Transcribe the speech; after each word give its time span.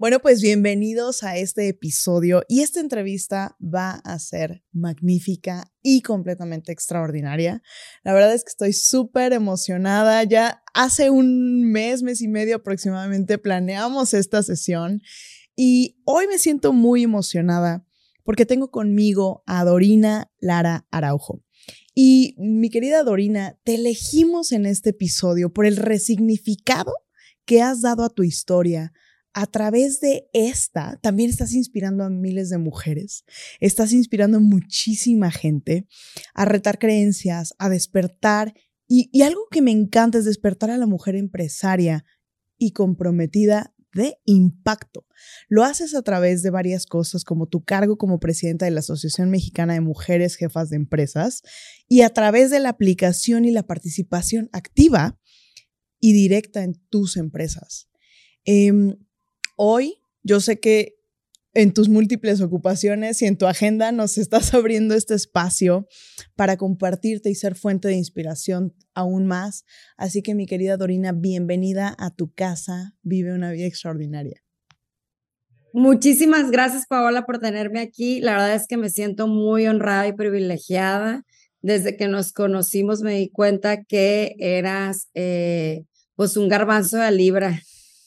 Bueno, 0.00 0.20
pues 0.20 0.40
bienvenidos 0.40 1.22
a 1.24 1.36
este 1.36 1.68
episodio 1.68 2.42
y 2.48 2.62
esta 2.62 2.80
entrevista 2.80 3.58
va 3.62 3.96
a 3.96 4.18
ser 4.18 4.64
magnífica 4.72 5.70
y 5.82 6.00
completamente 6.00 6.72
extraordinaria. 6.72 7.62
La 8.02 8.14
verdad 8.14 8.32
es 8.32 8.42
que 8.42 8.48
estoy 8.48 8.72
súper 8.72 9.34
emocionada. 9.34 10.24
Ya 10.24 10.62
hace 10.72 11.10
un 11.10 11.70
mes, 11.70 12.02
mes 12.02 12.22
y 12.22 12.28
medio 12.28 12.56
aproximadamente 12.56 13.36
planeamos 13.36 14.14
esta 14.14 14.42
sesión 14.42 15.02
y 15.54 16.00
hoy 16.06 16.26
me 16.28 16.38
siento 16.38 16.72
muy 16.72 17.02
emocionada 17.02 17.86
porque 18.24 18.46
tengo 18.46 18.70
conmigo 18.70 19.42
a 19.44 19.62
Dorina 19.66 20.32
Lara 20.40 20.86
Araujo. 20.90 21.42
Y 21.94 22.36
mi 22.38 22.70
querida 22.70 23.02
Dorina, 23.02 23.58
te 23.64 23.74
elegimos 23.74 24.52
en 24.52 24.64
este 24.64 24.90
episodio 24.90 25.52
por 25.52 25.66
el 25.66 25.76
resignificado 25.76 26.94
que 27.44 27.60
has 27.60 27.82
dado 27.82 28.02
a 28.02 28.08
tu 28.08 28.22
historia, 28.22 28.94
a 29.32 29.46
través 29.46 30.00
de 30.00 30.28
esta 30.32 30.98
también 31.02 31.30
estás 31.30 31.52
inspirando 31.52 32.04
a 32.04 32.10
miles 32.10 32.50
de 32.50 32.58
mujeres, 32.58 33.24
estás 33.60 33.92
inspirando 33.92 34.38
a 34.38 34.40
muchísima 34.40 35.30
gente 35.30 35.86
a 36.34 36.44
retar 36.44 36.78
creencias, 36.78 37.54
a 37.58 37.68
despertar. 37.68 38.54
Y, 38.86 39.22
algo 39.22 39.46
que 39.50 39.62
me 39.62 39.70
encanta 39.70 40.18
es 40.18 40.24
despertar 40.24 40.70
a 40.70 40.78
la 40.78 40.86
mujer 40.86 41.14
empresaria 41.14 42.04
y 42.58 42.72
comprometida 42.72 43.72
de 43.94 44.18
impacto. 44.24 45.06
Lo 45.48 45.64
haces 45.64 45.94
a 45.94 46.02
través 46.02 46.42
de 46.42 46.50
varias 46.50 46.86
cosas, 46.86 47.24
como 47.24 47.46
tu 47.46 47.62
cargo 47.62 47.98
como 47.98 48.18
presidenta 48.18 48.64
de 48.64 48.72
la 48.72 48.80
Asociación 48.80 49.30
Mexicana 49.30 49.74
de 49.74 49.80
Mujeres 49.80 50.36
Jefas 50.36 50.70
de 50.70 50.76
Empresas 50.76 51.42
y 51.88 52.02
a 52.02 52.10
través 52.10 52.50
de 52.50 52.60
la 52.60 52.70
aplicación 52.70 53.44
y 53.44 53.52
la 53.52 53.64
participación 53.64 54.48
activa 54.52 55.18
y 56.00 56.12
directa 56.12 56.64
en 56.64 56.74
tus 56.88 57.16
empresas. 57.16 57.88
Em, 58.44 58.96
hoy 59.62 60.02
yo 60.22 60.40
sé 60.40 60.58
que 60.58 60.96
en 61.52 61.74
tus 61.74 61.90
múltiples 61.90 62.40
ocupaciones 62.40 63.20
y 63.20 63.26
en 63.26 63.36
tu 63.36 63.46
agenda 63.46 63.92
nos 63.92 64.16
estás 64.16 64.54
abriendo 64.54 64.94
este 64.94 65.14
espacio 65.14 65.86
para 66.34 66.56
compartirte 66.56 67.28
y 67.28 67.34
ser 67.34 67.56
fuente 67.56 67.88
de 67.88 67.94
inspiración 67.94 68.74
aún 68.94 69.26
más. 69.26 69.66
Así 69.98 70.22
que 70.22 70.34
mi 70.34 70.46
querida 70.46 70.78
Dorina, 70.78 71.12
bienvenida 71.12 71.94
a 71.98 72.10
tu 72.10 72.32
casa, 72.32 72.94
vive 73.02 73.34
una 73.34 73.52
vida 73.52 73.66
extraordinaria. 73.66 74.42
Muchísimas 75.74 76.50
gracias, 76.50 76.86
Paola, 76.86 77.26
por 77.26 77.38
tenerme 77.38 77.80
aquí. 77.80 78.20
La 78.22 78.32
verdad 78.32 78.54
es 78.54 78.66
que 78.66 78.78
me 78.78 78.88
siento 78.88 79.26
muy 79.26 79.66
honrada 79.66 80.08
y 80.08 80.14
privilegiada. 80.14 81.26
Desde 81.60 81.98
que 81.98 82.08
nos 82.08 82.32
conocimos 82.32 83.02
me 83.02 83.18
di 83.18 83.28
cuenta 83.28 83.84
que 83.84 84.36
eras 84.38 85.10
eh, 85.12 85.84
pues 86.16 86.38
un 86.38 86.48
garbanzo 86.48 86.96
de 86.96 87.10
libra 87.10 87.60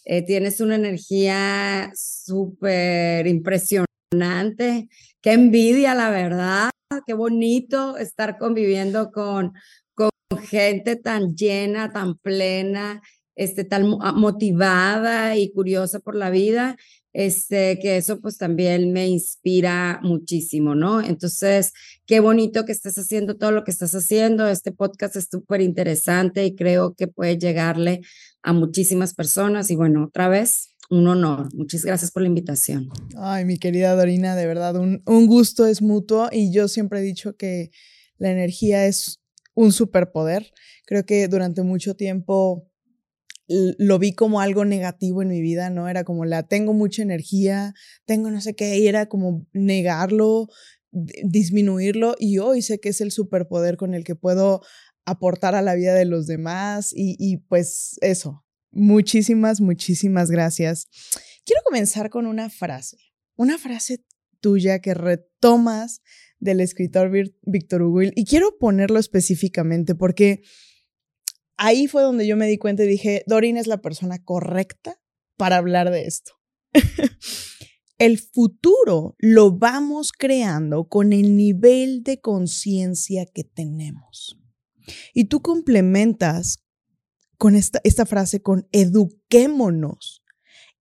eh, 0.06 0.24
tienes 0.26 0.62
una 0.62 0.76
energía 0.76 1.92
súper 1.96 3.28
impresionante, 3.28 4.90
qué 5.22 5.32
envidia, 5.34 5.96
la 5.96 6.10
verdad, 6.10 6.70
qué 7.06 7.14
bonito 7.14 7.98
estar 7.98 8.38
conviviendo 8.38 9.12
con, 9.12 9.54
con 9.94 10.10
gente 10.48 10.96
tan 10.96 11.36
llena, 11.36 11.92
tan 11.92 12.16
plena, 12.18 13.02
este, 13.36 13.64
tan 13.64 13.86
ah, 14.02 14.14
motivada 14.14 15.38
y 15.38 15.52
curiosa 15.52 16.00
por 16.00 16.16
la 16.16 16.30
vida, 16.30 16.78
este, 17.14 17.78
que 17.80 17.98
eso 17.98 18.20
pues 18.20 18.38
también 18.38 18.92
me 18.92 19.08
inspira 19.08 20.00
muchísimo, 20.04 20.76
¿no? 20.76 21.02
Entonces, 21.02 21.72
qué 22.06 22.20
bonito 22.20 22.66
que 22.66 22.72
estés 22.72 22.98
haciendo 22.98 23.38
todo 23.38 23.52
lo 23.52 23.64
que 23.64 23.72
estás 23.72 23.94
haciendo. 23.94 24.48
Este 24.48 24.72
podcast 24.72 25.16
es 25.16 25.28
súper 25.32 25.62
interesante 25.62 26.44
y 26.46 26.56
creo 26.56 26.96
que 26.96 27.08
puede 27.08 27.38
llegarle 27.38 28.02
a 28.42 28.54
muchísimas 28.54 29.14
personas. 29.14 29.70
Y 29.70 29.76
bueno, 29.76 30.06
otra 30.06 30.28
vez, 30.28 30.70
un 30.90 31.08
honor. 31.08 31.54
Muchas 31.54 31.86
gracias 31.86 32.12
por 32.12 32.24
la 32.24 32.30
invitación. 32.30 32.90
Ay, 33.16 33.46
mi 33.46 33.58
querida 33.58 33.96
Dorina, 33.96 34.36
de 34.36 34.48
verdad, 34.48 34.76
un, 34.76 35.04
un 35.06 35.28
gusto 35.28 35.68
es 35.68 35.82
mutuo 35.82 36.30
y 36.32 36.52
yo 36.52 36.68
siempre 36.68 37.00
he 37.00 37.04
dicho 37.04 37.36
que 37.36 37.70
la 38.18 38.32
energía 38.32 38.88
es 38.88 39.22
un 39.54 39.72
superpoder. 39.72 40.52
Creo 40.86 41.06
que 41.06 41.28
durante 41.28 41.62
mucho 41.62 41.96
tiempo 41.96 42.70
lo 43.78 44.00
vi 44.00 44.14
como 44.14 44.42
algo 44.42 44.66
negativo 44.66 45.22
en 45.22 45.30
mi 45.30 45.42
vida, 45.42 45.70
¿no? 45.70 45.90
Era 45.90 46.04
como 46.04 46.26
la 46.26 46.44
tengo 46.44 46.74
mucha 46.74 47.02
energía, 47.02 47.74
tengo 48.06 48.32
no 48.32 48.42
sé 48.42 48.56
qué, 48.56 48.78
y 48.80 48.88
era 48.88 49.08
como 49.08 49.46
negarlo, 49.54 50.48
disminuirlo, 50.92 52.16
y 52.20 52.40
hoy 52.40 52.62
sé 52.62 52.80
que 52.80 52.90
es 52.90 53.02
el 53.02 53.12
superpoder 53.12 53.78
con 53.78 53.94
el 53.94 54.04
que 54.04 54.16
puedo 54.16 54.62
aportar 55.06 55.56
a 55.56 55.62
la 55.62 55.76
vida 55.76 55.94
de 55.94 56.06
los 56.06 56.28
demás 56.28 56.94
y, 56.96 57.38
pues 57.50 57.98
eso, 58.02 58.46
muchísimas, 58.72 59.60
muchísimas 59.60 60.32
gracias. 60.32 60.88
Quiero 61.46 61.62
comenzar 61.66 62.10
con 62.10 62.26
una 62.26 62.50
frase, 62.50 62.98
una 63.36 63.58
frase 63.58 64.04
tuya 64.40 64.80
que 64.80 64.94
retomas 64.94 66.02
del 66.40 66.62
escritor 66.62 67.12
Víctor 67.42 67.82
Hugo 67.82 68.02
y 68.04 68.26
quiero 68.26 68.58
ponerlo 68.58 69.00
específicamente 69.00 69.96
porque 69.96 70.42
ahí 71.58 71.88
fue 71.88 72.04
donde 72.04 72.28
yo 72.28 72.38
me 72.38 72.48
di 72.48 72.58
cuenta 72.58 72.84
y 72.84 72.88
dije, 72.88 73.24
Dorin 73.28 73.58
es 73.58 73.68
la 73.68 73.82
persona 73.82 74.24
correcta 74.24 75.00
para 75.38 75.58
hablar 75.58 75.92
de 75.92 76.06
esto. 76.06 76.34
el 77.98 78.20
futuro 78.20 79.16
lo 79.18 79.58
vamos 79.58 80.12
creando 80.12 80.88
con 80.88 81.14
el 81.14 81.38
nivel 81.38 82.04
de 82.04 82.20
conciencia 82.20 83.26
que 83.26 83.44
tenemos. 83.44 84.40
Y 85.14 85.26
tú 85.26 85.42
complementas 85.42 86.58
con 87.38 87.56
esta, 87.56 87.80
esta 87.84 88.06
frase 88.06 88.42
con 88.42 88.68
eduquémonos 88.72 90.24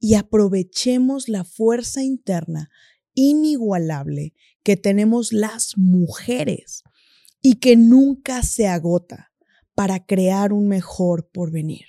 y 0.01 0.15
aprovechemos 0.15 1.29
la 1.29 1.45
fuerza 1.45 2.03
interna 2.03 2.71
inigualable 3.15 4.35
que 4.63 4.77
tenemos 4.77 5.33
las 5.33 5.77
mujeres 5.77 6.83
y 7.41 7.57
que 7.57 7.77
nunca 7.77 8.43
se 8.43 8.69
agota 8.69 9.32
para 9.75 10.05
crear 10.05 10.53
un 10.53 10.69
mejor 10.69 11.29
porvenir. 11.31 11.87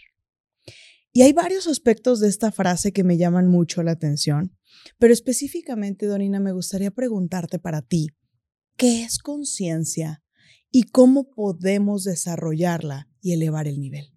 Y 1.11 1.21
hay 1.21 1.33
varios 1.33 1.67
aspectos 1.67 2.19
de 2.19 2.29
esta 2.29 2.51
frase 2.51 2.91
que 2.91 3.03
me 3.03 3.17
llaman 3.17 3.47
mucho 3.47 3.83
la 3.83 3.91
atención, 3.91 4.57
pero 4.97 5.13
específicamente, 5.13 6.07
Donina, 6.07 6.39
me 6.39 6.51
gustaría 6.51 6.91
preguntarte 6.91 7.59
para 7.59 7.81
ti, 7.81 8.07
¿qué 8.77 9.03
es 9.03 9.19
conciencia 9.19 10.23
y 10.75 10.83
cómo 10.83 11.29
podemos 11.29 12.03
desarrollarla 12.03 13.07
y 13.21 13.33
elevar 13.33 13.67
el 13.67 13.79
nivel. 13.79 14.11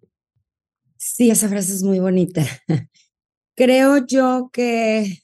Sí, 0.97 1.31
esa 1.31 1.49
frase 1.51 1.75
es 1.75 1.83
muy 1.83 2.01
bonita. 2.01 2.45
Creo 3.55 4.05
yo 4.07 4.49
que, 4.53 5.23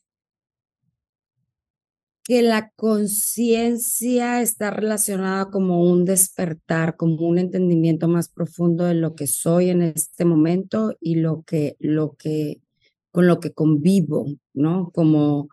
que 2.32 2.40
la 2.40 2.70
conciencia 2.76 4.40
está 4.40 4.70
relacionada 4.70 5.50
como 5.50 5.82
un 5.82 6.06
despertar, 6.06 6.96
como 6.96 7.28
un 7.28 7.36
entendimiento 7.36 8.08
más 8.08 8.30
profundo 8.30 8.86
de 8.86 8.94
lo 8.94 9.14
que 9.14 9.26
soy 9.26 9.68
en 9.68 9.82
este 9.82 10.24
momento 10.24 10.96
y 10.98 11.16
lo 11.16 11.42
que, 11.42 11.76
lo 11.78 12.16
que, 12.16 12.62
con 13.10 13.26
lo 13.26 13.38
que 13.38 13.52
convivo, 13.52 14.28
¿no? 14.54 14.90
Como, 14.94 15.50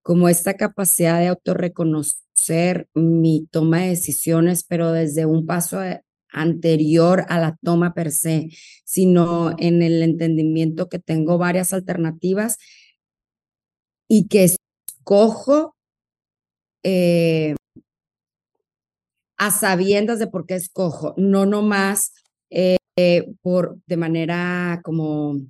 como 0.00 0.30
esta 0.30 0.54
capacidad 0.54 1.20
de 1.20 1.26
autorreconocer 1.26 2.88
mi 2.94 3.46
toma 3.50 3.80
de 3.80 3.88
decisiones, 3.88 4.64
pero 4.66 4.92
desde 4.92 5.26
un 5.26 5.44
paso 5.44 5.78
anterior 6.30 7.26
a 7.28 7.38
la 7.38 7.58
toma 7.62 7.92
per 7.92 8.10
se, 8.10 8.48
sino 8.86 9.54
en 9.58 9.82
el 9.82 10.02
entendimiento 10.02 10.88
que 10.88 11.00
tengo 11.00 11.36
varias 11.36 11.74
alternativas 11.74 12.56
y 14.08 14.26
que 14.28 14.44
escojo 14.44 15.73
eh, 16.84 17.56
a 19.36 19.50
sabiendas 19.50 20.18
de 20.18 20.28
por 20.28 20.46
qué 20.46 20.54
escojo, 20.54 21.14
no 21.16 21.46
nomás 21.46 22.12
eh, 22.50 23.26
por 23.42 23.78
de 23.86 23.96
manera 23.96 24.80
como 24.84 25.40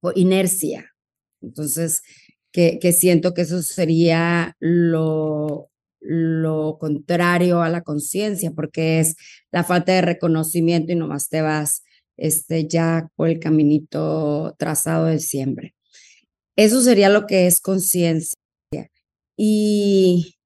por 0.00 0.18
inercia. 0.18 0.92
Entonces, 1.40 2.02
que, 2.52 2.78
que, 2.78 2.92
siento 2.92 3.32
que 3.34 3.42
eso 3.42 3.62
sería 3.62 4.54
lo, 4.60 5.70
lo 6.00 6.76
contrario 6.78 7.62
a 7.62 7.70
la 7.70 7.82
conciencia, 7.82 8.52
porque 8.52 9.00
es 9.00 9.16
la 9.50 9.64
falta 9.64 9.92
de 9.92 10.02
reconocimiento 10.02 10.92
y 10.92 10.96
nomás 10.96 11.28
te 11.30 11.40
vas 11.40 11.82
este, 12.16 12.68
ya 12.68 13.08
por 13.16 13.28
el 13.28 13.40
caminito 13.40 14.54
trazado 14.58 15.06
de 15.06 15.20
siempre. 15.20 15.74
Eso 16.56 16.82
sería 16.82 17.08
lo 17.08 17.26
que 17.26 17.46
es 17.46 17.60
conciencia. 17.60 18.38
Y 19.36 20.36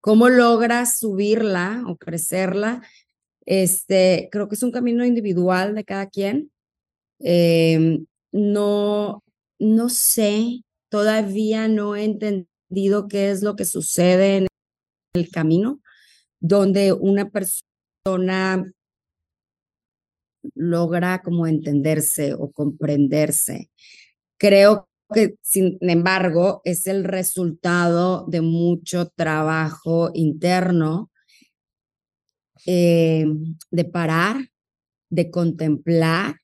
cómo 0.00 0.28
logras 0.28 0.98
subirla 0.98 1.84
o 1.86 1.96
crecerla. 1.96 2.82
Este, 3.46 4.28
creo 4.30 4.48
que 4.48 4.56
es 4.56 4.62
un 4.62 4.72
camino 4.72 5.04
individual 5.04 5.74
de 5.74 5.84
cada 5.84 6.08
quien. 6.08 6.52
Em, 7.20 8.06
no, 8.32 9.22
no 9.58 9.88
sé, 9.88 10.62
todavía 10.90 11.68
no 11.68 11.96
he 11.96 12.04
entendido 12.04 13.08
qué 13.08 13.30
es 13.30 13.42
lo 13.42 13.56
que 13.56 13.64
sucede 13.64 14.38
en 14.38 14.46
el 15.14 15.30
camino, 15.30 15.80
donde 16.40 16.92
una 16.92 17.30
persona 17.30 18.64
logra 20.54 21.22
como 21.22 21.46
entenderse 21.46 22.34
o 22.34 22.50
comprenderse. 22.50 23.70
Creo 24.38 24.88
que, 25.12 25.36
sin 25.42 25.78
embargo, 25.80 26.62
es 26.64 26.86
el 26.86 27.04
resultado 27.04 28.26
de 28.28 28.40
mucho 28.40 29.08
trabajo 29.08 30.10
interno, 30.14 31.10
eh, 32.66 33.26
de 33.70 33.84
parar, 33.84 34.36
de 35.10 35.30
contemplar 35.30 36.36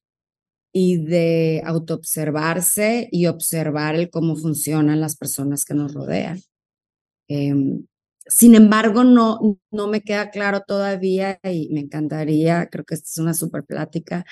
y 0.72 0.98
de 0.98 1.62
autoobservarse 1.64 3.08
y 3.10 3.26
observar 3.26 3.94
el 3.94 4.10
cómo 4.10 4.36
funcionan 4.36 5.00
las 5.00 5.16
personas 5.16 5.64
que 5.64 5.74
nos 5.74 5.94
rodean. 5.94 6.40
Em, 7.28 7.86
sin 8.26 8.54
embargo, 8.54 9.04
no, 9.04 9.58
no 9.70 9.88
me 9.88 10.02
queda 10.02 10.30
claro 10.30 10.62
todavía 10.66 11.40
y 11.42 11.70
me 11.72 11.80
encantaría, 11.80 12.68
creo 12.68 12.84
que 12.84 12.94
esta 12.94 13.08
es 13.08 13.18
una 13.18 13.34
super 13.34 13.64
plática, 13.64 14.24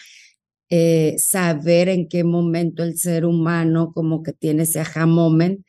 eh, 0.70 1.16
saber 1.18 1.88
en 1.88 2.08
qué 2.08 2.24
momento 2.24 2.82
el 2.82 2.98
ser 2.98 3.24
humano 3.24 3.92
como 3.94 4.22
que 4.22 4.32
tiene 4.32 4.64
ese 4.64 4.80
aha 4.80 5.06
moment 5.06 5.64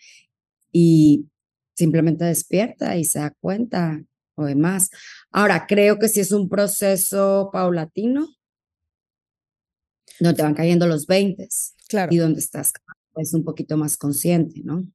y 0.72 1.28
simplemente 1.76 2.26
despierta 2.26 2.98
y 2.98 3.06
se 3.06 3.20
da 3.20 3.34
cuenta 3.40 4.02
o 4.36 4.46
demás. 4.46 4.90
Ahora, 5.32 5.66
creo 5.68 6.00
que 6.00 6.10
si 6.10 6.20
es 6.20 6.32
un 6.32 6.50
proceso 6.50 7.50
paulatino, 7.52 8.28
no 10.20 10.34
te 10.34 10.42
van 10.42 10.56
cayendo 10.56 10.88
los 10.88 11.06
20 11.06 11.48
claro. 11.88 12.14
y 12.14 12.18
donde 12.18 12.40
estás 12.40 12.74
es 13.18 13.34
un 13.34 13.44
poquito 13.44 13.78
más 13.78 13.98
consciente, 13.98 14.62
¿no? 14.64 14.86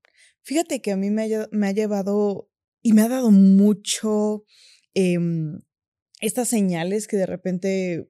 Fíjate 0.42 0.80
que 0.80 0.92
a 0.92 0.96
mí 0.96 1.10
me 1.10 1.28
me 1.50 1.68
ha 1.68 1.72
llevado 1.72 2.48
y 2.82 2.92
me 2.92 3.02
ha 3.02 3.08
dado 3.08 3.30
mucho 3.30 4.44
em, 4.94 5.60
estas 6.20 6.48
señales 6.48 7.06
que 7.06 7.16
de 7.16 7.26
repente 7.26 8.08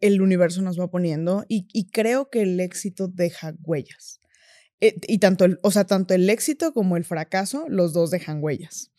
el 0.00 0.20
universo 0.20 0.62
nos 0.62 0.78
va 0.78 0.90
poniendo 0.90 1.44
y, 1.48 1.88
creo 1.90 2.28
que 2.30 2.42
el 2.42 2.60
éxito 2.60 3.08
deja 3.08 3.54
huellas. 3.62 4.20
Eh, 4.80 4.96
y 5.08 5.18
tanto 5.18 5.44
el, 5.44 5.58
o 5.62 5.70
sea, 5.70 5.84
tanto 5.84 6.14
el 6.14 6.28
éxito 6.28 6.72
como 6.72 6.96
el 6.96 7.04
fracaso, 7.04 7.64
los 7.68 7.92
dos 7.92 8.10
dejan 8.10 8.42
huellas. 8.42 8.90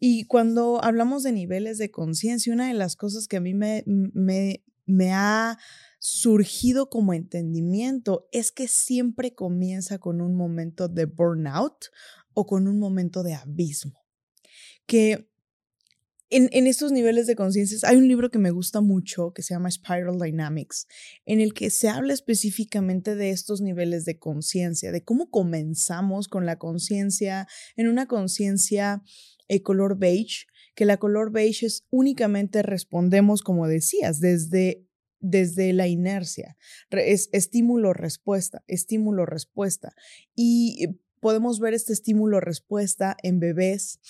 Y 0.00 0.24
cuando 0.24 0.82
hablamos 0.82 1.22
de 1.22 1.32
niveles 1.32 1.78
de 1.78 1.90
conciencia, 1.90 2.52
una 2.52 2.66
de 2.66 2.74
las 2.74 2.96
cosas 2.96 3.28
que 3.28 3.36
a 3.36 3.40
mí 3.40 3.54
me, 3.54 3.84
me, 3.86 4.64
me 4.84 5.12
ha 5.12 5.58
surgido 6.00 6.90
como 6.90 7.14
entendimiento 7.14 8.26
es 8.32 8.50
que 8.50 8.66
siempre 8.66 9.34
comienza 9.34 9.98
con 9.98 10.20
un 10.20 10.34
momento 10.34 10.88
de 10.88 11.04
burnout 11.04 11.86
o 12.34 12.46
con 12.46 12.66
un 12.66 12.80
momento 12.80 13.22
de 13.22 13.34
abismo 13.34 14.02
que 14.86 15.31
en, 16.32 16.66
estos 16.66 16.92
niveles 16.92 17.26
de 17.26 17.36
conciencia 17.36 17.88
hay 17.88 17.96
un 17.96 18.08
libro 18.08 18.30
que 18.30 18.38
me 18.38 18.50
gusta 18.50 18.80
mucho 18.80 19.32
que 19.32 19.42
se 19.42 19.54
llama 19.54 19.70
Spiral 19.70 20.18
Dynamics, 20.18 20.86
en 21.26 21.40
el 21.40 21.54
que 21.54 21.70
se 21.70 21.88
habla 21.88 22.12
específicamente 22.12 23.14
de 23.14 23.30
estos 23.30 23.60
niveles 23.60 24.04
de 24.04 24.18
conciencia, 24.18 24.92
de 24.92 25.04
cómo 25.04 25.30
comenzamos 25.30 26.28
con 26.28 26.46
la 26.46 26.56
conciencia 26.56 27.46
en 27.76 27.88
una 27.88 28.06
conciencia 28.06 29.02
eh, 29.48 29.62
color 29.62 29.98
beige, 29.98 30.46
que 30.74 30.86
la 30.86 30.96
color 30.96 31.30
beige 31.30 31.66
es 31.66 31.86
únicamente 31.90 32.62
respondemos, 32.62 33.42
como 33.42 33.68
decías, 33.68 34.20
desde 34.20 34.86
desde 35.22 35.72
la 35.72 35.86
inercia. 35.86 36.56
Es 36.90 37.28
estímulo-respuesta, 37.32 38.64
estímulo-respuesta. 38.66 39.94
Y 40.34 40.98
podemos 41.20 41.60
ver 41.60 41.72
este 41.72 41.92
estímulo-respuesta 41.92 43.16
en 43.22 43.38
bebés, 43.38 44.00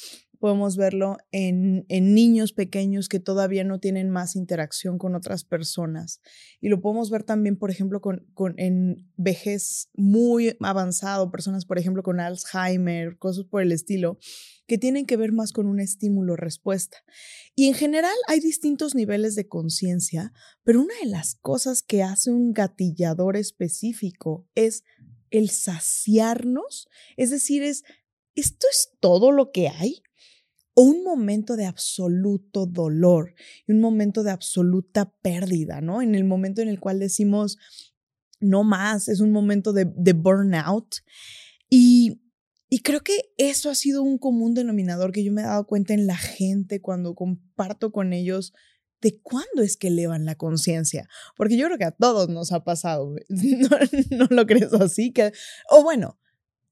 podemos 0.43 0.77
verlo 0.77 1.19
en, 1.31 1.87
niños 1.89 2.53
pequeños 2.53 3.09
que 3.09 3.21
todavía 3.21 3.63
no 3.63 3.79
tienen 3.79 4.11
más 4.11 4.35
interacción 4.35 4.99
con 4.99 5.15
otras 5.15 5.45
personas. 5.45 6.21
Y 6.61 6.69
lo 6.69 6.81
podemos 6.81 7.11
ver 7.11 7.23
también, 7.23 7.57
por 7.57 7.71
ejemplo, 7.71 8.01
con, 8.01 8.27
con, 8.35 8.59
en 8.59 9.09
vejez 9.17 9.89
muy 9.95 10.57
avanzado, 10.59 11.31
personas, 11.31 11.65
por 11.65 11.79
ejemplo, 11.79 12.03
con 12.03 12.19
Alzheimer, 12.19 13.19
cosas 13.19 13.45
por 13.45 13.63
el 13.63 13.71
estilo, 13.71 14.19
que 14.67 14.79
tienen 14.79 15.07
que 15.07 15.17
ver 15.17 15.31
más 15.31 15.53
con 15.53 15.69
un 15.69 15.79
estímulo-respuesta. 15.79 16.97
Y 17.55 17.69
en 17.69 17.75
general 17.75 18.17
hay 18.27 18.41
distintos 18.41 18.97
niveles 18.97 19.37
de 19.37 19.47
conciencia, 19.47 20.33
pero 20.65 20.81
una 20.81 20.95
de 21.05 21.09
las 21.09 21.37
cosas 21.37 21.85
que 21.85 22.03
hace 22.03 22.33
un 22.33 22.53
gatillador 22.53 23.37
específico 23.37 24.49
es 24.57 24.83
el 25.31 25.51
saciarnos, 25.51 26.89
es 27.17 27.31
decir, 27.31 27.63
es, 27.63 27.85
¿esto 28.35 28.67
es 28.73 28.91
todo 28.99 29.31
lo 29.31 29.53
que 29.53 29.69
hay? 29.69 30.03
O 30.75 30.83
un 30.83 31.05
momento 31.05 31.57
de 31.57 31.67
absoluto 31.67 32.67
dolor 32.67 33.35
y 33.67 33.73
un 33.73 33.81
momento 33.81 34.23
de 34.23 34.31
absoluta 34.31 35.13
pérdida, 35.23 35.81
¿no? 35.81 36.03
En 36.03 36.15
el 36.15 36.25
momento 36.25 36.63
en 36.63 36.69
el 36.69 36.81
cual 36.81 36.99
decimos, 36.99 37.59
no 38.41 38.65
más, 38.65 39.09
es 39.09 39.21
un 39.21 39.33
momento 39.33 39.73
de, 39.73 39.85
burnout. 40.13 40.97
Y, 41.69 42.21
y 42.69 42.81
creo 42.81 43.03
que 43.03 43.33
eso 43.37 43.71
ha 43.71 43.75
sido 43.75 44.03
un 44.03 44.19
común 44.19 44.55
denominador 44.55 45.13
que 45.13 45.25
yo 45.25 45.33
me 45.33 45.43
he 45.43 45.45
dado 45.45 45.67
cuenta 45.67 45.95
en 45.95 46.07
la 46.07 46.17
gente 46.17 46.81
cuando 46.81 47.15
comparto 47.15 47.93
con 47.93 48.13
ellos 48.13 48.53
de 49.03 49.21
cuándo 49.21 49.63
es 49.63 49.77
que 49.77 49.89
elevan 49.89 50.25
la 50.25 50.37
conciencia, 50.37 51.09
porque 51.37 51.57
yo 51.57 51.67
creo 51.67 51.77
que 51.77 51.85
a 51.85 51.91
todos 51.91 52.29
nos 52.29 52.53
ha 52.53 52.63
pasado, 52.63 53.17
¿no, 53.29 53.69
no 54.17 54.27
lo 54.31 54.47
crees 54.47 54.73
así? 54.73 55.13
Que, 55.13 55.33
o 55.69 55.83
bueno, 55.83 56.19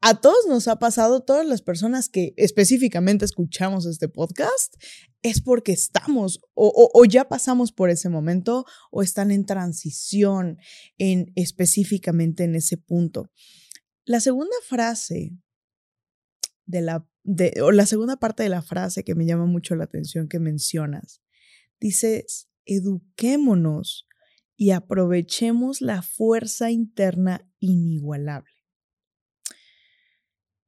a 0.02 0.20
todos 0.20 0.46
nos 0.48 0.66
ha 0.66 0.78
pasado, 0.78 1.20
todas 1.20 1.46
las 1.46 1.60
personas 1.60 2.08
que 2.08 2.32
específicamente 2.36 3.24
escuchamos 3.24 3.84
este 3.84 4.08
podcast, 4.08 4.74
es 5.22 5.42
porque 5.42 5.72
estamos 5.72 6.40
o, 6.54 7.04
ya 7.04 7.28
pasamos 7.28 7.72
por 7.72 7.90
ese 7.90 8.08
momento 8.08 8.64
o 8.90 9.02
están 9.02 9.30
en 9.30 9.44
transición 9.44 10.58
en 10.96 11.30
específicamente 11.34 12.44
en 12.44 12.54
ese 12.54 12.78
punto. 12.78 13.30
La 14.06 14.20
segunda 14.20 14.56
frase 14.66 15.32
de 16.64 16.80
la, 16.80 17.06
de, 17.22 17.60
o 17.62 17.70
la 17.70 17.84
segunda 17.84 18.16
parte 18.16 18.42
de 18.42 18.48
la 18.48 18.62
frase 18.62 19.04
que 19.04 19.14
me 19.14 19.26
llama 19.26 19.44
mucho 19.44 19.76
la 19.76 19.84
atención 19.84 20.28
que 20.28 20.38
mencionas, 20.38 21.20
dices, 21.78 22.48
eduquémonos 22.64 24.06
y 24.56 24.70
aprovechemos 24.70 25.82
la 25.82 26.00
fuerza 26.00 26.70
interna 26.70 27.46
inigualable. 27.58 28.59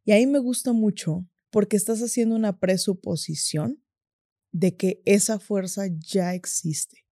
Y 0.04 0.12
ahí 0.12 0.26
me 0.26 0.38
gusta 0.38 0.72
mucho 0.72 1.26
porque 1.50 1.76
estás 1.76 2.00
haciendo 2.00 2.34
una 2.34 2.58
presuposición 2.58 3.82
de 4.52 4.76
que 4.76 5.02
esa 5.04 5.38
fuerza 5.38 5.86
ya 5.98 6.34
existe. 6.34 7.06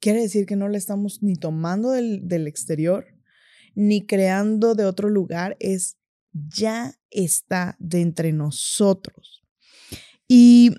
Quiere 0.00 0.20
decir 0.20 0.46
que 0.46 0.56
no 0.56 0.68
la 0.68 0.78
estamos 0.78 1.22
ni 1.22 1.34
tomando 1.34 1.90
del, 1.90 2.28
del 2.28 2.46
exterior, 2.46 3.06
ni 3.74 4.06
creando 4.06 4.74
de 4.74 4.84
otro 4.84 5.08
lugar, 5.08 5.56
es 5.60 5.98
ya 6.32 6.98
está 7.10 7.76
de 7.78 8.00
entre 8.02 8.32
nosotros. 8.32 9.42
Y 10.28 10.72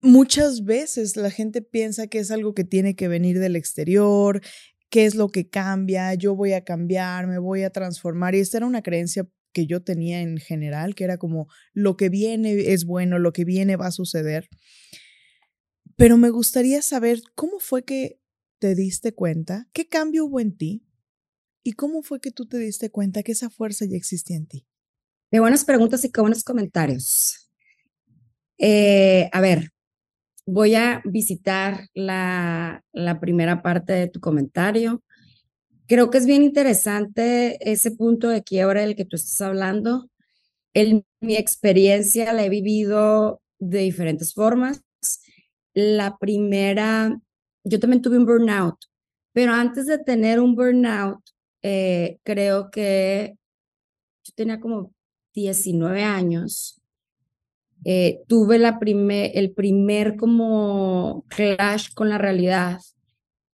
muchas 0.00 0.64
veces 0.64 1.16
la 1.16 1.30
gente 1.30 1.62
piensa 1.62 2.06
que 2.06 2.18
es 2.18 2.30
algo 2.30 2.54
que 2.54 2.64
tiene 2.64 2.96
que 2.96 3.08
venir 3.08 3.38
del 3.38 3.56
exterior, 3.56 4.40
qué 4.90 5.06
es 5.06 5.14
lo 5.14 5.28
que 5.28 5.48
cambia, 5.48 6.14
yo 6.14 6.34
voy 6.34 6.52
a 6.52 6.64
cambiar, 6.64 7.26
me 7.26 7.38
voy 7.38 7.62
a 7.62 7.70
transformar. 7.70 8.34
Y 8.34 8.40
esta 8.40 8.58
era 8.58 8.66
una 8.66 8.82
creencia 8.82 9.28
que 9.52 9.66
yo 9.66 9.82
tenía 9.82 10.20
en 10.20 10.38
general, 10.38 10.94
que 10.94 11.04
era 11.04 11.18
como 11.18 11.48
lo 11.72 11.96
que 11.96 12.08
viene 12.08 12.72
es 12.72 12.84
bueno, 12.84 13.18
lo 13.18 13.32
que 13.32 13.44
viene 13.44 13.76
va 13.76 13.86
a 13.86 13.92
suceder. 13.92 14.48
Pero 15.96 16.18
me 16.18 16.30
gustaría 16.30 16.82
saber 16.82 17.22
cómo 17.34 17.58
fue 17.58 17.84
que 17.84 18.20
te 18.58 18.74
diste 18.74 19.12
cuenta, 19.12 19.68
qué 19.72 19.88
cambio 19.88 20.26
hubo 20.26 20.40
en 20.40 20.56
ti 20.56 20.84
y 21.62 21.72
cómo 21.72 22.02
fue 22.02 22.20
que 22.20 22.30
tú 22.30 22.46
te 22.46 22.58
diste 22.58 22.90
cuenta 22.90 23.22
que 23.22 23.32
esa 23.32 23.50
fuerza 23.50 23.86
ya 23.86 23.96
existía 23.96 24.36
en 24.36 24.46
ti. 24.46 24.66
De 25.30 25.40
buenas 25.40 25.64
preguntas 25.64 26.04
y 26.04 26.12
qué 26.12 26.20
buenos 26.20 26.44
comentarios. 26.44 27.50
Eh, 28.58 29.28
a 29.32 29.40
ver, 29.40 29.72
voy 30.46 30.76
a 30.76 31.02
visitar 31.04 31.88
la, 31.92 32.82
primera 33.20 33.62
parte 33.62 33.92
de 33.92 34.08
tu 34.08 34.20
comentario. 34.20 35.02
Creo 35.86 36.10
que 36.10 36.18
es 36.18 36.26
bien 36.26 36.42
interesante 36.42 37.58
ese 37.70 37.90
punto 37.90 38.28
de 38.28 38.42
quiebra 38.42 38.80
del 38.80 38.96
que 38.96 39.04
tú 39.04 39.16
estás 39.16 39.40
hablando. 39.40 40.08
En 40.74 41.04
mi 41.20 41.36
experiencia 41.36 42.32
la 42.32 42.44
he 42.44 42.48
vivido 42.48 43.42
de 43.58 43.80
diferentes 43.80 44.34
formas. 44.34 44.82
La 45.74 46.16
primera, 46.18 47.20
yo 47.64 47.80
también 47.80 48.02
tuve 48.02 48.18
un 48.18 48.26
burnout, 48.26 48.76
pero 49.32 49.52
antes 49.52 49.86
de 49.86 49.98
tener 49.98 50.40
un 50.40 50.54
burnout, 50.54 51.20
eh, 51.62 52.18
creo 52.22 52.70
que 52.70 53.36
yo 54.24 54.32
tenía 54.34 54.60
como 54.60 54.92
19 55.34 56.02
años 56.02 56.80
eh, 57.88 58.24
tuve 58.26 58.58
la 58.58 58.80
primer, 58.80 59.30
el 59.34 59.52
primer 59.52 60.16
como 60.16 61.24
clash 61.28 61.94
con 61.94 62.08
la 62.08 62.18
realidad 62.18 62.80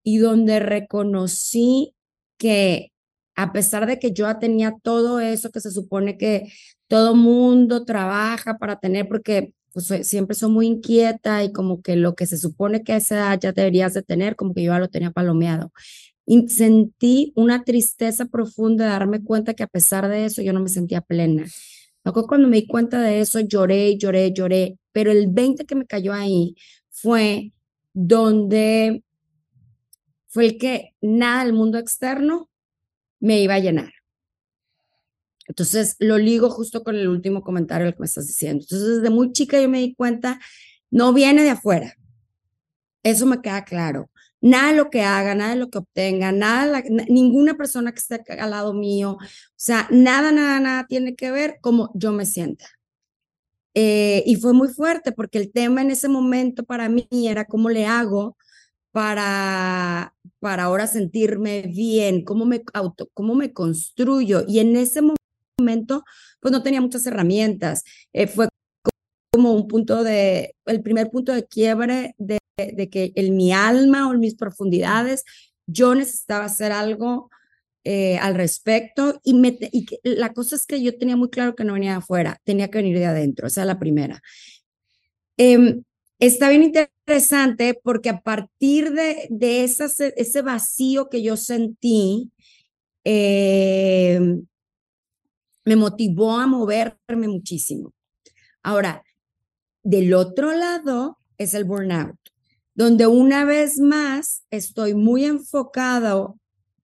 y 0.03 0.17
donde 0.17 0.59
reconocí 0.59 1.93
que 2.39 2.91
a 3.35 3.53
pesar 3.53 3.85
de 3.85 3.99
que 3.99 4.11
yo 4.11 4.35
tenía 4.39 4.73
todo 4.81 5.19
eso 5.19 5.51
que 5.51 5.59
se 5.59 5.69
supone 5.69 6.17
que 6.17 6.51
todo 6.87 7.15
mundo 7.15 7.85
trabaja 7.85 8.57
para 8.57 8.79
tener, 8.79 9.07
porque 9.07 9.53
pues, 9.71 9.85
siempre 10.01 10.35
soy 10.35 10.49
muy 10.49 10.65
inquieta 10.65 11.43
y 11.43 11.51
como 11.51 11.83
que 11.83 11.95
lo 11.95 12.15
que 12.15 12.25
se 12.25 12.39
supone 12.39 12.83
que 12.83 12.93
a 12.93 12.97
esa 12.97 13.15
edad 13.17 13.39
ya 13.39 13.51
deberías 13.51 13.93
de 13.93 14.01
tener, 14.01 14.35
como 14.35 14.55
que 14.55 14.63
yo 14.63 14.71
ya 14.71 14.79
lo 14.79 14.89
tenía 14.89 15.11
palomeado. 15.11 15.71
Y 16.25 16.47
sentí 16.49 17.33
una 17.35 17.63
tristeza 17.63 18.25
profunda 18.25 18.85
de 18.85 18.91
darme 18.91 19.23
cuenta 19.23 19.53
que 19.53 19.61
a 19.61 19.67
pesar 19.67 20.07
de 20.09 20.25
eso 20.25 20.41
yo 20.41 20.53
no 20.53 20.59
me 20.59 20.69
sentía 20.69 21.01
plena. 21.01 21.45
Luego 22.03 22.27
cuando 22.27 22.47
me 22.47 22.57
di 22.57 22.67
cuenta 22.67 23.01
de 23.01 23.21
eso 23.21 23.39
lloré, 23.39 23.97
lloré, 23.97 24.33
lloré, 24.33 24.77
pero 24.91 25.11
el 25.11 25.27
20 25.27 25.65
que 25.65 25.75
me 25.75 25.85
cayó 25.85 26.13
ahí 26.13 26.55
fue 26.89 27.53
donde 27.93 29.03
fue 30.27 30.45
el 30.45 30.57
que 30.57 30.95
nada 31.01 31.43
del 31.45 31.53
mundo 31.53 31.77
externo 31.77 32.49
me 33.19 33.39
iba 33.41 33.55
a 33.55 33.59
llenar. 33.59 33.93
Entonces 35.47 35.95
lo 35.99 36.17
ligo 36.17 36.49
justo 36.49 36.83
con 36.83 36.95
el 36.95 37.07
último 37.07 37.41
comentario 37.41 37.91
que 37.93 37.99
me 37.99 38.05
estás 38.05 38.27
diciendo. 38.27 38.63
Entonces 38.63 38.97
desde 38.97 39.09
muy 39.09 39.31
chica 39.31 39.61
yo 39.61 39.69
me 39.69 39.79
di 39.79 39.93
cuenta, 39.93 40.39
no 40.89 41.13
viene 41.13 41.43
de 41.43 41.51
afuera. 41.51 41.93
Eso 43.03 43.25
me 43.25 43.41
queda 43.41 43.63
claro. 43.63 44.09
Nada 44.43 44.71
de 44.71 44.77
lo 44.77 44.89
que 44.89 45.03
haga, 45.03 45.35
nada 45.35 45.53
de 45.53 45.59
lo 45.59 45.69
que 45.69 45.77
obtenga, 45.77 46.33
nada, 46.33 46.83
ninguna 47.07 47.55
persona 47.55 47.93
que 47.93 47.99
esté 47.99 48.21
al 48.39 48.51
lado 48.51 48.73
mío, 48.73 49.13
o 49.13 49.19
sea, 49.55 49.87
nada, 49.89 50.33
nada, 50.33 50.59
nada 50.59 50.85
tiene 50.87 51.15
que 51.15 51.31
ver 51.31 51.59
como 51.61 51.91
yo 51.93 52.11
me 52.11 52.25
sienta. 52.25 52.65
Eh, 53.73 54.21
y 54.25 54.35
fue 54.35 54.53
muy 54.53 54.67
fuerte 54.67 55.13
porque 55.13 55.37
el 55.39 55.51
tema 55.51 55.81
en 55.81 55.91
ese 55.91 56.09
momento 56.09 56.63
para 56.65 56.89
mí 56.89 57.07
era 57.11 57.45
cómo 57.45 57.69
le 57.69 57.85
hago 57.85 58.37
para, 58.91 60.13
para 60.39 60.65
ahora 60.65 60.87
sentirme 60.87 61.63
bien, 61.63 62.23
cómo 62.25 62.45
me, 62.45 62.63
auto, 62.73 63.09
cómo 63.13 63.35
me 63.35 63.53
construyo. 63.53 64.43
Y 64.47 64.59
en 64.59 64.75
ese 64.75 65.01
momento, 65.57 66.03
pues 66.41 66.51
no 66.51 66.63
tenía 66.63 66.81
muchas 66.81 67.05
herramientas. 67.07 67.83
Eh, 68.13 68.27
fue 68.27 68.49
como 69.31 69.53
un 69.53 69.67
punto 69.67 70.03
de, 70.03 70.55
el 70.65 70.83
primer 70.83 71.09
punto 71.09 71.33
de 71.33 71.45
quiebre 71.47 72.15
de, 72.17 72.39
de, 72.57 72.89
que 72.89 73.11
en 73.15 73.35
mi 73.35 73.51
alma 73.51 74.07
o 74.07 74.13
en 74.13 74.19
mis 74.19 74.35
profundidades 74.35 75.23
yo 75.65 75.95
necesitaba 75.95 76.45
hacer 76.45 76.71
algo 76.71 77.29
eh, 77.83 78.17
al 78.17 78.35
respecto 78.35 79.19
y, 79.23 79.33
la 80.03 80.33
cosa 80.33 80.55
es 80.55 80.65
que 80.65 80.81
yo 80.81 80.97
tenía 80.97 81.15
muy 81.15 81.29
claro 81.29 81.55
que 81.55 81.63
no 81.63 81.73
venía 81.73 81.91
de 81.91 81.97
afuera, 81.97 82.39
tenía 82.43 82.69
que 82.69 82.77
venir 82.77 82.97
de 82.97 83.05
adentro, 83.05 83.47
esa 83.47 83.61
es 83.61 83.67
la 83.67 83.79
primera. 83.79 84.21
Eh, 85.37 85.81
está 86.19 86.49
bien 86.49 86.63
interesante 86.63 87.79
porque 87.83 88.09
a 88.09 88.21
partir 88.21 88.91
de, 88.91 89.27
de 89.29 89.63
ese 89.63 90.41
vacío 90.41 91.09
que 91.09 91.21
yo 91.23 91.35
sentí, 91.37 92.31
eh, 93.03 94.19
me 95.65 95.75
motivó 95.75 96.37
a 96.37 96.47
moverme 96.47 97.27
muchísimo. 97.27 97.93
Ahora, 98.61 99.03
del 99.83 100.13
otro 100.13 100.53
lado 100.53 101.17
es 101.37 101.53
el 101.53 101.65
burnout, 101.65 102.17
donde 102.75 103.07
una 103.07 103.45
vez 103.45 103.79
más 103.79 104.43
estoy 104.49 104.93
muy 104.93 105.25
enfocado, 105.25 106.39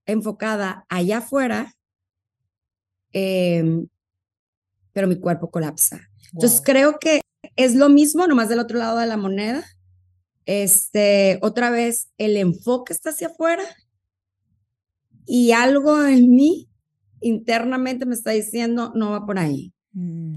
enfocada 0.06 0.86
allá 0.90 1.20
afuera, 1.20 1.76
em, 3.12 3.88
pero 4.94 5.08
mi 5.08 5.20
cuerpo 5.20 5.50
colapsa. 5.50 6.10
Entonces 6.34 6.62
creo 6.64 7.00
que 7.00 7.22
es 7.56 7.76
lo 7.76 7.90
mismo, 7.90 8.28
nomás 8.28 8.50
del 8.50 8.60
otro 8.60 8.78
lado 8.78 9.00
de 9.00 9.08
la 9.08 9.18
moneda. 9.18 9.64
Este, 10.46 11.40
otra 11.42 11.70
vez, 11.70 12.10
el 12.18 12.38
enfoque 12.38 12.94
está 12.94 13.12
hacia 13.12 13.28
afuera 13.28 13.64
y 15.26 15.52
algo 15.52 16.04
en 16.06 16.32
mí 16.32 16.70
internamente 17.22 18.06
me 18.06 18.16
está 18.16 18.32
diciendo, 18.32 18.92
no 18.96 19.12
va 19.12 19.26
por 19.26 19.38
ahí. 19.38 19.74
Mm. 19.94 20.29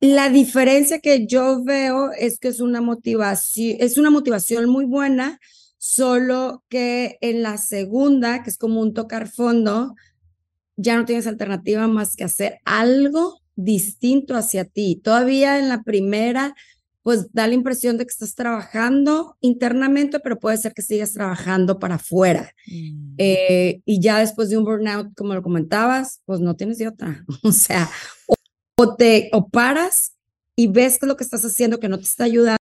La 0.00 0.28
diferencia 0.28 0.98
que 0.98 1.26
yo 1.26 1.64
veo 1.64 2.10
es 2.12 2.38
que 2.38 2.48
es 2.48 2.60
una 2.60 2.80
motivación, 2.80 3.76
es 3.80 3.96
una 3.96 4.10
motivación 4.10 4.68
muy 4.68 4.84
buena, 4.84 5.40
solo 5.78 6.64
que 6.68 7.18
en 7.20 7.42
la 7.42 7.56
segunda, 7.58 8.42
que 8.42 8.50
es 8.50 8.58
como 8.58 8.80
un 8.80 8.94
tocar 8.94 9.28
fondo, 9.28 9.94
ya 10.76 10.96
no 10.96 11.04
tienes 11.04 11.26
alternativa 11.26 11.86
más 11.88 12.16
que 12.16 12.24
hacer 12.24 12.58
algo 12.64 13.40
distinto 13.56 14.34
hacia 14.34 14.64
ti. 14.64 15.00
Todavía 15.02 15.58
en 15.58 15.68
la 15.68 15.82
primera, 15.82 16.54
pues 17.02 17.32
da 17.32 17.46
la 17.46 17.54
impresión 17.54 17.98
de 17.98 18.06
que 18.06 18.12
estás 18.12 18.34
trabajando 18.34 19.36
internamente, 19.40 20.20
pero 20.20 20.40
puede 20.40 20.56
ser 20.56 20.72
que 20.72 20.82
sigas 20.82 21.12
trabajando 21.12 21.78
para 21.78 21.96
afuera. 21.96 22.50
Mm. 22.66 23.14
Eh, 23.18 23.80
y 23.84 24.00
ya 24.00 24.18
después 24.18 24.48
de 24.48 24.56
un 24.56 24.64
burnout, 24.64 25.14
como 25.14 25.34
lo 25.34 25.42
comentabas, 25.42 26.22
pues 26.24 26.40
no 26.40 26.56
tienes 26.56 26.78
de 26.78 26.88
otra. 26.88 27.24
O 27.42 27.52
sea, 27.52 27.88
o, 28.76 28.96
te 28.96 29.30
o 29.32 29.48
paras 29.48 30.14
y 30.56 30.68
ves 30.68 30.98
que 30.98 31.06
lo 31.06 31.16
que 31.16 31.24
estás 31.24 31.44
haciendo 31.44 31.80
que 31.80 31.88
no 31.88 31.98
te 31.98 32.04
está 32.04 32.24
ayudando 32.24 32.58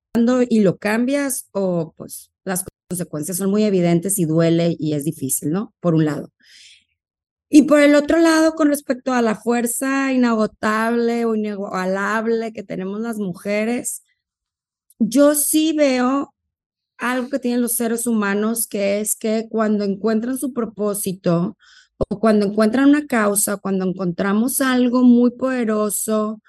y 0.50 0.62
lo 0.62 0.78
cambias, 0.78 1.48
o 1.52 1.94
pues 1.96 2.32
las 2.44 2.66
consecuencias 2.90 3.38
son 3.38 3.50
muy 3.50 3.64
evidentes 3.64 4.20
y 4.20 4.26
duele 4.26 4.76
y 4.80 4.94
es 4.94 5.04
difícil, 5.06 5.52
¿no? 5.52 5.74
Por 5.80 5.96
un 5.96 6.06
lado. 6.06 6.32
Y 7.50 7.64
por 7.64 7.82
el 7.82 7.94
otro 7.96 8.18
lado, 8.18 8.54
con 8.56 8.70
respecto 8.70 9.14
a 9.14 9.22
la 9.22 9.36
fuerza 9.36 10.12
inagotable 10.12 11.26
o 11.26 11.36
inigualable 11.36 12.52
que 12.52 12.64
tenemos 12.64 13.00
las 13.00 13.20
mujeres, 13.20 14.04
yo 14.98 15.36
sí 15.36 15.74
veo 15.74 16.34
algo 16.98 17.30
que 17.30 17.40
tienen 17.40 17.62
los 17.62 17.74
seres 17.74 18.08
humanos, 18.08 18.68
que 18.68 19.02
es 19.02 19.16
que 19.16 19.48
cuando 19.50 19.84
encuentran 19.84 20.38
su 20.38 20.54
propósito 20.54 21.58
o 21.98 22.20
cuando 22.20 22.46
encuentran 22.48 22.90
una 22.90 23.06
causa, 23.08 23.58
cuando 23.58 23.86
encontramos 23.86 24.62
algo 24.62 25.04
muy 25.04 25.32
poderoso 25.32 26.42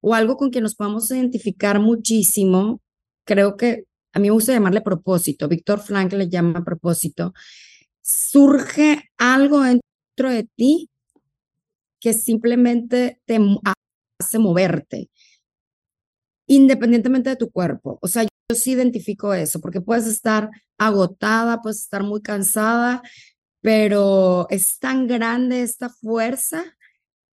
o 0.00 0.14
algo 0.14 0.36
con 0.36 0.50
que 0.50 0.60
nos 0.60 0.74
podamos 0.74 1.10
identificar 1.10 1.80
muchísimo, 1.80 2.80
creo 3.24 3.56
que 3.56 3.84
a 4.12 4.18
mí 4.18 4.28
me 4.28 4.34
gusta 4.34 4.52
llamarle 4.52 4.80
propósito, 4.80 5.48
Víctor 5.48 5.80
Frank 5.80 6.12
le 6.12 6.28
llama 6.28 6.64
propósito, 6.64 7.32
surge 8.02 9.10
algo 9.18 9.64
en 9.64 9.80
de 10.28 10.48
ti 10.54 10.90
que 12.00 12.12
simplemente 12.12 13.20
te 13.24 13.38
hace 14.20 14.38
moverte, 14.38 15.10
independientemente 16.46 17.30
de 17.30 17.36
tu 17.36 17.50
cuerpo. 17.50 17.98
O 18.02 18.08
sea, 18.08 18.24
yo 18.24 18.28
sí 18.54 18.72
identifico 18.72 19.32
eso, 19.34 19.60
porque 19.60 19.80
puedes 19.80 20.06
estar 20.06 20.50
agotada, 20.78 21.60
puedes 21.62 21.80
estar 21.80 22.02
muy 22.02 22.22
cansada, 22.22 23.02
pero 23.60 24.46
es 24.50 24.78
tan 24.78 25.06
grande 25.06 25.62
esta 25.62 25.88
fuerza 25.88 26.64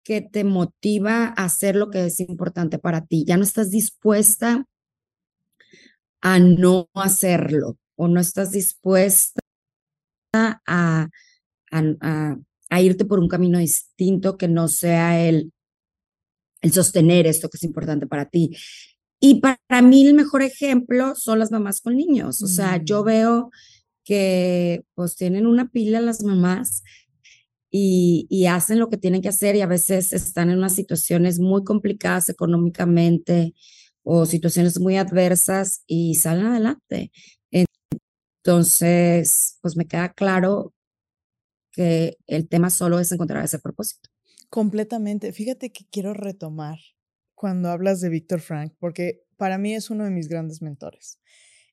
que 0.03 0.21
te 0.21 0.45
motiva 0.45 1.35
a 1.37 1.45
hacer 1.45 1.77
lo 1.77 1.91
que 1.91 2.07
es 2.07 2.21
importante 2.21 2.79
para 2.79 3.07
ti. 3.07 3.25
Ya 3.27 3.37
no 3.37 3.43
estás 3.43 3.71
dispuesta 3.71 4.65
a 6.21 6.39
no 6.39 6.89
hacerlo 6.95 7.79
o 7.97 8.09
no 8.09 8.21
estás 8.21 8.53
dispuesta 8.53 9.41
a, 10.33 10.61
a, 10.61 12.37
a 12.71 12.81
irte 12.81 13.05
por 13.05 13.19
un 13.19 13.29
camino 13.29 13.59
distinto 13.59 14.37
que 14.37 14.49
no 14.49 14.69
sea 14.69 15.21
el, 15.21 15.53
el 16.61 16.73
sostener 16.73 17.27
esto 17.27 17.49
que 17.49 17.57
es 17.57 17.65
importante 17.65 18.07
para 18.07 18.27
ti. 18.27 18.57
Y 19.21 19.41
para 19.41 19.83
mí 19.83 20.07
el 20.07 20.15
mejor 20.15 20.43
ejemplo 20.43 21.15
son 21.15 21.39
las 21.39 21.51
mamás 21.51 21.81
con 21.81 21.97
niños. 21.97 22.43
O 22.43 22.47
sea, 22.47 22.83
yo 22.83 23.03
mm. 23.03 23.07
veo 23.07 23.51
que 24.07 24.85
pues 24.95 25.17
tienen 25.17 25.47
una 25.47 25.69
pila 25.69 26.01
las 26.01 26.23
mamás 26.23 26.83
y, 27.71 28.27
y, 28.31 28.47
hacen 28.47 28.79
lo 28.79 28.89
que 28.89 28.97
tienen 28.97 29.21
que 29.21 29.29
hacer 29.29 29.57
y 29.57 29.61
a 29.61 29.67
veces 29.67 30.15
están 30.15 30.49
en 30.51 30.59
unas 30.59 30.75
situaciones 30.75 31.41
muy 31.41 31.65
complicadas 31.65 32.29
económicamente 32.31 33.53
o 34.03 34.25
situaciones 34.25 34.81
muy 34.81 34.97
adversas 34.97 35.83
y 35.87 36.15
salen 36.15 36.47
adelante. 36.47 37.11
Entonces, 38.47 39.59
pues 39.61 39.77
me 39.77 39.89
queda 39.89 40.13
claro 40.13 40.73
que 41.73 42.17
el 42.29 42.49
tema 42.49 42.71
solo 42.71 43.01
es 43.01 43.11
encontrar 43.11 43.45
ese 43.45 43.59
propósito. 43.59 44.09
Completamente. 44.51 45.33
Fíjate 45.33 45.73
que 45.73 45.85
quiero 45.91 46.15
retomar 46.15 46.79
cuando 47.35 47.71
hablas 47.71 48.01
de 48.01 48.09
Víctor 48.09 48.41
Frank, 48.41 48.73
porque 48.79 49.25
para 49.37 49.59
mí 49.59 49.75
es 49.75 49.91
uno 49.91 50.05
de 50.05 50.13
mis 50.13 50.29
grandes 50.29 50.63
mentores. 50.63 51.19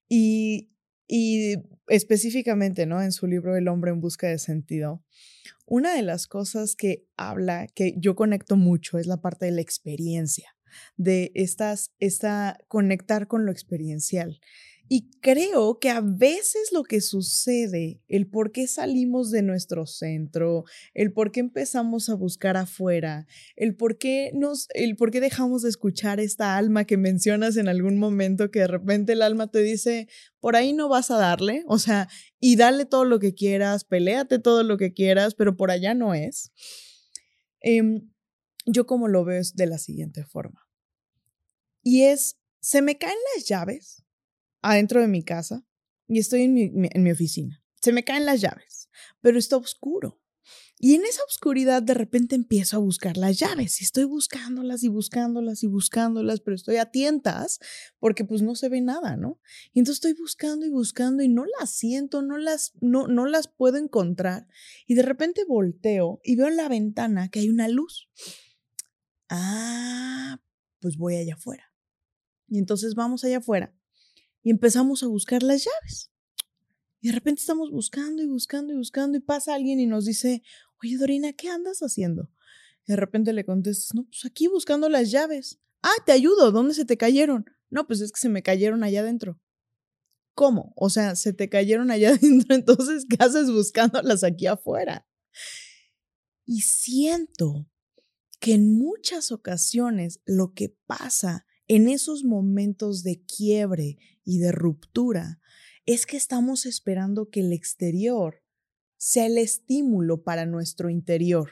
Y, 0.09 0.71
y 1.15 1.57
específicamente, 1.89 2.87
¿no? 2.87 2.99
En 2.99 3.11
su 3.11 3.27
libro 3.27 3.55
El 3.55 3.67
hombre 3.67 3.91
en 3.91 4.01
busca 4.01 4.27
de 4.27 4.39
sentido, 4.39 5.03
una 5.67 5.93
de 5.93 6.01
las 6.01 6.25
cosas 6.25 6.75
que 6.75 7.05
habla, 7.17 7.67
que 7.67 7.93
yo 7.97 8.15
conecto 8.15 8.55
mucho, 8.55 8.97
es 8.97 9.05
la 9.05 9.21
parte 9.21 9.45
de 9.45 9.51
la 9.51 9.61
experiencia, 9.61 10.55
de 10.97 11.31
estas, 11.35 11.93
esta, 11.99 12.57
conectar 12.67 13.27
con 13.27 13.45
lo 13.45 13.51
experiencial. 13.51 14.39
Y 14.95 15.09
creo 15.21 15.79
que 15.79 15.89
a 15.89 16.01
veces 16.01 16.71
lo 16.71 16.83
que 16.83 17.01
sucede, 17.01 18.03
el 18.07 18.27
por 18.27 18.51
qué 18.51 18.67
salimos 18.67 19.31
de 19.31 19.41
nuestro 19.41 19.87
centro, 19.87 20.65
el 20.93 21.11
por 21.11 21.31
qué 21.31 21.39
empezamos 21.39 22.09
a 22.09 22.13
buscar 22.13 22.57
afuera, 22.57 23.25
el 23.55 23.75
por 23.75 23.97
qué 23.97 24.29
nos, 24.35 24.67
el 24.75 24.95
por 24.95 25.09
qué 25.09 25.19
dejamos 25.19 25.63
de 25.63 25.69
escuchar 25.69 26.19
esta 26.19 26.57
alma 26.57 26.85
que 26.85 26.97
mencionas 26.97 27.57
en 27.57 27.69
algún 27.69 27.97
momento 27.97 28.51
que 28.51 28.59
de 28.59 28.67
repente 28.67 29.13
el 29.13 29.23
alma 29.23 29.49
te 29.49 29.63
dice, 29.63 30.09
por 30.39 30.55
ahí 30.55 30.73
no 30.73 30.89
vas 30.89 31.09
a 31.09 31.17
darle, 31.17 31.63
o 31.65 31.79
sea, 31.79 32.07
y 32.39 32.55
dale 32.55 32.85
todo 32.85 33.03
lo 33.03 33.17
que 33.17 33.33
quieras, 33.33 33.85
peleate 33.85 34.37
todo 34.37 34.61
lo 34.61 34.77
que 34.77 34.93
quieras, 34.93 35.33
pero 35.33 35.57
por 35.57 35.71
allá 35.71 35.95
no 35.95 36.13
es. 36.13 36.51
Em, 37.61 38.11
yo 38.67 38.85
como 38.85 39.07
lo 39.07 39.25
veo 39.25 39.41
es 39.41 39.55
de 39.55 39.65
la 39.65 39.79
siguiente 39.79 40.23
forma. 40.23 40.69
Y 41.81 42.03
es, 42.03 42.37
se 42.59 42.83
me 42.83 42.99
caen 42.99 43.17
las 43.35 43.47
llaves 43.47 44.02
adentro 44.63 45.01
de 45.01 45.07
mi 45.07 45.23
casa 45.23 45.63
y 46.07 46.19
estoy 46.19 46.43
en 46.43 46.53
mi, 46.53 46.71
en 46.73 47.03
mi 47.03 47.11
oficina. 47.11 47.63
Se 47.81 47.91
me 47.91 48.03
caen 48.03 48.25
las 48.25 48.41
llaves, 48.41 48.89
pero 49.21 49.37
está 49.37 49.57
oscuro. 49.57 50.19
Y 50.79 50.95
en 50.95 51.05
esa 51.05 51.23
oscuridad 51.23 51.81
de 51.81 51.93
repente 51.93 52.35
empiezo 52.35 52.75
a 52.75 52.79
buscar 52.79 53.15
las 53.15 53.39
llaves 53.39 53.79
y 53.79 53.85
estoy 53.85 54.03
buscándolas 54.03 54.83
y 54.83 54.89
buscándolas 54.89 55.63
y 55.63 55.67
buscándolas, 55.67 56.41
pero 56.41 56.55
estoy 56.55 56.75
a 56.75 56.91
tientas 56.91 57.59
porque 57.99 58.25
pues 58.25 58.41
no 58.41 58.55
se 58.55 58.67
ve 58.67 58.81
nada, 58.81 59.15
¿no? 59.15 59.39
Y 59.71 59.79
entonces 59.79 60.03
estoy 60.03 60.13
buscando 60.13 60.65
y 60.65 60.69
buscando 60.69 61.23
y 61.23 61.29
no 61.29 61.45
las 61.57 61.69
siento, 61.69 62.21
no 62.21 62.37
las, 62.37 62.73
no, 62.81 63.07
no 63.07 63.25
las 63.25 63.47
puedo 63.47 63.77
encontrar. 63.77 64.47
Y 64.85 64.95
de 64.95 65.03
repente 65.03 65.45
volteo 65.45 66.19
y 66.23 66.35
veo 66.35 66.49
en 66.49 66.57
la 66.57 66.67
ventana 66.67 67.29
que 67.29 67.39
hay 67.39 67.49
una 67.49 67.69
luz. 67.69 68.09
Ah, 69.29 70.41
pues 70.81 70.97
voy 70.97 71.15
allá 71.15 71.35
afuera. 71.35 71.71
Y 72.49 72.57
entonces 72.57 72.93
vamos 72.93 73.23
allá 73.23 73.37
afuera 73.37 73.73
y 74.43 74.51
empezamos 74.51 75.01
a 75.03 75.07
buscar 75.07 75.41
las 75.41 75.63
llaves. 75.65 76.11
Y 77.01 77.07
de 77.07 77.13
repente 77.13 77.41
estamos 77.41 77.71
buscando 77.71 78.21
y 78.21 78.27
buscando 78.27 78.73
y 78.73 78.77
buscando 78.77 79.17
y 79.17 79.21
pasa 79.21 79.55
alguien 79.55 79.79
y 79.79 79.87
nos 79.87 80.05
dice, 80.05 80.43
oye 80.81 80.97
Dorina, 80.97 81.33
¿qué 81.33 81.49
andas 81.49 81.79
haciendo? 81.79 82.29
Y 82.85 82.91
de 82.91 82.95
repente 82.97 83.33
le 83.33 83.45
contestas, 83.45 83.95
no, 83.95 84.05
pues 84.05 84.25
aquí 84.25 84.47
buscando 84.47 84.89
las 84.89 85.11
llaves. 85.11 85.59
Ah, 85.81 85.91
te 86.05 86.11
ayudo, 86.11 86.51
¿dónde 86.51 86.73
se 86.73 86.85
te 86.85 86.97
cayeron? 86.97 87.45
No, 87.69 87.87
pues 87.87 88.01
es 88.01 88.11
que 88.11 88.19
se 88.19 88.29
me 88.29 88.43
cayeron 88.43 88.83
allá 88.83 89.01
adentro. 89.01 89.39
¿Cómo? 90.33 90.73
O 90.75 90.89
sea, 90.89 91.15
se 91.15 91.33
te 91.33 91.49
cayeron 91.49 91.91
allá 91.91 92.09
adentro, 92.13 92.55
entonces, 92.55 93.05
¿qué 93.09 93.17
haces 93.19 93.51
buscándolas 93.51 94.23
aquí 94.23 94.47
afuera? 94.47 95.07
Y 96.45 96.61
siento 96.61 97.67
que 98.39 98.53
en 98.53 98.77
muchas 98.77 99.31
ocasiones 99.31 100.19
lo 100.25 100.53
que 100.53 100.75
pasa 100.85 101.45
en 101.67 101.87
esos 101.87 102.23
momentos 102.23 103.03
de 103.03 103.23
quiebre 103.23 103.97
y 104.23 104.39
de 104.39 104.51
ruptura 104.51 105.39
es 105.85 106.05
que 106.05 106.17
estamos 106.17 106.65
esperando 106.65 107.29
que 107.29 107.41
el 107.41 107.53
exterior 107.53 108.43
sea 108.97 109.25
el 109.25 109.37
estímulo 109.37 110.23
para 110.23 110.45
nuestro 110.45 110.89
interior 110.89 111.49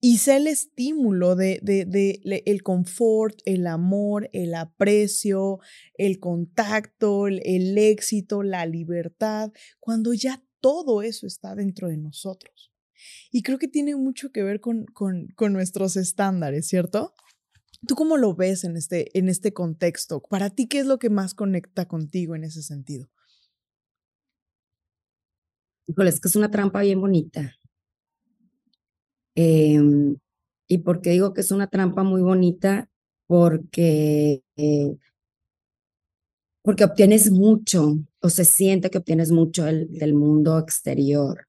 y 0.00 0.18
sea 0.18 0.36
el 0.36 0.46
estímulo 0.46 1.34
de, 1.34 1.58
de, 1.62 2.42
el 2.46 2.62
confort, 2.62 3.40
el 3.44 3.66
amor, 3.66 4.30
el 4.32 4.54
aprecio, 4.54 5.58
el 5.94 6.20
contacto, 6.20 7.26
el, 7.26 7.76
éxito, 7.78 8.42
la 8.44 8.66
libertad, 8.66 9.50
cuando 9.80 10.12
ya 10.12 10.44
todo 10.60 11.02
eso 11.02 11.26
está 11.26 11.54
dentro 11.56 11.88
de 11.88 11.96
nosotros. 11.96 12.72
Y 13.32 13.42
creo 13.42 13.58
que 13.58 13.68
tiene 13.68 13.96
mucho 13.96 14.30
que 14.30 14.42
ver 14.42 14.60
con, 14.60 14.84
con, 14.86 15.28
con 15.34 15.52
nuestros 15.52 15.96
estándares, 15.96 16.68
¿cierto? 16.68 17.14
¿Tú 17.84 17.94
cómo 17.94 18.16
lo 18.16 18.34
ves 18.34 18.64
en 18.64 18.76
este, 18.76 19.16
en 19.18 19.28
este 19.28 19.52
contexto? 19.52 20.20
Para 20.20 20.50
ti, 20.50 20.66
¿qué 20.66 20.78
es 20.80 20.86
lo 20.86 20.98
que 20.98 21.10
más 21.10 21.34
conecta 21.34 21.86
contigo 21.86 22.34
en 22.34 22.44
ese 22.44 22.62
sentido? 22.62 23.08
Es 25.88 26.20
que 26.20 26.28
es 26.28 26.36
una 26.36 26.50
trampa 26.50 26.80
bien 26.82 27.00
bonita. 27.00 27.56
Em, 29.36 30.16
¿Y 30.68 30.78
por 30.78 31.00
qué 31.00 31.10
digo 31.10 31.32
que 31.34 31.42
es 31.42 31.52
una 31.52 31.68
trampa 31.68 32.02
muy 32.02 32.22
bonita? 32.22 32.88
Porque, 33.26 34.42
eh, 34.56 34.96
porque 36.62 36.84
obtienes 36.84 37.30
mucho, 37.30 37.98
o 38.20 38.28
se 38.28 38.44
siente 38.44 38.90
que 38.90 38.98
obtienes 38.98 39.30
mucho 39.30 39.64
del 39.64 40.14
mundo 40.14 40.58
exterior. 40.58 41.46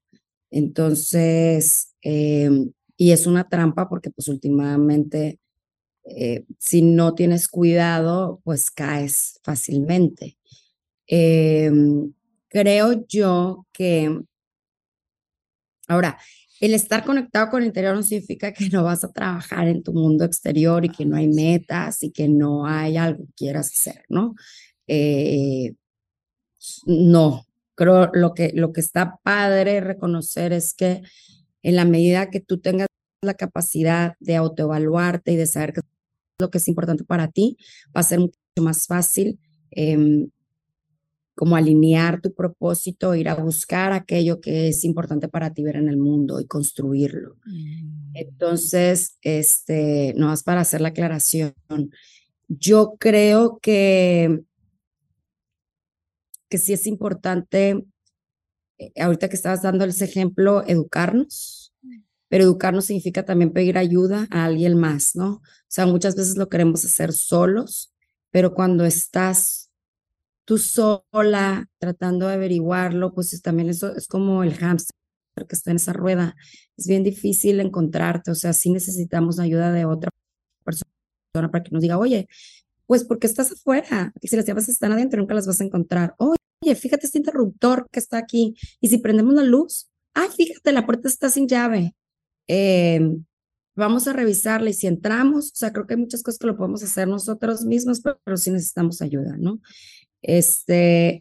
Entonces, 0.50 1.94
em, 2.02 2.72
y 2.96 3.12
es 3.12 3.26
una 3.26 3.48
trampa 3.48 3.88
porque 3.88 4.10
pues 4.10 4.28
últimamente 4.28 5.38
eh, 6.10 6.44
si 6.58 6.82
no 6.82 7.14
tienes 7.14 7.48
cuidado, 7.48 8.40
pues 8.44 8.70
caes 8.70 9.40
fácilmente. 9.42 10.38
Em, 11.06 12.12
creo 12.48 13.06
yo 13.08 13.66
que, 13.72 14.20
ahora, 15.86 16.18
el 16.60 16.74
estar 16.74 17.04
conectado 17.04 17.50
con 17.50 17.62
el 17.62 17.68
interior 17.68 17.94
no 17.94 18.02
significa 18.02 18.52
que 18.52 18.68
no 18.70 18.84
vas 18.84 19.04
a 19.04 19.12
trabajar 19.12 19.68
en 19.68 19.82
tu 19.82 19.92
mundo 19.92 20.24
exterior 20.24 20.84
y 20.84 20.90
que 20.90 21.06
no 21.06 21.16
hay 21.16 21.28
metas 21.28 22.02
y 22.02 22.10
que 22.10 22.28
no 22.28 22.66
hay 22.66 22.96
algo 22.96 23.24
que 23.26 23.32
quieras 23.34 23.70
hacer, 23.70 24.04
¿no? 24.08 24.34
Eh, 24.86 25.74
no, 26.86 27.46
creo 27.74 28.10
lo 28.12 28.34
que, 28.34 28.52
lo 28.54 28.72
que 28.72 28.80
está 28.80 29.18
padre 29.22 29.80
reconocer 29.80 30.52
es 30.52 30.74
que 30.74 31.02
en 31.62 31.76
la 31.76 31.84
medida 31.84 32.30
que 32.30 32.40
tú 32.40 32.58
tengas 32.60 32.88
la 33.22 33.34
capacidad 33.34 34.14
de 34.20 34.36
autoevaluarte 34.36 35.32
y 35.32 35.36
de 35.36 35.46
saber 35.46 35.72
que 35.72 35.80
lo 36.38 36.50
que 36.50 36.58
es 36.58 36.68
importante 36.68 37.04
para 37.04 37.28
ti, 37.28 37.56
va 37.94 38.00
a 38.00 38.04
ser 38.04 38.20
mucho 38.20 38.34
más 38.60 38.86
fácil 38.86 39.38
em, 39.70 40.30
como 41.34 41.54
alinear 41.54 42.20
tu 42.20 42.34
propósito, 42.34 43.14
ir 43.14 43.28
a 43.28 43.36
buscar 43.36 43.92
aquello 43.92 44.40
que 44.40 44.68
es 44.68 44.84
importante 44.84 45.28
para 45.28 45.52
ti 45.52 45.62
ver 45.62 45.76
en 45.76 45.88
el 45.88 45.96
mundo 45.96 46.40
y 46.40 46.46
construirlo. 46.46 47.36
Mm. 47.46 48.10
Entonces, 48.14 49.16
este, 49.22 50.14
no 50.16 50.26
más 50.26 50.42
para 50.42 50.62
hacer 50.62 50.80
la 50.80 50.88
aclaración, 50.88 51.54
yo 52.48 52.96
creo 52.98 53.60
que, 53.62 54.40
que 56.48 56.58
sí 56.58 56.72
es 56.72 56.86
importante, 56.88 57.84
eh, 58.78 58.92
ahorita 59.00 59.28
que 59.28 59.36
estabas 59.36 59.62
dando 59.62 59.84
ese 59.84 60.06
ejemplo, 60.06 60.64
educarnos. 60.66 61.57
Pero 62.28 62.44
educarnos 62.44 62.86
significa 62.86 63.24
también 63.24 63.52
pedir 63.52 63.78
ayuda 63.78 64.26
a 64.30 64.44
alguien 64.44 64.76
más, 64.78 65.16
¿no? 65.16 65.34
O 65.34 65.42
sea, 65.68 65.86
muchas 65.86 66.16
veces 66.16 66.36
lo 66.36 66.48
queremos 66.48 66.84
hacer 66.84 67.12
solos, 67.12 67.92
pero 68.30 68.54
cuando 68.54 68.84
estás 68.84 69.70
tú 70.44 70.58
sola 70.58 71.68
tratando 71.78 72.26
de 72.26 72.34
averiguarlo, 72.34 73.12
pues 73.14 73.40
también 73.42 73.68
eso 73.68 73.94
es 73.94 74.08
como 74.08 74.42
el 74.42 74.54
hámster 74.54 74.94
que 75.48 75.54
está 75.54 75.70
en 75.70 75.76
esa 75.76 75.92
rueda. 75.92 76.36
Es 76.76 76.86
bien 76.86 77.04
difícil 77.04 77.60
encontrarte, 77.60 78.30
o 78.30 78.34
sea, 78.34 78.52
sí 78.52 78.70
necesitamos 78.70 79.38
ayuda 79.38 79.72
de 79.72 79.84
otra 79.84 80.10
persona 80.64 80.90
para 81.50 81.62
que 81.62 81.70
nos 81.70 81.82
diga, 81.82 81.98
oye, 81.98 82.28
pues 82.86 83.04
porque 83.04 83.26
estás 83.26 83.52
afuera, 83.52 84.12
y 84.20 84.28
si 84.28 84.36
las 84.36 84.46
llaves 84.46 84.68
están 84.68 84.92
adentro, 84.92 85.20
nunca 85.20 85.34
las 85.34 85.46
vas 85.46 85.60
a 85.60 85.64
encontrar. 85.64 86.14
Oye, 86.18 86.74
fíjate 86.74 87.06
este 87.06 87.18
interruptor 87.18 87.86
que 87.90 88.00
está 88.00 88.18
aquí, 88.18 88.56
y 88.80 88.88
si 88.88 88.98
prendemos 88.98 89.34
la 89.34 89.42
luz, 89.44 89.88
ay, 90.14 90.28
fíjate, 90.34 90.72
la 90.72 90.86
puerta 90.86 91.08
está 91.08 91.28
sin 91.28 91.46
llave. 91.46 91.94
Em, 92.48 93.24
vamos 93.76 94.08
a 94.08 94.12
revisarla 94.12 94.70
y 94.70 94.72
si 94.72 94.86
entramos, 94.88 95.52
o 95.52 95.56
sea, 95.56 95.72
creo 95.72 95.86
que 95.86 95.94
hay 95.94 96.00
muchas 96.00 96.22
cosas 96.22 96.38
que 96.38 96.46
lo 96.48 96.56
podemos 96.56 96.82
hacer 96.82 97.06
nosotros 97.06 97.64
mismos, 97.64 98.00
pero, 98.00 98.20
pero 98.24 98.36
sí 98.36 98.50
necesitamos 98.50 99.02
ayuda, 99.02 99.36
¿no? 99.38 99.60
Este, 100.22 101.20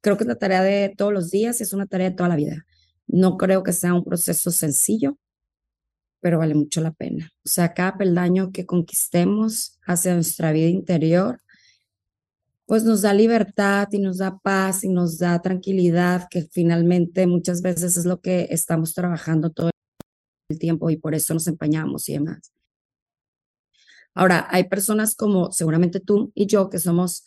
creo 0.00 0.16
que 0.16 0.24
es 0.24 0.26
una 0.26 0.38
tarea 0.38 0.62
de 0.62 0.94
todos 0.96 1.12
los 1.12 1.30
días 1.30 1.60
y 1.60 1.64
es 1.64 1.72
una 1.72 1.86
tarea 1.86 2.10
de 2.10 2.16
toda 2.16 2.28
la 2.28 2.36
vida. 2.36 2.66
No 3.06 3.36
creo 3.36 3.62
que 3.62 3.72
sea 3.72 3.94
un 3.94 4.04
proceso 4.04 4.50
sencillo, 4.50 5.18
pero 6.20 6.38
vale 6.38 6.54
mucho 6.54 6.80
la 6.80 6.92
pena. 6.92 7.30
O 7.44 7.48
sea, 7.48 7.74
cada 7.74 7.96
peldaño 7.98 8.50
que 8.52 8.66
conquistemos 8.66 9.78
hacia 9.86 10.14
nuestra 10.14 10.52
vida 10.52 10.68
interior, 10.68 11.40
pues 12.66 12.84
nos 12.84 13.02
da 13.02 13.14
libertad 13.14 13.88
y 13.92 13.98
nos 14.00 14.18
da 14.18 14.38
paz 14.38 14.84
y 14.84 14.88
nos 14.88 15.18
da 15.18 15.40
tranquilidad, 15.40 16.26
que 16.28 16.42
finalmente 16.42 17.26
muchas 17.26 17.62
veces 17.62 17.96
es 17.96 18.04
lo 18.04 18.20
que 18.20 18.48
estamos 18.50 18.92
trabajando 18.92 19.50
todo 19.50 19.70
el 20.48 20.58
tiempo 20.58 20.90
y 20.90 20.96
por 20.96 21.14
eso 21.14 21.32
nos 21.32 21.46
empañamos 21.46 22.08
y 22.08 22.14
demás. 22.14 22.52
Ahora, 24.14 24.48
hay 24.50 24.64
personas 24.64 25.14
como 25.14 25.52
seguramente 25.52 26.00
tú 26.00 26.32
y 26.34 26.46
yo 26.46 26.68
que 26.68 26.78
somos 26.78 27.24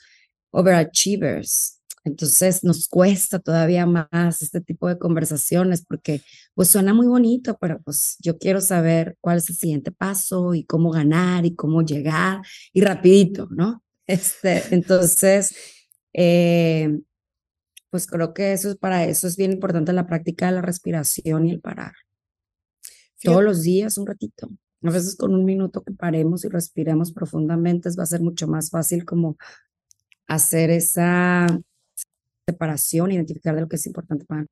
overachievers. 0.52 1.80
Entonces 2.04 2.63
nos 2.63 2.88
cuesta 2.88 3.39
todavía 3.39 3.86
más 3.86 4.41
este 4.41 4.62
tipo 4.62 4.88
de 4.88 4.97
conversaciones 4.97 5.86
porque 5.86 6.21
pues 6.54 6.69
suena 6.69 6.93
muy 6.93 7.08
bonito, 7.08 7.58
pero 7.62 7.82
pues 7.82 8.17
yo 8.19 8.38
quiero 8.38 8.62
saber 8.62 9.17
cuál 9.21 9.38
es 9.38 9.49
el 9.49 9.56
siguiente 9.56 9.91
paso 9.91 10.54
y 10.56 10.63
cómo 10.63 10.91
ganar 10.91 11.45
y 11.45 11.56
cómo 11.56 11.82
llegar 11.84 12.41
y 12.73 12.82
rapidito, 12.82 13.47
¿no? 13.52 13.84
Este, 14.10 14.63
entonces, 14.74 15.56
eh, 16.13 17.00
pues 17.91 18.08
creo 18.08 18.34
que 18.34 18.54
eso 18.54 18.72
es 18.72 18.76
para 18.76 19.06
eso 19.06 19.28
es 19.28 19.38
bien 19.38 19.52
importante 19.52 19.93
la 19.93 20.08
práctica 20.08 20.48
de 20.48 20.54
la 20.54 20.63
respiración 20.63 21.45
y 21.45 21.52
el 21.52 21.62
parar. 21.62 21.93
Todos 23.22 23.43
los 23.43 23.62
días 23.62 24.00
un 24.00 24.08
ratito. 24.08 24.50
A 24.82 24.89
veces 24.89 25.15
con 25.15 25.36
un 25.36 25.45
minuto 25.45 25.84
que 25.84 25.93
paremos 25.93 26.43
y 26.43 26.50
respiremos 26.50 27.12
profundamente 27.12 27.89
va 27.98 28.04
a 28.04 28.08
ser 28.08 28.22
mucho 28.22 28.48
más 28.48 28.72
fácil 28.72 29.06
como 29.06 29.38
hacer 30.26 30.72
esa 30.72 31.45
separación, 32.48 33.12
identificar 33.12 33.54
de 33.54 33.62
lo 33.62 33.67
que 33.67 33.76
es 33.76 33.86
importante 33.86 34.26
para 34.26 34.48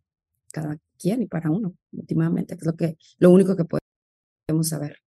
cada 0.52 0.78
quien 1.00 1.24
y 1.24 1.26
para 1.26 1.50
uno, 1.50 1.76
últimamente, 1.93 2.56
que 2.56 2.62
es 2.62 2.67
lo, 2.67 2.76
que, 2.76 2.98
lo 3.17 3.32
único 3.32 3.56
que 3.56 3.65
podemos 3.65 4.70
saber. 4.70 5.00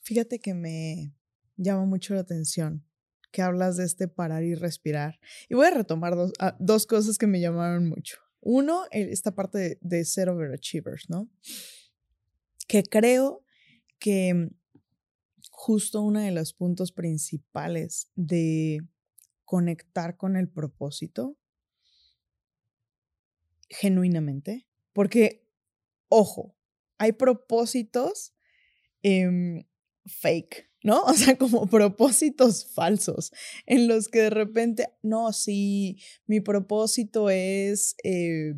Fíjate 0.00 0.38
que 0.38 0.54
me 0.54 1.12
llama 1.56 1.84
mucho 1.84 2.14
la 2.14 2.20
atención 2.20 2.89
que 3.30 3.42
hablas 3.42 3.76
de 3.76 3.84
este 3.84 4.08
parar 4.08 4.42
y 4.42 4.54
respirar. 4.54 5.20
Y 5.48 5.54
voy 5.54 5.66
a 5.66 5.70
retomar 5.70 6.14
dos, 6.14 6.32
ah, 6.38 6.56
dos 6.58 6.86
cosas 6.86 7.18
que 7.18 7.26
me 7.26 7.40
llamaron 7.40 7.88
mucho. 7.88 8.18
Uno, 8.40 8.84
esta 8.90 9.34
parte 9.34 9.78
de, 9.80 10.04
ser 10.04 10.30
overachievers, 10.30 11.10
¿no? 11.10 11.28
Que 12.66 12.82
creo 12.82 13.44
que 13.98 14.50
justo 15.50 16.00
uno 16.00 16.20
de 16.20 16.30
los 16.30 16.54
puntos 16.54 16.90
principales 16.90 18.10
de 18.14 18.80
conectar 19.44 20.16
con 20.16 20.36
el 20.36 20.48
propósito 20.48 21.36
genuinamente, 23.68 24.66
porque, 24.92 25.46
ojo, 26.08 26.56
hay 26.98 27.12
propósitos 27.12 28.34
em, 29.02 29.64
fake, 30.06 30.69
¿no? 30.82 31.02
O 31.04 31.14
sea, 31.14 31.36
como 31.36 31.66
propósitos 31.66 32.66
falsos 32.66 33.32
en 33.66 33.88
los 33.88 34.08
que 34.08 34.22
de 34.22 34.30
repente, 34.30 34.88
no, 35.02 35.32
sí, 35.32 35.98
mi 36.26 36.40
propósito 36.40 37.30
es 37.30 37.96
eh, 38.04 38.54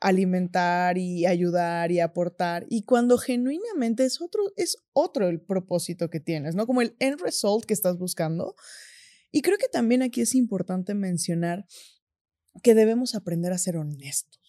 alimentar 0.00 0.98
y 0.98 1.26
ayudar 1.26 1.90
y 1.90 2.00
aportar. 2.00 2.66
Y 2.68 2.82
cuando 2.82 3.18
genuinamente 3.18 4.04
es 4.04 4.20
otro, 4.20 4.42
es 4.56 4.78
otro 4.92 5.28
el 5.28 5.40
propósito 5.40 6.10
que 6.10 6.20
tienes, 6.20 6.54
¿no? 6.54 6.66
Como 6.66 6.82
el 6.82 6.94
end 6.98 7.20
result 7.20 7.64
que 7.64 7.74
estás 7.74 7.98
buscando. 7.98 8.54
Y 9.32 9.42
creo 9.42 9.58
que 9.58 9.68
también 9.68 10.02
aquí 10.02 10.20
es 10.20 10.34
importante 10.34 10.94
mencionar 10.94 11.66
que 12.62 12.74
debemos 12.74 13.14
aprender 13.14 13.52
a 13.52 13.58
ser 13.58 13.76
honestos. 13.76 14.43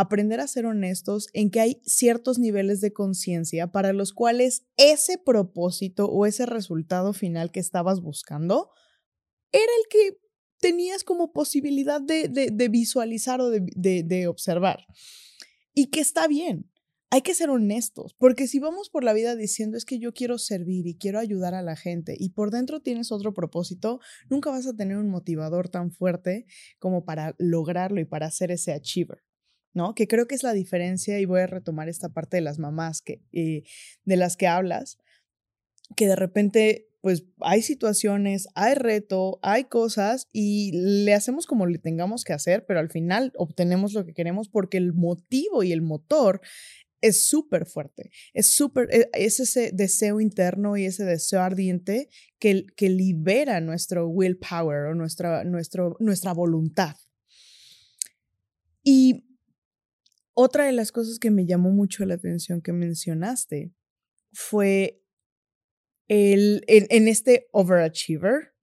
Aprender 0.00 0.38
a 0.38 0.46
ser 0.46 0.64
honestos 0.64 1.26
en 1.32 1.50
que 1.50 1.58
hay 1.58 1.82
ciertos 1.84 2.38
niveles 2.38 2.80
de 2.80 2.92
conciencia 2.92 3.72
para 3.72 3.92
los 3.92 4.12
cuales 4.12 4.62
ese 4.76 5.18
propósito 5.18 6.06
o 6.06 6.24
ese 6.24 6.46
resultado 6.46 7.12
final 7.12 7.50
que 7.50 7.58
estabas 7.58 8.00
buscando 8.00 8.70
era 9.50 9.64
el 9.64 9.88
que 9.90 10.20
tenías 10.60 11.02
como 11.02 11.32
posibilidad 11.32 12.00
de, 12.00 12.68
visualizar 12.70 13.40
o 13.40 13.50
de, 13.50 13.60
de 14.04 14.28
observar. 14.28 14.86
Y 15.74 15.86
que 15.86 15.98
está 15.98 16.28
bien, 16.28 16.70
hay 17.10 17.22
que 17.22 17.34
ser 17.34 17.50
honestos, 17.50 18.14
porque 18.18 18.46
si 18.46 18.60
vamos 18.60 18.90
por 18.90 19.02
la 19.02 19.12
vida 19.14 19.34
diciendo 19.34 19.76
es 19.76 19.84
que 19.84 19.98
yo 19.98 20.12
quiero 20.12 20.38
servir 20.38 20.86
y 20.86 20.96
quiero 20.96 21.18
ayudar 21.18 21.54
a 21.54 21.62
la 21.62 21.74
gente 21.74 22.14
y 22.16 22.30
por 22.30 22.52
dentro 22.52 22.80
tienes 22.80 23.10
otro 23.10 23.34
propósito, 23.34 23.98
nunca 24.30 24.50
vas 24.50 24.68
a 24.68 24.76
tener 24.76 24.96
un 24.96 25.08
motivador 25.08 25.68
tan 25.68 25.90
fuerte 25.90 26.46
como 26.78 27.04
para 27.04 27.34
lograrlo 27.38 28.00
y 28.00 28.04
para 28.04 28.30
ser 28.30 28.52
ese 28.52 28.72
achiever. 28.72 29.27
¿No? 29.78 29.94
Que 29.94 30.08
creo 30.08 30.26
que 30.26 30.34
es 30.34 30.42
la 30.42 30.52
diferencia 30.52 31.20
y 31.20 31.24
voy 31.24 31.40
a 31.40 31.46
retomar 31.46 31.88
esta 31.88 32.08
parte 32.08 32.36
de 32.36 32.40
las 32.40 32.58
mamás 32.58 33.00
que, 33.00 33.22
eh, 33.30 33.62
de 34.04 34.16
las 34.16 34.36
que 34.36 34.48
hablas, 34.48 34.98
que 35.96 36.08
de 36.08 36.16
repente 36.16 36.88
pues 37.00 37.24
hay 37.38 37.62
situaciones, 37.62 38.48
hay 38.56 38.74
reto, 38.74 39.38
hay 39.40 39.64
cosas 39.64 40.26
y 40.32 40.72
le 40.72 41.14
hacemos 41.14 41.46
como 41.46 41.64
le 41.66 41.78
tengamos 41.78 42.24
que 42.24 42.32
hacer, 42.32 42.66
pero 42.66 42.80
al 42.80 42.90
final 42.90 43.32
obtenemos 43.36 43.92
lo 43.92 44.04
que 44.04 44.14
queremos 44.14 44.48
porque 44.48 44.78
el 44.78 44.94
motivo 44.94 45.62
y 45.62 45.70
el 45.70 45.80
motor 45.80 46.40
es 47.00 47.22
súper 47.22 47.64
fuerte, 47.64 48.10
es 48.34 48.48
súper, 48.48 48.88
e, 48.92 49.08
es 49.12 49.38
ese 49.38 49.70
deseo 49.72 50.20
interno 50.20 50.76
y 50.76 50.86
ese 50.86 51.04
deseo 51.04 51.40
ardiente 51.40 52.08
que, 52.40 52.66
que 52.76 52.88
libera 52.90 53.60
nuestro 53.60 54.08
willpower 54.08 54.86
o 54.86 54.94
nuestra, 54.96 55.44
nuestro, 55.44 55.96
nuestra 56.00 56.32
voluntad. 56.32 56.96
Y 58.82 59.27
otra 60.40 60.66
de 60.66 60.72
las 60.72 60.92
cosas 60.92 61.18
que 61.18 61.32
me 61.32 61.46
llamó 61.46 61.70
mucho 61.70 62.04
la 62.04 62.14
atención 62.14 62.62
que 62.62 62.72
mencionaste 62.72 63.74
fue 64.32 65.02
el, 66.06 66.62
en 66.68 67.08
este 67.08 67.48
overachiever, 67.50 68.54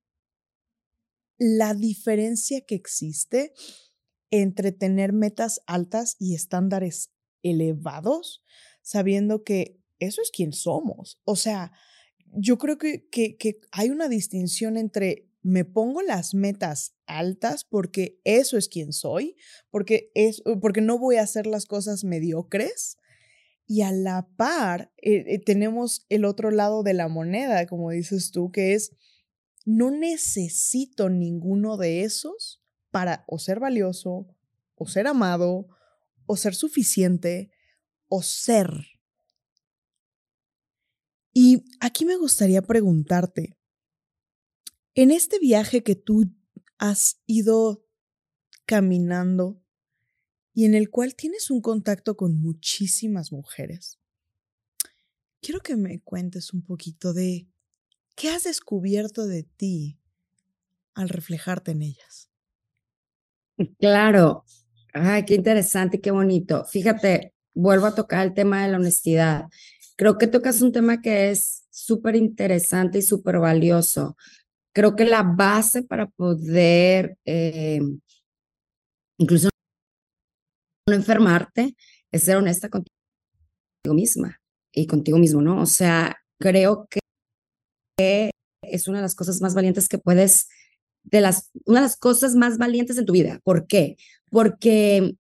la 1.38 1.74
diferencia 1.74 2.62
que 2.62 2.76
existe 2.76 3.52
entre 4.32 4.72
tener 4.72 5.12
metas 5.12 5.60
altas 5.68 6.16
y 6.18 6.34
estándares 6.34 7.12
elevados, 7.44 8.42
sabiendo 8.82 9.44
que 9.44 9.78
eso 10.00 10.22
es 10.22 10.32
quien 10.32 10.54
somos. 10.54 11.20
O 11.26 11.36
sea, 11.36 11.74
yo 12.38 12.58
creo 12.58 12.78
que, 12.78 13.10
que, 13.10 13.36
que, 13.36 13.60
hay 13.72 13.90
una 13.90 14.08
distinción 14.08 14.78
entre 14.78 15.30
me 15.42 15.66
pongo 15.66 16.02
las 16.02 16.34
metas 16.34 16.94
altas 17.08 17.63
porque 17.63 18.20
eso 18.24 18.58
es 18.58 18.68
quien 18.68 18.94
soy, 18.94 19.36
porque, 19.70 20.12
es, 20.15 20.41
porque 20.62 20.82
no 20.82 20.98
voy 20.98 21.18
a 21.18 21.24
hacer 21.24 21.48
las 21.48 21.65
cosas 21.65 22.04
mediocres. 22.04 22.98
Y 23.68 23.82
a 23.82 23.91
la 23.91 24.28
par 24.38 24.91
eh, 24.98 25.24
eh, 25.28 25.39
tenemos 25.39 26.06
el 26.10 26.24
otro 26.24 26.52
lado 26.52 26.84
de 26.84 26.94
la 26.94 27.08
moneda, 27.08 27.65
como 27.65 27.89
dices 27.89 28.32
tú, 28.32 28.52
que 28.52 28.74
es, 28.74 28.91
no 29.65 29.89
necesito 29.89 31.10
ninguno 31.10 31.76
de 31.78 32.04
esos 32.04 32.62
para 32.91 33.24
o 33.28 33.39
ser 33.39 33.60
valioso, 33.60 34.28
o 34.76 34.88
ser 34.88 35.08
amado, 35.08 35.68
o 36.28 36.38
ser 36.38 36.54
suficiente 36.54 37.52
o 38.08 38.22
ser. 38.22 38.70
Y 41.34 41.65
aquí 41.80 42.06
me 42.06 42.15
gustaría 42.15 42.62
preguntarte, 42.62 43.58
en 44.94 45.12
este 45.12 45.39
viaje 45.39 45.84
que 45.84 45.96
tú 45.96 46.32
has 46.78 47.20
ido 47.26 47.84
caminando 48.66 49.62
y 50.54 50.66
en 50.66 50.74
el 50.74 50.90
cual 50.90 51.16
tienes 51.16 51.50
un 51.52 51.62
contacto 51.62 52.16
con 52.16 52.40
muchísimas 52.40 53.32
mujeres, 53.32 54.00
quiero 55.42 55.60
que 55.60 55.76
me 55.76 56.02
cuentes 56.02 56.54
un 56.54 56.62
poquito 56.62 57.14
de 57.14 57.48
qué 58.16 58.30
has 58.30 58.46
descubierto 58.46 59.28
de 59.28 59.44
ti 59.44 60.00
al 60.94 61.10
reflejarte 61.10 61.72
en 61.72 61.82
ellas. 61.82 62.30
Claro, 63.80 64.44
Ay, 64.98 65.26
qué 65.26 65.36
interesante 65.36 65.98
y 65.98 66.00
qué 66.00 66.12
bonito. 66.12 66.64
Fíjate, 66.64 67.34
vuelvo 67.54 67.88
a 67.88 67.96
tocar 67.96 68.26
el 68.26 68.34
tema 68.34 68.64
de 68.64 68.72
la 68.72 68.78
honestidad. 68.78 69.44
Creo 69.98 70.18
que 70.18 70.26
tocas 70.28 70.62
un 70.62 70.72
tema 70.72 71.02
que 71.02 71.32
es 71.32 71.66
súper 71.70 72.16
interesante 72.16 73.00
y 73.00 73.02
súper 73.02 73.40
valioso. 73.40 74.16
Creo 74.76 74.96
que 74.96 75.06
la 75.06 75.24
base 75.24 75.84
para 75.84 76.08
poder 76.08 77.18
eh, 77.26 77.82
incluso 79.18 79.50
no 80.88 80.94
enfermarte 80.94 81.76
es 82.12 82.24
ser 82.24 82.38
honesta 82.38 82.70
contigo 82.70 82.92
misma 83.94 84.42
y 84.72 84.86
contigo 84.86 85.18
mismo, 85.18 85.42
¿no? 85.42 85.62
O 85.62 85.66
sea, 85.66 86.18
creo 86.40 86.88
que 86.90 88.30
es 88.62 88.88
una 88.88 88.98
de 88.98 89.04
las 89.04 89.16
cosas 89.16 89.42
más 89.42 89.56
valientes 89.56 89.88
que 89.88 89.98
puedes, 89.98 90.48
de 91.04 91.22
las, 91.22 91.50
una 91.66 91.80
de 91.80 91.86
las 91.86 91.98
cosas 91.98 92.36
más 92.36 92.58
valientes 92.58 92.98
en 92.98 93.06
tu 93.06 93.14
vida. 93.14 93.40
¿Por 93.44 93.68
qué? 93.68 93.96
porque 94.36 95.16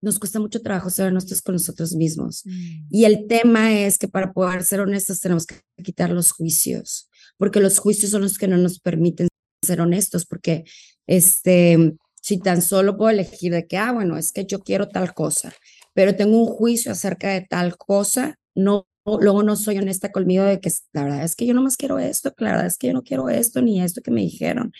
nos 0.00 0.20
cuesta 0.20 0.38
mucho 0.38 0.62
trabajo 0.62 0.88
ser 0.88 1.08
honestos 1.08 1.42
con 1.42 1.56
nosotros 1.56 1.92
mismos. 1.94 2.42
Mm. 2.44 2.86
Y 2.88 3.04
el 3.04 3.26
tema 3.26 3.72
es 3.72 3.98
que 3.98 4.06
para 4.06 4.32
poder 4.32 4.62
ser 4.62 4.80
honestos 4.80 5.20
tenemos 5.20 5.44
que 5.44 5.56
quitar 5.82 6.10
los 6.10 6.30
juicios, 6.30 7.08
porque 7.36 7.60
los 7.60 7.78
juicios 7.78 8.10
son 8.10 8.22
los 8.22 8.38
que 8.38 8.48
no 8.48 8.56
nos 8.56 8.80
permiten 8.80 9.28
ser 9.62 9.80
honestos, 9.80 10.26
porque 10.26 10.64
este, 11.06 11.96
si 12.20 12.38
tan 12.38 12.62
solo 12.62 12.96
puedo 12.96 13.10
elegir 13.10 13.52
de 13.52 13.66
que, 13.66 13.76
ah, 13.76 13.92
bueno, 13.92 14.16
es 14.16 14.32
que 14.32 14.46
yo 14.46 14.60
quiero 14.60 14.88
tal 14.88 15.14
cosa, 15.14 15.52
pero 15.94 16.16
tengo 16.16 16.38
un 16.38 16.46
juicio 16.46 16.92
acerca 16.92 17.28
de 17.28 17.42
tal 17.42 17.76
cosa, 17.76 18.38
no, 18.54 18.86
luego 19.04 19.42
no 19.42 19.56
soy 19.56 19.78
honesta 19.78 20.12
conmigo 20.12 20.44
de 20.44 20.60
que 20.60 20.70
la 20.92 21.04
verdad 21.04 21.24
es 21.24 21.36
que 21.36 21.46
yo 21.46 21.54
no 21.54 21.62
más 21.62 21.76
quiero 21.76 21.98
esto, 21.98 22.34
la 22.38 22.52
verdad 22.52 22.66
es 22.66 22.78
que 22.78 22.88
yo 22.88 22.92
no 22.92 23.02
quiero 23.02 23.28
esto 23.28 23.62
ni 23.62 23.82
esto 23.82 24.02
que 24.02 24.10
me 24.10 24.22
dijeron 24.22 24.72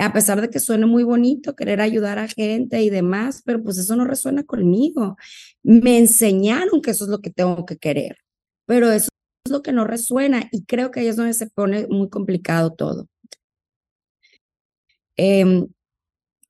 a 0.00 0.12
pesar 0.12 0.40
de 0.40 0.50
que 0.50 0.60
suene 0.60 0.86
muy 0.86 1.04
bonito 1.04 1.56
querer 1.56 1.80
ayudar 1.80 2.18
a 2.18 2.28
gente 2.28 2.82
y 2.82 2.90
demás, 2.90 3.42
pero 3.44 3.62
pues 3.62 3.78
eso 3.78 3.96
no 3.96 4.04
resuena 4.04 4.44
conmigo. 4.44 5.16
Me 5.62 5.98
enseñaron 5.98 6.82
que 6.82 6.90
eso 6.90 7.04
es 7.04 7.10
lo 7.10 7.20
que 7.20 7.30
tengo 7.30 7.64
que 7.66 7.78
querer, 7.78 8.18
pero 8.66 8.90
eso 8.90 9.08
es 9.46 9.50
lo 9.50 9.62
que 9.62 9.72
no 9.72 9.84
resuena 9.84 10.48
y 10.52 10.64
creo 10.64 10.90
que 10.90 11.00
ahí 11.00 11.06
es 11.08 11.16
donde 11.16 11.34
se 11.34 11.48
pone 11.48 11.86
muy 11.88 12.08
complicado 12.10 12.74
todo. 12.74 13.08
Em, 15.16 15.66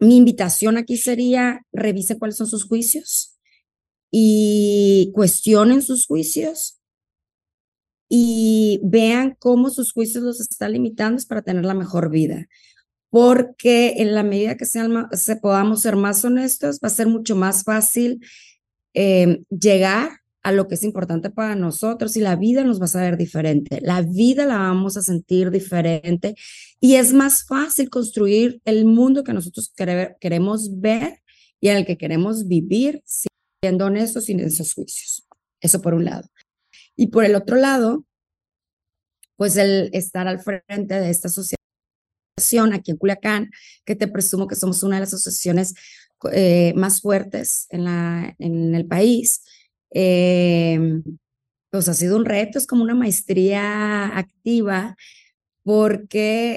mi 0.01 0.17
invitación 0.17 0.77
aquí 0.77 0.97
sería, 0.97 1.65
revisen 1.73 2.19
cuáles 2.19 2.37
son 2.37 2.49
sus 2.49 2.65
juicios 2.65 3.39
y 4.11 5.11
cuestionen 5.15 5.83
sus 5.83 6.07
juicios 6.07 6.79
y 8.09 8.81
vean 8.85 9.37
cómo 9.39 9.71
sus 9.71 9.93
juicios 9.93 10.25
los 10.25 10.41
están 10.41 10.73
limitando 10.73 11.23
para 11.29 11.43
tener 11.43 11.65
la 11.65 11.75
mejor 11.75 12.11
vida 12.11 12.49
porque 13.11 13.95
en 13.97 14.15
la 14.15 14.23
medida 14.23 14.57
que 14.57 14.67
sean, 14.67 15.09
se 15.13 15.37
podamos 15.37 15.81
ser 15.81 15.97
más 15.97 16.25
honestos, 16.25 16.81
va 16.85 16.89
a 16.89 16.91
ser 16.91 17.07
mucho 17.07 17.35
más 17.35 17.65
fácil 17.65 18.21
em, 18.93 19.45
llegar 19.49 20.21
a 20.47 20.53
lo 20.53 20.69
que 20.69 20.77
es 20.77 20.85
importante 20.85 21.29
para 21.29 21.57
nosotros 21.57 22.17
y 22.17 22.21
la 22.21 22.37
vida 22.37 22.63
nos 22.63 22.81
va 22.81 22.85
a 22.85 22.89
saber 22.89 23.17
diferente. 23.17 23.81
La 23.83 24.03
vida 24.03 24.47
la 24.47 24.59
vamos 24.59 24.97
a 24.97 25.03
sentir 25.03 25.51
diferente 25.51 26.37
y 26.79 26.95
es 26.95 27.13
más 27.13 27.45
fácil 27.45 27.91
construir 27.91 28.63
el 28.65 28.85
mundo 28.85 29.25
que 29.25 29.33
nosotros 29.33 29.75
queremos 30.21 30.79
ver 30.79 31.21
y 31.61 31.67
en 31.67 31.79
el 31.79 31.85
que 31.85 31.99
queremos 31.99 32.47
vivir 32.47 33.03
siendo 33.61 33.87
honestos 33.87 34.27
sin 34.27 34.39
esos 34.39 34.73
juicios. 34.73 35.27
Eso 35.61 35.83
por 35.83 35.95
un 35.95 36.05
lado. 36.05 36.29
Y 36.95 37.09
por 37.09 37.25
el 37.25 37.35
otro 37.35 37.57
lado, 37.57 38.05
pues 39.35 39.57
el 39.57 39.91
estar 39.95 40.29
al 40.29 40.39
frente 40.39 40.95
de 40.95 41.11
esta 41.11 41.27
asociación 41.27 42.73
aquí 42.73 42.93
en 42.93 42.99
Culiacán, 42.99 43.51
que 43.85 43.97
te 43.97 44.07
presumo 44.07 44.47
que 44.47 44.55
somos 44.55 44.85
una 44.85 44.95
de 44.95 45.01
las 45.01 45.13
asociaciones 45.13 45.75
eh, 46.31 46.73
más 46.77 47.01
fuertes 47.01 47.67
en, 47.71 47.83
la, 47.83 48.37
en 48.39 48.77
el 48.77 48.87
país, 48.87 49.43
eh, 49.99 50.79
pues 51.71 51.89
ha 51.89 51.95
sido 51.95 52.17
un 52.17 52.27
reto, 52.27 52.59
es 52.59 52.67
como 52.67 52.83
una 52.83 52.95
maestría 52.95 54.19
activa, 54.19 54.95
porque 55.63 56.57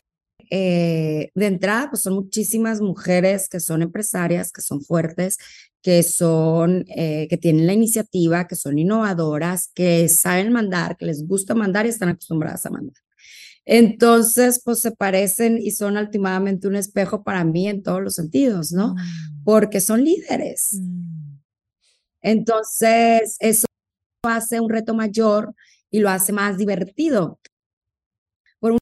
eh, 0.50 1.30
de 1.34 1.46
entrada, 1.46 1.90
pues 1.90 2.02
son 2.02 2.16
muchísimas 2.16 2.82
mujeres 2.82 3.48
que 3.48 3.62
son 3.62 3.82
empresarias, 3.82 4.52
que 4.52 4.62
son 4.62 4.82
fuertes, 4.82 5.38
que 5.82 6.04
son, 6.04 6.84
eh, 6.90 7.28
que 7.30 7.38
tienen 7.38 7.66
la 7.66 7.74
iniciativa, 7.74 8.46
que 8.46 8.56
son 8.56 8.78
innovadoras, 8.78 9.70
que 9.74 10.10
saben 10.10 10.52
mandar, 10.52 10.98
que 10.98 11.06
les 11.06 11.26
gusta 11.26 11.56
mandar 11.56 11.86
y 11.86 11.90
están 11.90 12.10
acostumbradas 12.10 12.66
a 12.66 12.72
mandar. 12.72 12.98
Entonces, 13.66 14.62
pues 14.66 14.80
se 14.80 14.92
parecen 14.92 15.60
y 15.62 15.72
son 15.72 15.96
últimamente 15.96 16.68
un 16.68 16.76
espejo 16.76 17.24
para 17.24 17.46
mí 17.46 17.70
en 17.70 17.84
todos 17.84 18.02
los 18.02 18.16
sentidos, 18.16 18.74
¿no? 18.74 18.96
Mm. 18.96 19.44
Porque 19.46 19.80
son 19.80 20.04
líderes. 20.04 20.74
Mm. 20.74 21.39
Entonces, 22.22 23.38
eso 23.40 23.66
hace 24.24 24.60
un 24.60 24.70
reto 24.70 24.94
mayor 24.94 25.54
y 25.90 26.00
lo 26.00 26.10
hace 26.10 26.34
más 26.34 26.58
divertido. 26.58 27.40
Por 28.60 28.72
un 28.74 28.80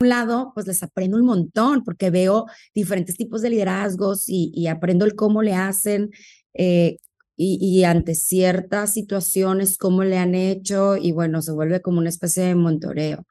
lado, 0.00 0.52
pues 0.54 0.66
les 0.66 0.82
aprendo 0.82 1.16
un 1.16 1.24
montón 1.24 1.84
porque 1.84 2.10
veo 2.10 2.46
diferentes 2.74 3.16
tipos 3.16 3.42
de 3.42 3.50
liderazgos 3.50 4.24
y, 4.26 4.66
aprendo 4.66 5.04
el 5.04 5.14
cómo 5.14 5.42
le 5.42 5.54
hacen 5.54 6.10
eh, 6.54 6.98
y, 7.36 7.58
y, 7.60 7.84
ante 7.84 8.14
ciertas 8.14 8.92
situaciones, 8.92 9.78
cómo 9.78 10.04
le 10.04 10.18
han 10.18 10.34
hecho 10.34 10.96
y 10.96 11.12
bueno, 11.12 11.40
se 11.42 11.52
vuelve 11.52 11.80
como 11.80 11.98
una 11.98 12.10
especie 12.10 12.44
de 12.44 12.54
montoreo, 12.54 13.24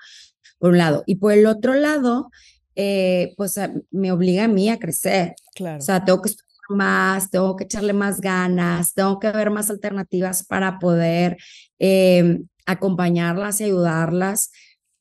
por 0.58 0.72
un 0.72 0.78
lado. 0.80 1.04
Y 1.06 1.16
por 1.16 1.34
el 1.34 1.46
otro 1.46 1.76
lado, 1.76 2.32
eh, 2.76 3.34
pues 3.36 3.60
me 3.92 4.12
obliga 4.12 4.46
a 4.46 4.48
mí 4.48 4.70
a 4.70 4.80
crecer. 4.80 5.36
Claro. 5.54 5.80
O 5.80 5.82
sea, 5.82 6.06
tengo 6.06 6.22
que 6.22 6.32
más, 6.70 7.30
tengo 7.30 7.56
que 7.56 7.66
echarle 7.66 7.94
más 7.94 8.22
ganas, 8.22 8.94
tengo 8.94 9.20
que 9.20 9.32
ver 9.32 9.50
más 9.50 9.70
alternativas 9.70 10.46
para 10.46 10.80
poder 10.80 11.38
em, 11.80 12.48
acompañarlas 12.66 13.62
y 13.62 13.66
ayudarlas 13.66 14.52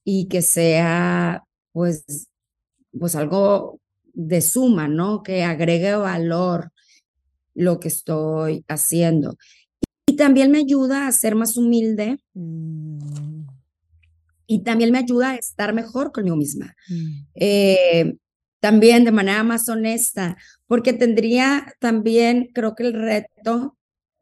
y 0.04 0.28
que 0.28 0.42
sea 0.42 1.44
pues, 1.72 2.28
pues 2.98 3.14
algo 3.14 3.80
de 4.14 4.40
suma, 4.40 4.88
¿no? 4.88 5.22
Que 5.22 5.44
agregue 5.44 5.94
valor 5.94 6.72
lo 7.54 7.78
que 7.80 7.88
estoy 7.88 8.64
haciendo. 8.68 9.36
Y 10.06 10.16
también 10.16 10.50
me 10.50 10.58
ayuda 10.58 11.06
a 11.06 11.12
ser 11.12 11.34
más 11.34 11.56
humilde. 11.56 12.18
Mm. 12.34 13.46
Y 14.46 14.62
también 14.62 14.90
me 14.90 14.98
ayuda 14.98 15.32
a 15.32 15.36
estar 15.36 15.74
mejor 15.74 16.10
conmigo 16.10 16.36
misma. 16.36 16.74
Mm. 16.88 17.26
Eh, 17.34 18.16
también 18.60 19.04
de 19.04 19.12
manera 19.12 19.42
más 19.44 19.68
honesta, 19.68 20.36
porque 20.66 20.92
tendría 20.92 21.74
también, 21.80 22.50
creo 22.54 22.74
que 22.74 22.84
el 22.84 22.92
reto, 22.94 23.76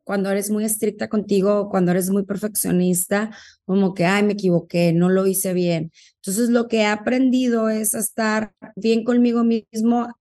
cuando 0.04 0.30
eres 0.30 0.50
muy 0.50 0.64
estricta 0.64 1.08
contigo, 1.08 1.68
cuando 1.68 1.90
eres 1.90 2.10
muy 2.10 2.22
perfeccionista, 2.24 3.30
como 3.64 3.92
que, 3.92 4.04
ay, 4.04 4.22
me 4.22 4.34
equivoqué, 4.34 4.92
no 4.92 5.08
lo 5.08 5.26
hice 5.26 5.52
bien. 5.52 5.90
Entonces, 6.16 6.48
lo 6.50 6.68
que 6.68 6.78
he 6.82 6.86
aprendido 6.86 7.68
es 7.70 7.92
estar 7.94 8.52
bien 8.76 9.02
conmigo 9.02 9.42
mismo, 9.42 10.14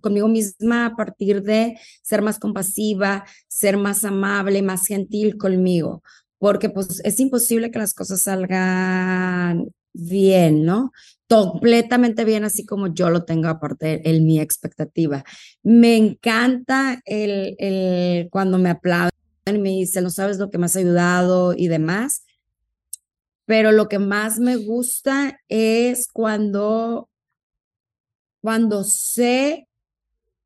conmigo 0.00 0.28
misma 0.28 0.86
a 0.86 0.96
partir 0.96 1.42
de 1.42 1.78
ser 2.02 2.22
más 2.22 2.38
compasiva, 2.38 3.24
ser 3.48 3.76
más 3.76 4.04
amable, 4.04 4.62
más 4.62 4.86
gentil 4.86 5.36
conmigo, 5.36 6.02
porque 6.38 6.70
pues 6.70 7.00
es 7.04 7.18
imposible 7.20 7.70
que 7.72 7.80
las 7.80 7.94
cosas 7.94 8.22
salgan 8.22 9.72
bien, 9.92 10.64
¿no? 10.64 10.92
completamente 11.32 12.26
bien 12.26 12.44
así 12.44 12.66
como 12.66 12.88
yo 12.88 13.08
lo 13.08 13.24
tengo 13.24 13.48
aparte 13.48 14.08
en 14.08 14.26
mi 14.26 14.38
expectativa. 14.38 15.24
Me 15.62 15.96
encanta 15.96 17.00
el, 17.06 17.56
el 17.58 18.28
cuando 18.30 18.58
me 18.58 18.68
aplauden 18.68 19.12
y 19.46 19.58
me 19.58 19.70
dicen, 19.70 20.04
no 20.04 20.10
sabes 20.10 20.36
lo 20.38 20.50
que 20.50 20.58
me 20.58 20.66
has 20.66 20.76
ayudado 20.76 21.54
y 21.54 21.68
demás, 21.68 22.24
pero 23.46 23.72
lo 23.72 23.88
que 23.88 23.98
más 23.98 24.38
me 24.38 24.56
gusta 24.56 25.40
es 25.48 26.06
cuando, 26.06 27.08
cuando 28.42 28.84
sé 28.84 29.68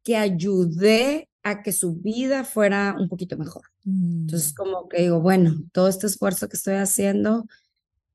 que 0.04 0.16
ayudé 0.16 1.28
a 1.42 1.62
que 1.64 1.72
su 1.72 1.94
vida 1.94 2.44
fuera 2.44 2.94
un 2.96 3.08
poquito 3.08 3.36
mejor. 3.36 3.64
Entonces, 3.84 4.52
mm. 4.52 4.54
como 4.54 4.88
que 4.88 5.02
digo, 5.02 5.20
bueno, 5.20 5.56
todo 5.72 5.88
este 5.88 6.06
esfuerzo 6.06 6.48
que 6.48 6.56
estoy 6.56 6.74
haciendo, 6.74 7.46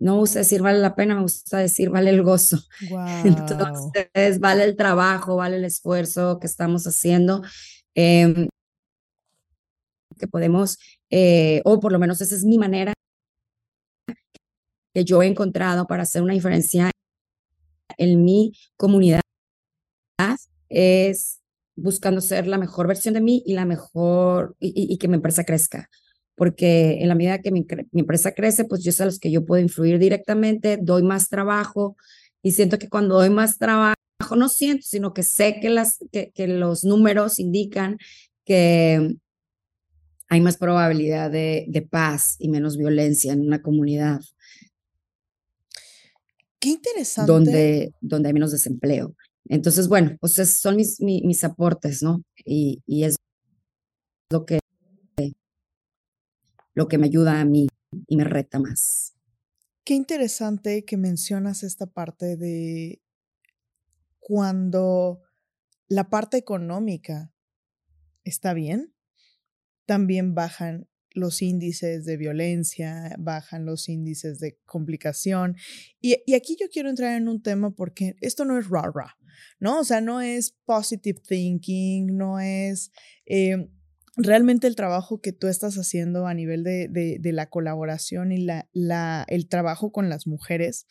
no 0.01 0.13
me 0.15 0.19
gusta 0.21 0.39
decir 0.39 0.61
vale 0.63 0.79
la 0.79 0.95
pena, 0.95 1.13
me 1.15 1.21
gusta 1.21 1.59
decir 1.59 1.91
vale 1.91 2.09
el 2.09 2.23
gozo. 2.23 2.57
Entonces, 3.23 4.39
vale 4.39 4.63
el 4.63 4.75
trabajo, 4.75 5.35
vale 5.35 5.57
el 5.57 5.65
esfuerzo 5.65 6.39
que 6.39 6.47
estamos 6.47 6.85
haciendo. 6.87 7.43
Em, 7.93 8.47
que 10.17 10.27
podemos, 10.27 10.77
eh, 11.09 11.61
o 11.65 11.79
por 11.79 11.91
lo 11.91 11.99
menos 11.99 12.19
esa 12.21 12.35
es 12.35 12.43
mi 12.43 12.57
manera 12.57 12.93
que 14.93 15.05
yo 15.05 15.21
he 15.21 15.27
encontrado 15.27 15.85
para 15.87 16.03
hacer 16.03 16.21
una 16.21 16.33
diferencia 16.33 16.91
en 17.97 18.23
mi 18.23 18.53
comunidad, 18.77 19.21
es 20.69 21.39
buscando 21.75 22.21
ser 22.21 22.47
la 22.47 22.57
mejor 22.57 22.87
versión 22.87 23.13
de 23.13 23.21
mí 23.21 23.43
y 23.45 23.53
la 23.53 23.65
mejor, 23.65 24.55
y 24.59 24.97
que 24.97 25.07
mi 25.07 25.15
empresa 25.15 25.43
crezca 25.43 25.89
porque 26.35 26.99
en 27.01 27.07
la 27.07 27.15
medida 27.15 27.41
que 27.41 27.51
mi, 27.51 27.65
empresa 27.93 28.33
crece, 28.33 28.65
pues 28.65 28.83
yo 28.83 28.91
sé 28.91 29.03
a 29.03 29.05
los 29.05 29.19
que 29.19 29.31
yo 29.31 29.45
puedo 29.45 29.61
influir 29.61 29.99
directamente, 29.99 30.77
doy 30.81 31.03
más 31.03 31.29
trabajo 31.29 31.95
y 32.41 32.51
siento 32.51 32.79
que 32.79 32.89
cuando 32.89 33.15
doy 33.15 33.29
más 33.29 33.57
trabajo, 33.57 33.95
no 34.35 34.49
siento, 34.49 34.83
sino 34.87 35.13
que 35.13 35.23
sé 35.23 35.59
que, 35.59 35.69
las, 35.69 35.97
que, 36.11 36.31
que 36.31 36.47
los 36.47 36.83
números 36.83 37.39
indican 37.39 37.97
que 38.45 39.17
hay 40.29 40.41
más 40.41 40.57
probabilidad 40.57 41.29
de, 41.29 41.65
de, 41.67 41.81
paz 41.81 42.37
y 42.39 42.47
menos 42.47 42.77
violencia 42.77 43.33
en 43.33 43.41
una 43.41 43.61
comunidad. 43.61 44.21
Qué 46.57 46.69
interesante. 46.69 47.29
Donde, 47.29 47.93
donde 47.99 48.29
hay 48.29 48.33
menos 48.33 48.51
desempleo. 48.51 49.13
Entonces, 49.49 49.89
bueno, 49.89 50.15
pues 50.21 50.33
son 50.33 50.77
mis, 50.77 51.01
mis, 51.01 51.23
mis 51.23 51.43
aportes, 51.43 52.01
¿no? 52.01 52.23
Y, 52.45 52.81
y 52.85 53.03
es 53.03 53.17
lo 54.29 54.45
que 54.45 54.60
lo 56.73 56.87
que 56.87 56.97
me 56.97 57.07
ayuda 57.07 57.39
a 57.39 57.45
mí 57.45 57.67
y 58.07 58.17
me 58.17 58.23
reta 58.23 58.59
más. 58.59 59.13
Qué 59.83 59.95
interesante 59.95 60.85
que 60.85 60.97
mencionas 60.97 61.63
esta 61.63 61.87
parte 61.87 62.37
de 62.37 63.01
cuando 64.19 65.21
la 65.87 66.09
parte 66.09 66.37
económica 66.37 67.33
está 68.23 68.53
bien, 68.53 68.93
también 69.85 70.35
bajan 70.35 70.87
los 71.13 71.41
índices 71.41 72.05
de 72.05 72.15
violencia, 72.17 73.15
bajan 73.19 73.65
los 73.65 73.89
índices 73.89 74.39
de 74.39 74.57
complicación. 74.65 75.57
Y, 75.99 76.33
aquí 76.33 76.55
yo 76.59 76.67
quiero 76.71 76.89
entrar 76.89 77.17
en 77.17 77.27
un 77.27 77.41
tema 77.41 77.71
porque 77.71 78.15
esto 78.21 78.45
no 78.45 78.57
es 78.57 78.67
rah, 78.69 79.17
¿no? 79.59 79.79
O 79.79 79.83
sea, 79.83 79.99
no 79.99 80.21
es 80.21 80.55
positive 80.65 81.19
thinking, 81.27 82.15
no 82.15 82.39
es... 82.39 82.91
Eh, 83.25 83.69
realmente 84.15 84.67
el 84.67 84.75
trabajo 84.75 85.21
que 85.21 85.31
tú 85.31 85.47
estás 85.47 85.75
haciendo 85.75 86.27
a 86.27 86.33
nivel 86.33 86.63
de, 86.63 86.87
de, 86.89 87.31
la 87.31 87.49
colaboración 87.49 88.31
y 88.31 88.37
la, 88.37 88.69
la, 88.73 89.25
el 89.29 89.47
trabajo 89.47 89.91
con 89.91 90.09
las 90.09 90.27
mujeres 90.27 90.85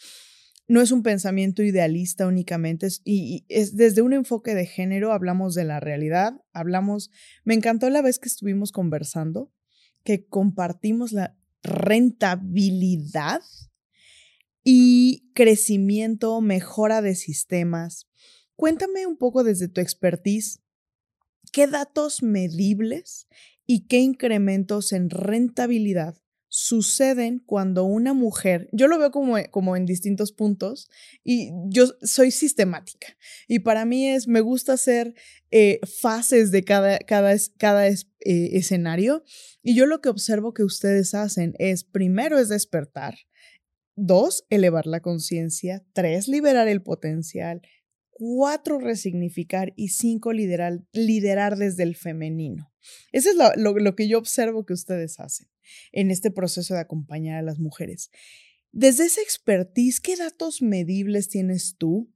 no 0.70 0.80
es 0.80 0.92
un 0.92 1.02
pensamiento 1.02 1.64
idealista 1.64 2.28
únicamente, 2.28 2.86
es, 2.86 3.02
y, 3.04 3.44
es 3.48 3.74
desde 3.74 4.02
un 4.02 4.12
enfoque 4.12 4.54
de 4.54 4.66
género, 4.66 5.12
hablamos 5.12 5.56
de 5.56 5.64
la 5.64 5.80
realidad, 5.80 6.40
hablamos, 6.52 7.10
me 7.44 7.54
encantó 7.54 7.90
la 7.90 8.02
vez 8.02 8.20
que 8.20 8.28
estuvimos 8.28 8.70
conversando, 8.70 9.52
que 10.04 10.26
compartimos 10.26 11.10
la 11.10 11.36
rentabilidad 11.64 13.42
y 14.62 15.28
crecimiento, 15.34 16.40
mejora 16.40 17.02
de 17.02 17.16
sistemas. 17.16 18.08
Cuéntame 18.54 19.06
un 19.06 19.16
poco 19.16 19.42
desde 19.42 19.66
tu 19.66 19.80
expertise 19.80 20.60
¿Qué 21.52 21.66
datos 21.66 22.22
medibles 22.22 23.26
y 23.66 23.86
qué 23.86 23.98
incrementos 23.98 24.92
en 24.92 25.10
rentabilidad 25.10 26.16
suceden 26.50 27.38
cuando 27.38 27.84
una 27.84 28.12
mujer, 28.12 28.68
yo 28.72 28.88
lo 28.88 28.98
veo 28.98 29.12
como, 29.12 29.36
como 29.50 29.76
en 29.76 29.86
distintos 29.86 30.32
puntos 30.32 30.90
y 31.22 31.52
yo 31.68 31.86
soy 32.02 32.32
sistemática 32.32 33.16
y 33.46 33.60
para 33.60 33.84
mí 33.84 34.08
es, 34.08 34.26
me 34.26 34.40
gusta 34.40 34.72
hacer 34.72 35.14
eh, 35.52 35.78
fases 36.00 36.50
de 36.50 36.64
cada, 36.64 36.98
cada, 36.98 37.36
cada 37.56 37.86
eh, 37.86 37.96
escenario 38.18 39.22
y 39.62 39.76
yo 39.76 39.86
lo 39.86 40.00
que 40.00 40.08
observo 40.08 40.52
que 40.52 40.64
ustedes 40.64 41.14
hacen 41.14 41.54
es, 41.60 41.84
primero 41.84 42.36
es 42.36 42.48
despertar, 42.48 43.14
dos, 43.94 44.44
elevar 44.50 44.86
la 44.86 45.00
conciencia, 45.00 45.84
tres, 45.92 46.26
liberar 46.26 46.66
el 46.66 46.82
potencial, 46.82 47.62
cuatro, 48.20 48.78
resignificar 48.78 49.72
y 49.76 49.88
cinco, 49.88 50.34
liderar, 50.34 50.82
liderar 50.92 51.56
desde 51.56 51.84
el 51.84 51.96
femenino. 51.96 52.70
Eso 53.12 53.30
es 53.30 53.36
lo 53.56 53.96
que 53.96 54.08
yo 54.08 54.18
observo 54.18 54.66
que 54.66 54.74
ustedes 54.74 55.18
hacen 55.20 55.48
en 55.90 56.10
este 56.10 56.30
proceso 56.30 56.74
de 56.74 56.80
acompañar 56.80 57.38
a 57.38 57.42
las 57.42 57.58
mujeres. 57.58 58.10
Desde 58.72 59.06
esa 59.06 59.22
expertise, 59.22 60.00
¿qué 60.00 60.16
datos 60.16 60.60
medibles 60.60 61.30
tienes 61.30 61.76
tú 61.78 62.12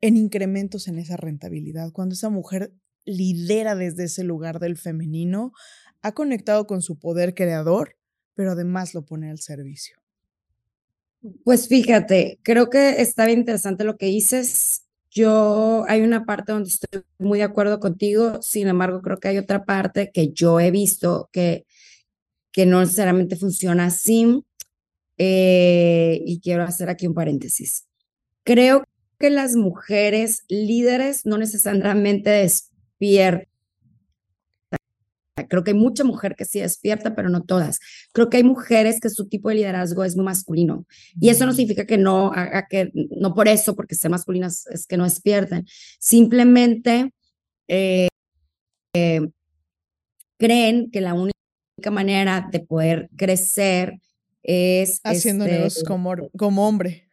en 0.00 0.16
incrementos 0.16 0.86
en 0.86 1.00
esa 1.00 1.16
rentabilidad? 1.16 1.90
Cuando 1.90 2.12
esa 2.12 2.30
mujer 2.30 2.72
lidera 3.04 3.74
desde 3.74 4.04
ese 4.04 4.22
lugar 4.22 4.60
del 4.60 4.76
femenino, 4.76 5.50
ha 6.00 6.12
conectado 6.12 6.68
con 6.68 6.80
su 6.80 6.96
poder 7.00 7.34
creador, 7.34 7.96
pero 8.34 8.52
además 8.52 8.94
lo 8.94 9.04
pone 9.04 9.30
al 9.30 9.40
servicio. 9.40 9.96
Pues 11.42 11.66
fíjate, 11.66 12.38
creo 12.44 12.70
que 12.70 13.02
está 13.02 13.28
interesante 13.28 13.82
lo 13.82 13.96
que 13.96 14.06
dices. 14.06 14.79
Yo 15.10 15.84
hay 15.88 16.02
una 16.02 16.24
parte 16.24 16.52
donde 16.52 16.68
estoy 16.68 17.02
muy 17.18 17.38
de 17.38 17.44
acuerdo 17.44 17.80
contigo, 17.80 18.40
sin 18.42 18.68
embargo, 18.68 19.02
creo 19.02 19.18
que 19.18 19.28
hay 19.28 19.38
otra 19.38 19.64
parte 19.64 20.10
que 20.12 20.32
yo 20.32 20.60
he 20.60 20.70
visto 20.70 21.28
que 21.32 21.66
que 22.52 22.66
no 22.66 22.80
necesariamente 22.80 23.36
funciona 23.36 23.86
así. 23.86 24.44
Eh, 25.18 26.22
y 26.24 26.40
quiero 26.40 26.62
hacer 26.62 26.88
aquí 26.88 27.06
un 27.06 27.14
paréntesis. 27.14 27.86
Creo 28.42 28.84
que 29.18 29.28
las 29.28 29.54
mujeres 29.54 30.44
líderes 30.48 31.26
no 31.26 31.36
necesariamente 31.36 32.30
despiertan. 32.30 33.49
Creo 35.48 35.64
que 35.64 35.72
hay 35.72 35.76
mucha 35.76 36.04
mujer 36.04 36.36
que 36.36 36.44
sí 36.44 36.60
despierta, 36.60 37.14
pero 37.14 37.28
no 37.28 37.42
todas. 37.42 37.78
Creo 38.12 38.30
que 38.30 38.38
hay 38.38 38.44
mujeres 38.44 39.00
que 39.00 39.10
su 39.10 39.28
tipo 39.28 39.48
de 39.48 39.56
liderazgo 39.56 40.04
es 40.04 40.16
muy 40.16 40.24
masculino. 40.24 40.86
Y 41.20 41.28
eso 41.28 41.46
no 41.46 41.52
significa 41.52 41.86
que 41.86 41.98
no, 41.98 42.32
que, 42.68 42.90
no 42.94 43.34
por 43.34 43.48
eso, 43.48 43.74
porque 43.76 43.94
ser 43.94 44.10
masculinas 44.10 44.66
es 44.68 44.86
que 44.86 44.96
no 44.96 45.04
despierten. 45.04 45.66
Simplemente 45.98 47.12
eh, 47.68 48.08
eh, 48.94 49.28
creen 50.38 50.90
que 50.90 51.00
la 51.00 51.14
única 51.14 51.34
manera 51.90 52.48
de 52.50 52.60
poder 52.60 53.08
crecer 53.16 54.00
es 54.42 55.00
haciendo 55.04 55.44
este, 55.44 55.56
negocios 55.56 55.84
como, 55.84 56.14
como 56.36 56.66
hombre. 56.66 57.08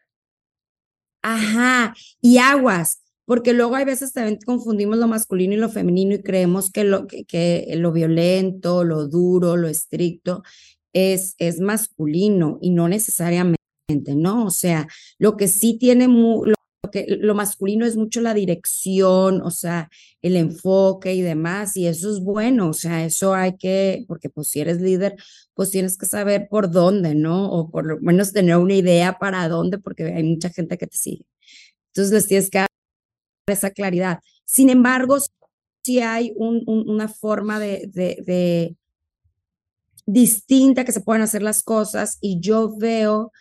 Ajá, 1.21 1.93
y 2.21 2.37
aguas, 2.37 3.01
porque 3.27 3.51
luego 3.51 3.75
hay 3.75 3.83
veces 3.83 4.13
también 4.13 4.39
confundimos 4.45 4.97
lo 4.97 5.07
masculino 5.09 5.53
y 5.53 5.57
lo 5.57 5.67
femenino 5.67 6.15
y 6.15 6.23
creemos 6.23 6.71
que 6.71 6.85
lo, 6.85 7.07
que, 7.07 7.25
que 7.25 7.67
lo 7.75 7.91
violento, 7.91 8.85
lo 8.85 9.09
duro, 9.09 9.57
lo 9.57 9.67
estricto 9.67 10.43
es, 10.93 11.35
es 11.37 11.59
masculino 11.59 12.57
y 12.61 12.69
no 12.69 12.87
necesariamente, 12.87 13.57
¿no? 14.15 14.45
O 14.45 14.49
sea, 14.49 14.87
lo 15.19 15.35
que 15.35 15.49
sí 15.49 15.77
tiene, 15.77 16.07
muy, 16.07 16.53
que 16.89 17.17
lo 17.19 17.35
masculino 17.35 17.85
es 17.85 17.97
mucho 17.97 18.21
la 18.21 18.33
dirección, 18.33 19.41
o 19.41 19.51
sea, 19.51 19.89
el 20.21 20.37
enfoque 20.37 21.13
y 21.13 21.21
demás, 21.21 21.75
y 21.75 21.87
eso 21.87 22.09
es 22.09 22.21
bueno, 22.21 22.69
o 22.69 22.73
sea, 22.73 23.03
eso 23.03 23.33
hay 23.33 23.57
que, 23.57 24.05
porque 24.07 24.29
pues 24.29 24.47
si 24.47 24.61
eres 24.61 24.79
líder, 24.79 25.17
pues 25.53 25.69
tienes 25.69 25.97
que 25.97 26.05
saber 26.05 26.47
por 26.49 26.71
dónde, 26.71 27.13
¿no? 27.13 27.51
O 27.51 27.69
por 27.69 27.85
lo 27.85 27.99
menos 27.99 28.31
tener 28.31 28.55
una 28.55 28.75
idea 28.75 29.19
para 29.19 29.49
dónde, 29.49 29.79
porque 29.79 30.05
hay 30.05 30.23
mucha 30.23 30.49
gente 30.49 30.77
que 30.77 30.87
te 30.87 30.97
sigue. 30.97 31.25
Entonces 31.93 32.13
les 32.13 32.27
tienes 32.27 32.49
que 32.49 32.59
esa 33.47 33.71
claridad. 33.71 34.19
Sin 34.45 34.69
embargo, 34.69 35.17
sí 35.83 35.99
hay 36.01 36.33
un, 36.35 36.63
una 36.67 37.07
forma 37.07 37.59
de, 37.59 37.89
de, 37.93 38.23
de 38.25 38.75
distinta 40.05 40.85
que 40.85 40.91
se 40.91 41.01
pueden 41.01 41.21
hacer 41.21 41.41
las 41.41 41.63
cosas 41.63 42.17
y 42.21 42.39
yo 42.39 42.75
veo 42.77 43.31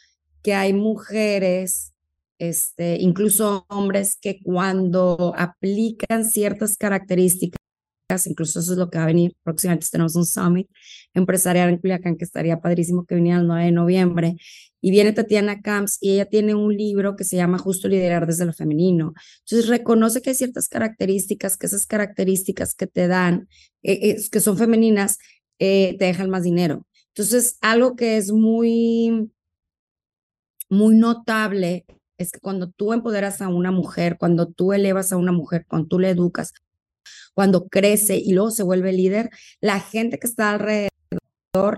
que 0.42 0.54
hay 0.54 0.72
mujeres 0.72 1.92
este, 2.38 2.96
incluso 3.00 3.64
hombres 3.68 4.16
que 4.16 4.40
cuando 4.42 5.32
aplican 5.36 6.24
ciertas 6.24 6.76
características, 6.76 7.58
incluso 8.26 8.60
eso 8.60 8.72
es 8.72 8.78
lo 8.78 8.88
que 8.90 8.98
va 8.98 9.04
a 9.04 9.08
venir, 9.08 9.34
próximamente 9.42 9.88
tenemos 9.90 10.14
un 10.16 10.26
summit 10.26 10.68
empresarial 11.14 11.68
en 11.70 11.78
Culiacán 11.78 12.16
que 12.16 12.24
estaría 12.24 12.60
padrísimo 12.60 13.04
que 13.04 13.14
viniera 13.14 13.40
el 13.40 13.46
9 13.46 13.64
de 13.64 13.72
noviembre, 13.72 14.36
y 14.80 14.90
viene 14.90 15.12
Tatiana 15.12 15.62
Camps 15.62 15.98
y 16.00 16.12
ella 16.12 16.26
tiene 16.26 16.54
un 16.54 16.76
libro 16.76 17.16
que 17.16 17.24
se 17.24 17.36
llama 17.36 17.58
Justo 17.58 17.88
Liderar 17.88 18.26
desde 18.26 18.44
lo 18.44 18.52
Femenino. 18.52 19.14
Entonces 19.40 19.68
reconoce 19.68 20.22
que 20.22 20.30
hay 20.30 20.36
ciertas 20.36 20.68
características, 20.68 21.56
que 21.56 21.66
esas 21.66 21.86
características 21.86 22.74
que 22.74 22.86
te 22.86 23.08
dan, 23.08 23.48
eh, 23.82 24.16
que 24.30 24.40
son 24.40 24.56
femeninas, 24.56 25.18
eh, 25.58 25.96
te 25.98 26.04
dejan 26.04 26.30
más 26.30 26.44
dinero. 26.44 26.86
Entonces, 27.08 27.56
algo 27.62 27.96
que 27.96 28.18
es 28.18 28.30
muy, 28.30 29.32
muy 30.68 30.94
notable 30.94 31.86
es 32.18 32.30
que 32.30 32.40
cuando 32.40 32.70
tú 32.70 32.92
empoderas 32.92 33.40
a 33.42 33.48
una 33.48 33.70
mujer, 33.70 34.18
cuando 34.18 34.46
tú 34.46 34.72
elevas 34.72 35.12
a 35.12 35.16
una 35.16 35.32
mujer, 35.32 35.64
cuando 35.66 35.88
tú 35.88 35.98
le 35.98 36.10
educas, 36.10 36.52
cuando 37.34 37.68
crece 37.68 38.16
y 38.16 38.32
luego 38.32 38.50
se 38.50 38.62
vuelve 38.62 38.92
líder, 38.92 39.30
la 39.60 39.80
gente 39.80 40.18
que 40.18 40.26
está 40.26 40.50
alrededor 40.50 40.90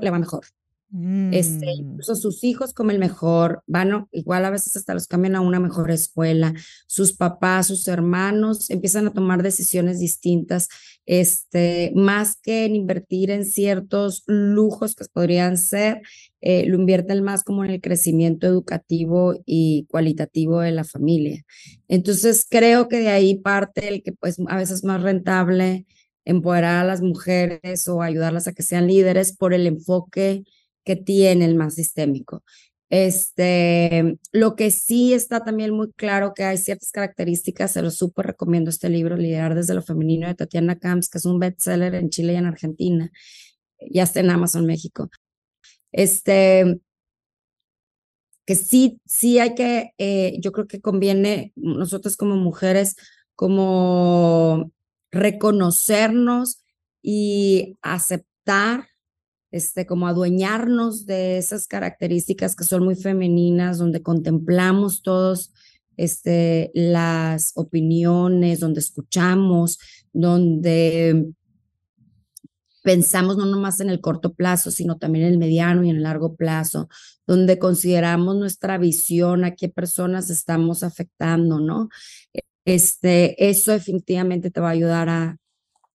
le 0.00 0.10
va 0.10 0.18
mejor. 0.18 0.46
Este, 0.90 1.66
mm. 1.66 1.80
incluso 1.80 2.16
sus 2.16 2.42
hijos 2.44 2.72
comen 2.72 2.98
mejor, 2.98 3.62
van, 3.66 4.08
igual 4.10 4.46
a 4.46 4.50
veces 4.50 4.74
hasta 4.74 4.94
los 4.94 5.06
cambian 5.06 5.36
a 5.36 5.42
una 5.42 5.60
mejor 5.60 5.90
escuela, 5.90 6.54
sus 6.86 7.12
papás, 7.12 7.66
sus 7.66 7.86
hermanos 7.88 8.70
empiezan 8.70 9.06
a 9.06 9.12
tomar 9.12 9.42
decisiones 9.42 10.00
distintas, 10.00 10.68
este, 11.08 11.90
más 11.94 12.36
que 12.36 12.66
en 12.66 12.76
invertir 12.76 13.30
en 13.30 13.46
ciertos 13.46 14.24
lujos 14.26 14.94
que 14.94 15.06
podrían 15.10 15.56
ser, 15.56 16.02
eh, 16.42 16.66
lo 16.66 16.76
invierten 16.76 17.24
más 17.24 17.44
como 17.44 17.64
en 17.64 17.70
el 17.70 17.80
crecimiento 17.80 18.46
educativo 18.46 19.34
y 19.46 19.86
cualitativo 19.88 20.60
de 20.60 20.72
la 20.72 20.84
familia. 20.84 21.42
Entonces 21.88 22.46
creo 22.46 22.88
que 22.88 22.98
de 22.98 23.08
ahí 23.08 23.36
parte 23.38 23.88
el 23.88 24.02
que 24.02 24.12
pues 24.12 24.36
a 24.48 24.58
veces 24.58 24.78
es 24.78 24.84
más 24.84 25.02
rentable 25.02 25.86
empoderar 26.26 26.84
a 26.84 26.86
las 26.86 27.00
mujeres 27.00 27.88
o 27.88 28.02
ayudarlas 28.02 28.46
a 28.46 28.52
que 28.52 28.62
sean 28.62 28.86
líderes 28.86 29.34
por 29.34 29.54
el 29.54 29.66
enfoque 29.66 30.44
que 30.84 30.96
tiene 30.96 31.46
el 31.46 31.54
más 31.54 31.76
sistémico. 31.76 32.42
Este, 32.90 34.18
lo 34.32 34.56
que 34.56 34.70
sí 34.70 35.12
está 35.12 35.44
también 35.44 35.74
muy 35.74 35.92
claro 35.92 36.32
que 36.34 36.44
hay 36.44 36.56
ciertas 36.56 36.90
características, 36.90 37.72
se 37.72 37.82
lo 37.82 37.90
súper 37.90 38.26
recomiendo 38.26 38.70
este 38.70 38.88
libro, 38.88 39.16
Liderar 39.16 39.54
desde 39.54 39.74
lo 39.74 39.82
femenino 39.82 40.26
de 40.26 40.34
Tatiana 40.34 40.78
Camps, 40.78 41.10
que 41.10 41.18
es 41.18 41.26
un 41.26 41.38
bestseller 41.38 41.94
en 41.94 42.10
Chile 42.10 42.32
y 42.32 42.36
en 42.36 42.46
Argentina, 42.46 43.10
ya 43.90 44.04
está 44.04 44.20
en 44.20 44.30
Amazon 44.30 44.64
México. 44.66 45.10
Este, 45.92 46.80
que 48.46 48.54
sí, 48.54 49.00
sí 49.04 49.38
hay 49.38 49.54
que, 49.54 49.92
eh, 49.98 50.38
yo 50.40 50.52
creo 50.52 50.66
que 50.66 50.80
conviene 50.80 51.52
nosotros 51.56 52.16
como 52.16 52.36
mujeres, 52.36 52.96
como 53.34 54.72
reconocernos 55.10 56.62
y 57.02 57.76
aceptar 57.82 58.87
este, 59.50 59.86
como 59.86 60.06
adueñarnos 60.06 61.06
de 61.06 61.38
esas 61.38 61.66
características 61.66 62.54
que 62.54 62.64
son 62.64 62.84
muy 62.84 62.96
femeninas, 62.96 63.78
donde 63.78 64.02
contemplamos 64.02 65.02
todos 65.02 65.52
este, 65.96 66.70
las 66.74 67.52
opiniones, 67.56 68.60
donde 68.60 68.80
escuchamos, 68.80 69.78
donde 70.12 71.32
pensamos 72.82 73.36
no 73.36 73.44
nomás 73.44 73.80
en 73.80 73.90
el 73.90 74.00
corto 74.00 74.32
plazo, 74.32 74.70
sino 74.70 74.96
también 74.96 75.26
en 75.26 75.32
el 75.32 75.38
mediano 75.38 75.84
y 75.84 75.90
en 75.90 75.96
el 75.96 76.02
largo 76.04 76.36
plazo, 76.36 76.88
donde 77.26 77.58
consideramos 77.58 78.36
nuestra 78.36 78.78
visión, 78.78 79.44
a 79.44 79.54
qué 79.54 79.68
personas 79.68 80.30
estamos 80.30 80.82
afectando, 80.82 81.60
¿no? 81.60 81.90
Este, 82.64 83.48
eso 83.48 83.72
definitivamente 83.72 84.50
te 84.50 84.60
va 84.60 84.68
a 84.68 84.72
ayudar 84.72 85.08
a, 85.08 85.36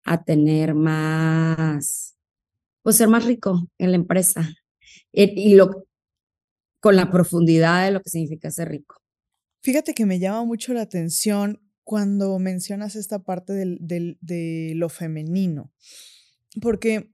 a 0.04 0.22
tener 0.24 0.74
más, 0.74 2.13
pues 2.84 2.96
ser 2.96 3.08
más 3.08 3.24
rico 3.24 3.66
en 3.78 3.90
la 3.90 3.96
empresa 3.96 4.54
y, 5.10 5.54
lo, 5.54 5.86
con 6.80 6.96
la 6.96 7.10
profundidad 7.10 7.86
de 7.86 7.92
lo 7.92 8.00
que 8.00 8.10
significa 8.10 8.50
ser 8.50 8.68
rico. 8.68 9.00
Fíjate 9.62 9.94
que 9.94 10.04
me 10.04 10.18
llama 10.18 10.44
mucho 10.44 10.74
la 10.74 10.82
atención 10.82 11.62
cuando 11.82 12.38
mencionas 12.38 12.94
esta 12.94 13.20
parte 13.20 13.54
del, 13.54 13.78
de 13.80 14.72
lo 14.76 14.90
femenino, 14.90 15.72
porque 16.60 17.13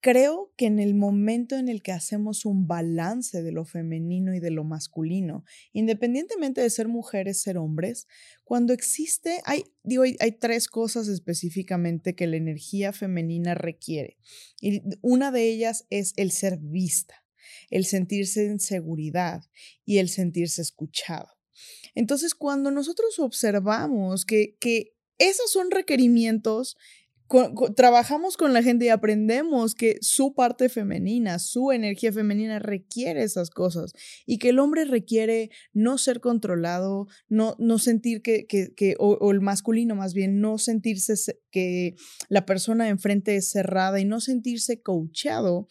Creo 0.00 0.52
que 0.56 0.66
en 0.66 0.78
el 0.78 0.94
momento 0.94 1.56
en 1.56 1.68
el 1.68 1.82
que 1.82 1.92
hacemos 1.92 2.44
un 2.44 2.66
balance 2.66 3.42
de 3.42 3.52
lo 3.52 3.64
femenino 3.64 4.34
y 4.34 4.40
de 4.40 4.50
lo 4.50 4.64
masculino, 4.64 5.44
independientemente 5.72 6.60
de 6.60 6.70
ser 6.70 6.88
mujeres, 6.88 7.40
ser 7.40 7.56
hombres, 7.58 8.06
cuando 8.44 8.72
existe, 8.72 9.40
hay, 9.44 9.64
digo, 9.82 10.02
hay, 10.02 10.32
tres 10.32 10.68
cosas 10.68 11.08
específicamente 11.08 12.14
que 12.14 12.26
la 12.26 12.36
energía 12.36 12.92
femenina 12.92 13.54
requiere. 13.54 14.18
Y 14.60 14.82
una 15.00 15.30
de 15.30 15.48
ellas 15.48 15.86
es 15.90 16.12
el 16.16 16.32
ser 16.32 16.58
vista. 16.58 17.24
el 17.70 17.84
sentirse 17.84 18.46
en 18.46 18.60
seguridad 18.60 19.42
y 19.84 19.98
el 19.98 20.08
sentirse 20.08 20.62
escuchado. 20.62 21.28
Entonces, 21.94 22.34
cuando 22.34 22.70
nosotros 22.70 23.18
observamos 23.18 24.24
que, 24.24 24.56
que 24.60 24.94
esos 25.18 25.50
son 25.50 25.70
requerimientos 25.70 26.76
trabajamos 27.76 28.36
con 28.36 28.54
la 28.54 28.62
gente 28.62 28.86
y 28.86 28.88
aprendemos 28.88 29.74
que 29.74 29.98
su 30.00 30.34
parte 30.34 30.68
femenina, 30.68 31.38
su 31.38 31.72
energía 31.72 32.12
femenina 32.12 32.58
requiere 32.58 33.22
esas 33.22 33.50
cosas 33.50 33.92
y 34.24 34.38
que 34.38 34.50
el 34.50 34.58
hombre 34.58 34.86
requiere 34.86 35.50
no 35.72 35.98
ser 35.98 36.20
controlado, 36.20 37.06
no, 37.28 37.54
no 37.58 37.78
sentir 37.78 38.22
que, 38.22 38.46
que, 38.46 38.94
o, 38.98 39.30
el 39.30 39.40
masculino 39.40 39.94
más 39.94 40.14
bien, 40.14 40.40
no 40.40 40.56
sentirse 40.56 41.14
que 41.50 41.96
la 42.28 42.46
persona 42.46 42.88
enfrente 42.88 43.36
es 43.36 43.50
cerrada 43.50 44.00
y 44.00 44.06
no 44.06 44.20
sentirse 44.20 44.80
coachado. 44.80 45.68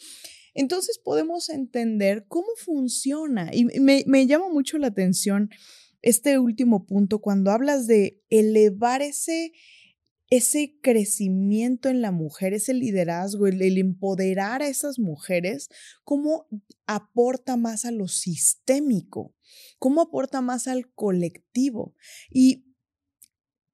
Entonces 0.54 1.00
podemos 1.04 1.50
entender 1.50 2.26
cómo 2.28 2.48
funciona 2.58 3.50
y 3.52 3.66
me, 3.66 4.04
me 4.06 4.28
llama 4.28 4.50
mucho 4.50 4.78
la 4.78 4.88
atención 4.88 5.50
este 6.04 6.38
último 6.38 6.86
punto 6.86 7.20
cuando 7.20 7.52
hablas 7.52 7.88
de 7.88 8.22
elevar 8.30 9.02
ese 9.02 9.52
ese 10.30 10.78
crecimiento 10.82 11.90
en 11.90 12.02
la 12.02 12.12
mujer, 12.12 12.54
ese 12.54 12.74
liderazgo, 12.74 13.48
el, 13.48 13.78
empoderar 13.78 14.62
a 14.62 14.68
esas 14.68 15.00
mujeres, 15.00 15.70
cómo 16.04 16.48
aporta 16.86 17.56
más 17.56 17.86
a 17.86 17.92
lo 17.92 18.08
sistémico, 18.08 19.36
cómo 19.80 20.02
aporta 20.02 20.42
más 20.42 20.68
al 20.68 20.92
colectivo. 20.94 21.96
Y 22.30 22.66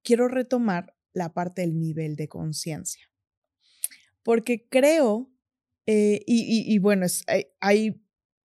quiero 0.04 0.28
retomar 0.28 0.96
la 1.14 1.34
parte 1.34 1.62
del 1.62 1.80
nivel 1.80 2.16
de 2.16 2.28
conciencia, 2.28 3.12
porque 4.22 4.68
creo, 4.68 5.32
eh, 5.86 6.22
y, 6.26 6.78
bueno, 6.80 7.06
hay, 7.60 8.00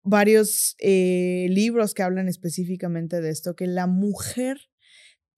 varios 0.04 0.74
eh, 0.78 1.48
libros 1.50 1.92
que 1.92 2.02
hablan 2.02 2.28
específicamente 2.28 3.20
de 3.20 3.28
esto, 3.28 3.54
que 3.54 3.66
la 3.66 3.86
mujer 3.86 4.70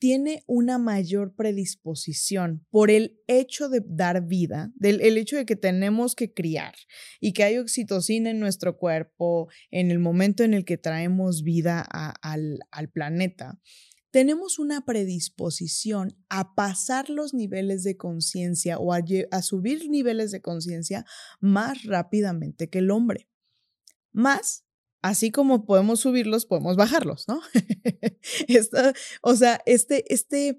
tiene 0.01 0.42
una 0.46 0.78
mayor 0.78 1.34
predisposición 1.36 2.66
por 2.70 2.90
el 2.90 3.20
hecho 3.26 3.68
de 3.68 3.82
dar 3.86 4.26
vida, 4.26 4.72
del 4.74 5.03
el 5.03 5.18
hecho 5.18 5.36
de 5.36 5.44
que 5.44 5.57
tenemos 5.57 6.14
que 6.14 6.32
criar 6.32 6.74
y 7.20 7.34
que 7.34 7.44
hay 7.44 7.59
oxitocina 7.59 8.30
en 8.30 8.40
nuestro 8.40 8.78
cuerpo 8.78 9.48
en 9.70 9.90
el 9.90 9.98
momento 9.98 10.42
en 10.42 10.55
el 10.55 10.64
que 10.64 10.78
traemos 10.78 11.42
vida 11.42 11.82
al, 11.82 12.61
planeta. 12.94 13.61
Tenemos 14.11 14.59
una 14.59 14.86
predisposición 14.86 16.16
a 16.30 16.55
pasar 16.55 17.11
los 17.11 17.34
niveles 17.34 17.84
de 17.84 17.98
conciencia 17.98 18.78
o 18.78 18.94
a, 18.94 19.03
a 19.30 19.42
subir 19.42 19.90
niveles 19.90 20.30
de 20.30 20.40
conciencia 20.40 21.05
más 21.40 21.84
rápidamente 21.84 22.70
que 22.70 22.78
el 22.78 22.90
hombre. 22.90 23.28
Más 24.12 24.64
así 25.03 25.30
como 25.30 25.64
podemos 25.64 26.01
subirlos, 26.01 26.46
podemos 26.46 26.76
bajarlos, 26.76 27.26
¿no? 27.28 27.40
o 29.22 29.36
sea, 29.36 29.61
este, 29.66 30.12
este 30.12 30.59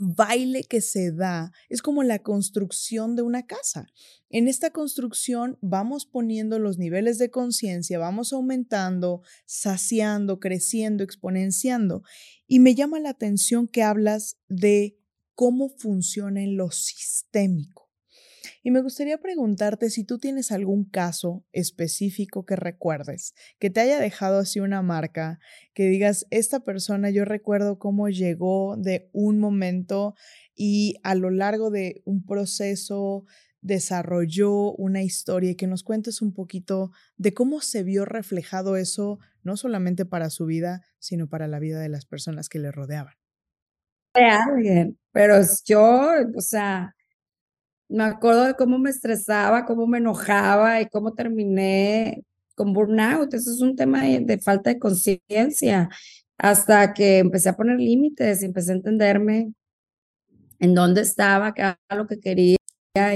baile 0.00 0.64
que 0.64 0.80
se 0.80 1.12
da 1.12 1.52
es 1.68 1.82
como 1.82 2.02
la 2.02 2.20
construcción 2.20 3.16
de 3.16 3.22
una 3.22 3.46
casa. 3.46 3.86
En 4.30 4.48
esta 4.48 4.70
construcción 4.70 5.58
vamos 5.60 6.06
poniendo 6.06 6.58
los 6.58 6.78
niveles 6.78 7.18
de 7.18 7.30
conciencia, 7.30 7.98
vamos 7.98 8.32
aumentando, 8.32 9.22
saciando, 9.44 10.40
creciendo, 10.40 11.04
exponenciando. 11.04 12.02
Y 12.46 12.60
me 12.60 12.74
llama 12.74 12.98
la 12.98 13.10
atención 13.10 13.68
que 13.68 13.82
hablas 13.82 14.38
de 14.48 14.96
cómo 15.34 15.68
funciona 15.68 16.42
en 16.42 16.56
lo 16.56 16.70
sistémico. 16.70 17.89
Y 18.62 18.70
me 18.70 18.82
gustaría 18.82 19.18
preguntarte 19.18 19.88
si 19.88 20.04
tú 20.04 20.18
tienes 20.18 20.52
algún 20.52 20.84
caso 20.84 21.46
específico 21.52 22.44
que 22.44 22.56
recuerdes, 22.56 23.34
que 23.58 23.70
te 23.70 23.80
haya 23.80 23.98
dejado 23.98 24.40
así 24.40 24.60
una 24.60 24.82
marca, 24.82 25.38
que 25.72 25.86
digas, 25.86 26.26
esta 26.30 26.60
persona 26.60 27.08
yo 27.08 27.24
recuerdo 27.24 27.78
cómo 27.78 28.10
llegó 28.10 28.76
de 28.76 29.08
un 29.12 29.38
momento 29.38 30.14
y 30.54 30.96
a 31.02 31.14
lo 31.14 31.30
largo 31.30 31.70
de 31.70 32.02
un 32.04 32.26
proceso 32.26 33.24
desarrolló 33.62 34.72
una 34.72 35.02
historia 35.02 35.50
y 35.50 35.56
que 35.56 35.66
nos 35.66 35.82
cuentes 35.82 36.20
un 36.20 36.34
poquito 36.34 36.90
de 37.16 37.32
cómo 37.32 37.60
se 37.62 37.82
vio 37.82 38.04
reflejado 38.04 38.76
eso, 38.76 39.18
no 39.42 39.56
solamente 39.56 40.04
para 40.04 40.28
su 40.28 40.44
vida, 40.44 40.82
sino 40.98 41.28
para 41.28 41.48
la 41.48 41.58
vida 41.58 41.80
de 41.80 41.88
las 41.88 42.04
personas 42.04 42.50
que 42.50 42.58
le 42.58 42.72
rodeaban. 42.72 43.14
De 44.14 44.24
alguien, 44.24 44.98
pero 45.12 45.36
yo, 45.64 46.10
o 46.36 46.40
sea, 46.40 46.94
me 47.90 48.04
acuerdo 48.04 48.44
de 48.44 48.54
cómo 48.54 48.78
me 48.78 48.90
estresaba, 48.90 49.66
cómo 49.66 49.86
me 49.86 49.98
enojaba 49.98 50.80
y 50.80 50.88
cómo 50.88 51.12
terminé 51.12 52.22
con 52.54 52.72
burnout. 52.72 53.34
Eso 53.34 53.52
es 53.52 53.60
un 53.60 53.76
tema 53.76 54.04
de, 54.04 54.38
falta 54.38 54.70
de 54.70 54.78
conciencia. 54.78 55.90
Hasta 56.38 56.94
que 56.94 57.18
empecé 57.18 57.50
a 57.50 57.56
poner 57.56 57.78
límites 57.78 58.42
empecé 58.42 58.72
a 58.72 58.76
entenderme 58.76 59.52
en 60.60 60.74
dónde 60.74 61.02
estaba, 61.02 61.52
qué 61.52 61.62
era 61.62 61.78
lo 61.90 62.06
que 62.06 62.20
quería 62.20 62.56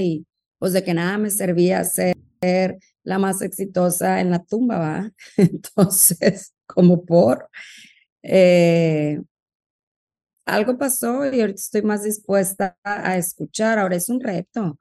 y 0.00 0.26
pues 0.58 0.72
de 0.72 0.82
que 0.82 0.94
nada 0.94 1.18
me 1.18 1.30
servía 1.30 1.84
ser 1.84 2.16
la 3.02 3.18
más 3.18 3.42
exitosa 3.42 4.20
en 4.20 4.30
la 4.30 4.44
tumba, 4.44 4.78
¿va? 4.78 5.12
Entonces, 5.36 6.54
como 6.66 7.04
por, 7.04 7.48
eh, 8.22 9.20
algo 10.44 10.78
pasó 10.78 11.24
y 11.26 11.40
ahorita 11.40 11.60
estoy 11.60 11.82
más 11.82 12.02
dispuesta 12.04 12.78
a 12.84 13.16
escuchar. 13.16 13.78
Ahora 13.78 13.96
es 13.96 14.08
un 14.08 14.20
reto. 14.20 14.78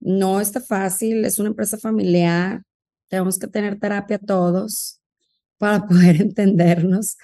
No 0.00 0.40
está 0.40 0.60
fácil, 0.60 1.24
es 1.24 1.38
una 1.38 1.50
empresa 1.50 1.78
familiar. 1.78 2.62
Tenemos 3.08 3.38
que 3.38 3.46
tener 3.48 3.78
terapia 3.78 4.18
todos 4.18 5.00
para 5.58 5.86
poder 5.88 6.20
entendernos. 6.20 7.16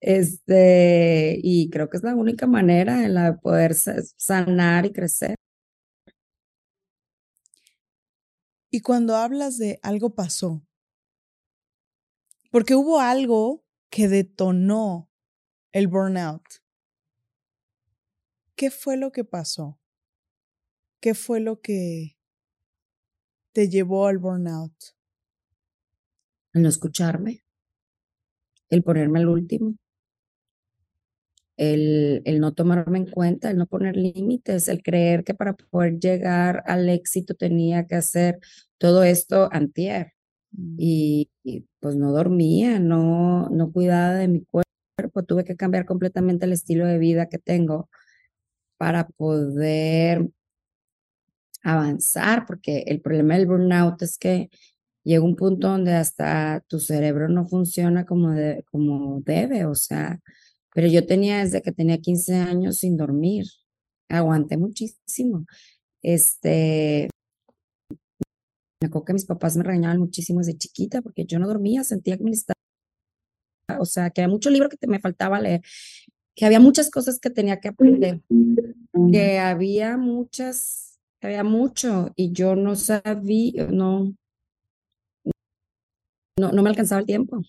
Este, 0.00 1.40
y 1.42 1.70
creo 1.70 1.88
que 1.90 1.96
es 1.96 2.02
la 2.04 2.14
única 2.14 2.46
manera 2.46 3.04
en 3.04 3.14
la 3.14 3.32
de 3.32 3.38
poder 3.38 3.74
sanar 3.74 4.86
y 4.86 4.92
crecer. 4.92 5.34
Y 8.70 8.80
cuando 8.80 9.16
hablas 9.16 9.58
de 9.58 9.80
algo 9.82 10.14
pasó, 10.14 10.62
porque 12.50 12.74
hubo 12.74 13.00
algo 13.00 13.64
que 13.90 14.08
detonó 14.08 15.10
el 15.72 15.88
burnout. 15.88 16.42
¿Qué 18.58 18.72
fue 18.72 18.96
lo 18.96 19.12
que 19.12 19.22
pasó? 19.22 19.78
¿Qué 21.00 21.14
fue 21.14 21.38
lo 21.38 21.60
que 21.60 22.16
te 23.52 23.68
llevó 23.68 24.08
al 24.08 24.18
burnout? 24.18 24.72
El 26.52 26.62
no 26.62 26.68
escucharme, 26.68 27.44
el 28.68 28.82
ponerme 28.82 29.20
al 29.20 29.28
último, 29.28 29.76
el, 31.56 32.20
el, 32.24 32.40
no 32.40 32.52
tomarme 32.52 32.98
en 32.98 33.06
cuenta, 33.06 33.48
el 33.48 33.58
no 33.58 33.66
poner 33.66 33.96
límites, 33.96 34.66
el 34.66 34.82
creer 34.82 35.22
que 35.22 35.34
para 35.34 35.54
poder 35.54 36.00
llegar 36.00 36.64
al 36.66 36.88
éxito 36.88 37.34
tenía 37.34 37.86
que 37.86 37.94
hacer 37.94 38.40
todo 38.78 39.04
esto 39.04 39.48
antier. 39.52 40.14
Mm. 40.50 40.74
Y, 40.78 41.30
y, 41.44 41.64
pues 41.78 41.94
no 41.94 42.10
dormía, 42.10 42.80
no, 42.80 43.50
no 43.50 43.70
cuidaba 43.70 44.14
de 44.14 44.26
mi 44.26 44.44
cuerpo, 44.44 45.22
tuve 45.24 45.44
que 45.44 45.54
cambiar 45.54 45.84
completamente 45.84 46.44
el 46.44 46.52
estilo 46.52 46.84
de 46.84 46.98
vida 46.98 47.28
que 47.28 47.38
tengo 47.38 47.88
para 48.78 49.08
poder 49.08 50.28
avanzar, 51.62 52.46
porque 52.46 52.84
el 52.86 53.00
problema 53.00 53.34
del 53.36 53.46
burnout 53.46 54.02
es 54.02 54.18
que 54.18 54.50
llega 55.04 55.24
un 55.24 55.36
punto 55.36 55.68
donde 55.68 55.94
hasta 55.94 56.64
tu 56.68 56.80
cerebro 56.80 57.28
no 57.28 57.46
funciona 57.46 58.04
como, 58.06 58.34
como 58.70 59.20
debe, 59.22 59.66
o 59.66 59.74
sea, 59.74 60.20
pero 60.74 60.86
yo 60.88 61.06
tenía 61.06 61.38
desde 61.38 61.62
que 61.62 61.72
tenía 61.72 61.98
15 61.98 62.36
años 62.36 62.78
sin 62.78 62.96
dormir, 62.96 63.46
aguanté 64.08 64.56
muchísimo. 64.56 65.46
Este, 66.02 67.08
me 68.80 68.86
acuerdo 68.86 69.06
que 69.06 69.12
mis 69.14 69.26
papás 69.26 69.56
me 69.56 69.64
regañaban 69.64 69.98
muchísimo 69.98 70.40
desde 70.40 70.56
chiquita 70.56 71.02
porque 71.02 71.24
yo 71.26 71.38
no 71.38 71.48
dormía, 71.48 71.84
sentía 71.84 72.16
que 72.16 72.24
me 72.24 72.30
estaba, 72.30 72.54
o 73.80 73.84
sea, 73.84 74.10
que 74.10 74.22
había 74.22 74.32
mucho 74.32 74.50
libro 74.50 74.68
que 74.68 74.86
me 74.86 75.00
faltaba 75.00 75.40
leer 75.40 75.62
que 76.38 76.46
había 76.46 76.60
muchas 76.60 76.88
cosas 76.88 77.18
que 77.18 77.30
tenía 77.30 77.58
que 77.58 77.66
aprender, 77.66 78.22
que 79.10 79.40
había 79.40 79.96
muchas, 79.96 81.00
había 81.20 81.42
mucho 81.42 82.12
y 82.14 82.30
yo 82.30 82.54
no 82.54 82.76
sabía, 82.76 83.66
no, 83.66 84.14
no, 86.38 86.52
no 86.52 86.62
me 86.62 86.70
alcanzaba 86.70 87.00
el 87.00 87.06
tiempo. 87.06 87.42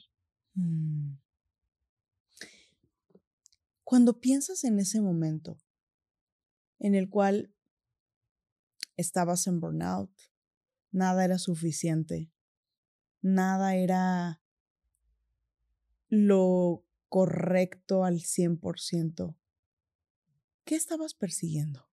Mm. 0.56 1.18
Cuando 3.84 4.20
piensas 4.20 4.64
en 4.64 4.80
ese 4.80 5.02
momento 5.02 5.60
en 6.80 6.96
el 6.96 7.12
cual 7.12 7.54
estabas 8.98 9.46
en 9.46 9.60
burnout, 9.60 10.10
nada 10.92 11.26
era 11.26 11.38
suficiente, 11.38 12.32
nada 13.22 13.76
era 13.76 14.42
lo 16.08 16.89
correcto 17.10 18.03
al 18.05 18.22
100%, 18.22 19.36
¿qué 20.66 20.76
estabas 20.76 21.14
persiguiendo? 21.14 21.88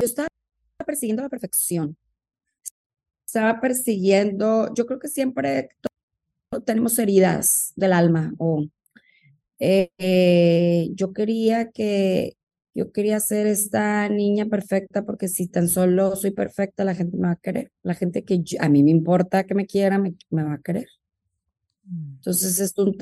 Yo 0.00 0.06
estaba 0.06 0.28
persiguiendo 0.86 1.22
la 1.22 1.28
perfección. 1.28 1.96
estaba 3.26 3.60
persiguiendo, 3.60 4.72
yo 4.74 4.86
creo 4.86 4.98
que 4.98 5.08
siempre 5.08 5.70
tenemos 6.66 6.98
heridas 6.98 7.72
del 7.76 7.92
alma 7.92 8.32
o 8.38 8.64
eh, 9.60 10.88
yo 10.94 11.12
quería 11.12 11.70
que, 11.70 12.36
yo 12.74 12.92
quería 12.92 13.20
ser 13.20 13.46
esta 13.46 14.08
niña 14.08 14.46
perfecta 14.46 15.04
porque 15.04 15.28
si 15.28 15.48
tan 15.48 15.68
solo 15.68 16.16
soy 16.16 16.32
perfecta, 16.32 16.84
la 16.84 16.94
gente 16.94 17.16
me 17.18 17.28
va 17.28 17.32
a 17.34 17.36
querer. 17.36 17.72
La 17.82 17.94
gente 17.94 18.24
que 18.24 18.42
a 18.60 18.68
mí 18.68 18.82
me 18.82 18.90
importa 18.90 19.44
que 19.44 19.54
me 19.54 19.66
quiera, 19.66 19.98
me 19.98 20.44
va 20.44 20.54
a 20.54 20.60
querer. 20.62 20.86
Mm. 21.90 22.14
Entonces 22.14 22.58
es 22.60 22.76
un 22.78 22.96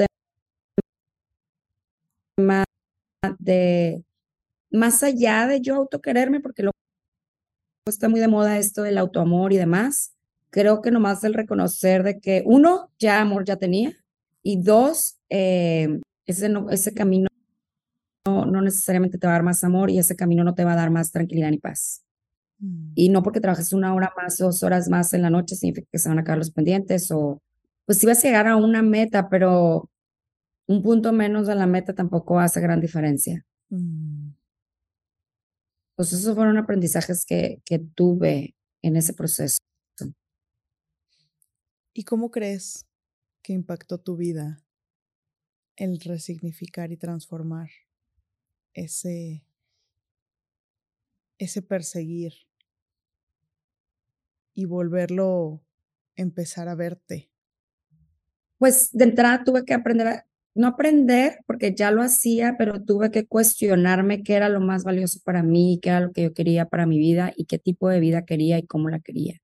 tema 2.37 2.65
de, 3.39 4.05
más 4.71 5.03
allá 5.03 5.47
de 5.47 5.61
yo 5.61 5.77
autoquererme, 5.77 6.41
porque 6.41 6.63
lo 6.63 6.71
está 7.87 8.09
muy 8.09 8.21
de 8.21 8.29
moda 8.29 8.59
esto 8.59 8.83
del 8.83 8.99
autoamor 8.99 9.53
y 9.53 9.57
demás, 9.57 10.15
creo 10.51 10.83
que 10.83 10.91
nomás 10.91 11.25
el 11.25 11.35
reconocer 11.35 12.03
de 12.03 12.21
que 12.21 12.43
uno, 12.45 12.91
ya 12.99 13.21
amor 13.21 13.45
ya 13.45 13.57
tenía, 13.57 13.93
y 14.43 14.61
dos, 14.63 15.19
eh, 15.31 16.01
ese, 16.27 16.49
no, 16.49 16.71
ese 16.71 16.95
camino 16.95 17.29
no, 18.27 18.45
no, 18.45 18.61
necesariamente 18.61 19.19
te 19.19 19.27
va 19.27 19.33
a 19.35 19.37
dar 19.37 19.43
más 19.43 19.65
amor 19.65 19.91
y 19.91 19.99
ese 19.99 20.17
camino 20.17 20.45
no 20.45 20.55
te 20.55 20.65
va 20.65 20.73
a 20.75 20.77
dar 20.77 20.91
más 20.91 21.11
tranquilidad 21.11 21.51
ni 21.51 21.59
paz. 21.59 22.05
Mm. 22.59 22.93
Y 22.95 23.09
no 23.09 23.23
porque 23.23 23.41
trabajes 23.41 23.73
una 23.73 23.95
hora 23.95 24.13
más, 24.17 24.37
dos 24.37 24.63
horas 24.63 24.89
más 24.89 25.13
en 25.15 25.23
la 25.23 25.31
noche, 25.31 25.57
significa 25.57 25.89
que 25.91 25.99
se 25.99 26.09
van 26.09 26.19
a 26.19 26.23
acabar 26.23 26.39
los 26.39 26.51
pendientes 26.51 27.11
o 27.11 27.41
pues 27.89 27.97
si 27.97 28.07
vas 28.07 28.19
a 28.19 28.29
llegar 28.29 28.47
a 28.47 28.57
una 28.57 28.83
meta, 28.83 29.31
pero 29.31 29.89
un 30.67 30.83
punto 30.83 31.11
menos 31.15 31.47
de 31.47 31.55
la 31.55 31.67
meta 31.67 31.95
tampoco 31.95 32.39
hace 32.39 32.61
gran 32.61 32.83
diferencia. 32.83 33.47
Mm. 33.71 34.33
Pues 35.97 36.13
esos 36.13 36.35
fueron 36.35 36.59
aprendizajes 36.59 37.25
que, 37.25 37.63
que 37.65 37.79
tuve 37.79 38.55
en 38.83 38.97
ese 38.97 39.15
proceso. 39.15 39.57
¿Y 41.95 42.05
cómo 42.05 42.31
crees 42.31 42.87
que 43.41 43.55
impactó 43.55 43.97
tu 43.97 44.19
vida 44.19 44.63
el 45.77 45.99
resignificar 46.01 46.93
y 46.93 46.99
transformar 46.99 47.71
ese, 48.75 49.47
ese 51.39 51.63
perseguir 51.63 52.35
y 54.53 54.67
volverlo 54.67 55.63
empezar 56.17 56.69
a 56.69 56.75
verte? 56.75 57.31
Pues 58.59 58.91
de 58.93 59.05
entrada 59.05 59.45
tuve 59.45 59.65
que 59.65 59.75
aprender 59.75 60.07
a, 60.07 60.27
no 60.55 60.67
aprender 60.69 61.39
porque 61.47 61.75
ya 61.75 61.91
lo 61.91 62.03
hacía, 62.03 62.57
pero 62.59 62.83
tuve 62.83 63.11
que 63.11 63.27
cuestionarme 63.27 64.23
qué 64.23 64.35
era 64.35 64.49
lo 64.49 64.61
más 64.61 64.85
valioso 64.85 65.21
para 65.25 65.43
mí, 65.43 65.79
qué 65.83 65.91
era 65.91 66.01
lo 66.01 66.13
que 66.13 66.23
yo 66.23 66.35
quería 66.35 66.67
para 66.67 66.87
mi 66.87 66.99
vida 66.99 67.33
y 67.37 67.45
qué 67.47 67.59
tipo 67.59 67.89
de 67.89 68.01
vida 68.01 68.25
quería 68.25 68.59
y 68.59 68.67
cómo 68.67 68.89
la 68.91 69.01
quería. 69.01 69.41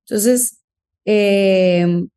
Entonces, 0.00 0.58
Em, 1.10 2.10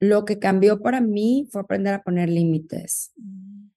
lo 0.00 0.24
que 0.24 0.40
cambió 0.40 0.82
para 0.82 1.00
mí 1.00 1.46
fue 1.52 1.60
aprender 1.60 1.94
a 1.94 2.02
poner 2.02 2.28
límites. 2.28 3.12
Mm. 3.14 3.68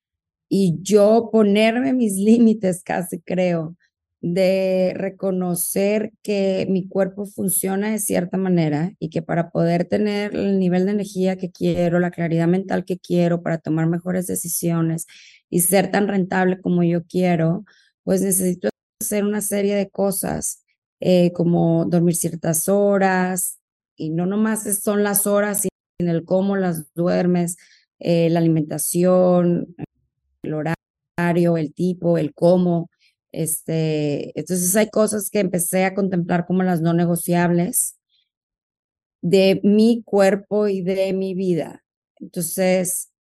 Y 0.50 0.80
yo 0.82 1.30
ponerme 1.32 1.94
mis 1.94 2.14
límites, 2.18 2.82
casi 2.84 3.20
creo, 3.22 3.78
de 4.22 4.94
reconocer 4.96 6.14
que 6.24 6.66
mi 6.70 6.88
cuerpo 6.88 7.26
funciona 7.26 7.92
de 7.92 8.00
cierta 8.00 8.38
manera 8.38 8.94
y 9.00 9.10
que 9.10 9.22
para 9.22 9.52
poder 9.52 9.86
tener 9.86 10.36
el 10.36 10.60
nivel 10.60 10.86
de 10.86 10.94
energía 10.94 11.38
que 11.38 11.52
quiero, 11.52 12.00
la 12.00 12.12
claridad 12.12 12.48
mental 12.48 12.86
que 12.86 12.98
quiero, 12.98 13.44
para 13.44 13.60
tomar 13.60 13.88
mejores 13.88 14.28
decisiones 14.28 15.06
y 15.50 15.62
ser 15.62 15.92
tan 15.92 16.08
rentable 16.08 16.60
como 16.60 16.84
yo 16.84 17.06
quiero, 17.06 17.66
pues 18.04 18.22
necesito 18.22 18.70
hacer 19.02 19.24
una 19.24 19.42
serie 19.42 19.76
de 19.76 19.90
cosas 19.90 20.64
eh, 21.00 21.32
como 21.34 21.86
dormir 21.86 22.16
ciertas 22.16 22.68
horas, 22.68 23.60
y 23.96 24.10
no 24.10 24.26
nomás 24.26 24.64
son 24.82 25.04
las 25.04 25.28
horas, 25.28 25.68
sino 26.00 26.12
el 26.12 26.26
cómo 26.26 26.56
las 26.56 26.94
duermes, 26.94 27.58
eh, 28.00 28.30
la 28.30 28.40
alimentación, 28.40 29.76
el 30.44 30.54
horario, 30.54 31.58
el 31.58 31.74
tipo, 31.74 32.18
el 32.18 32.34
cómo. 32.34 32.90
Este, 33.36 34.38
entonces 34.40 34.76
hay 34.76 34.90
cosas 34.90 35.30
que 35.30 35.40
empecé 35.40 35.84
a 35.84 35.94
contemplar 35.94 36.46
como 36.46 36.64
las 36.64 36.82
no 36.82 36.94
negociables 36.94 37.98
de 39.22 39.60
mi 39.64 40.04
cuerpo 40.06 40.68
y 40.68 40.82
de 40.82 41.12
mi 41.14 41.34
vida. 41.34 41.84
Entonces, 42.20 43.12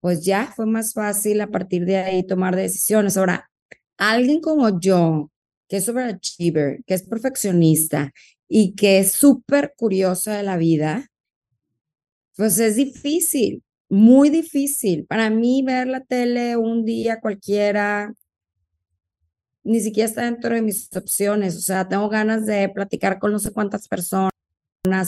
pues 0.00 0.24
ya 0.24 0.52
fue 0.54 0.66
más 0.66 0.94
fácil 0.94 1.40
a 1.40 1.48
partir 1.48 1.84
de 1.84 1.98
ahí 1.98 2.26
tomar 2.26 2.56
decisiones. 2.56 3.16
Ahora, 3.16 3.50
alguien 3.96 4.40
como 4.40 4.80
yo, 4.80 5.30
que 5.68 5.76
es 5.78 5.88
overachiever, 5.88 6.82
que 6.86 6.94
es 6.94 7.02
perfeccionista 7.04 8.12
y 8.48 8.74
que 8.74 8.98
es 8.98 9.12
súper 9.12 9.74
curiosa 9.76 10.36
de 10.36 10.42
la 10.42 10.56
vida, 10.56 11.08
pues 12.36 12.58
es 12.58 12.76
difícil, 12.76 13.62
muy 13.88 14.30
difícil. 14.30 15.06
Para 15.06 15.30
mí 15.30 15.62
ver 15.62 15.86
la 15.86 16.00
tele 16.00 16.56
un 16.56 16.84
día 16.84 17.20
cualquiera 17.20 18.12
ni 19.66 19.80
siquiera 19.80 20.08
está 20.08 20.24
dentro 20.24 20.54
de 20.54 20.62
mis 20.62 20.88
opciones. 20.96 21.56
O 21.56 21.60
sea, 21.60 21.88
tengo 21.88 22.08
ganas 22.08 22.46
de 22.46 22.68
platicar 22.68 23.18
con 23.18 23.32
no 23.32 23.38
sé 23.38 23.52
cuántas 23.52 23.88
personas, 23.88 24.32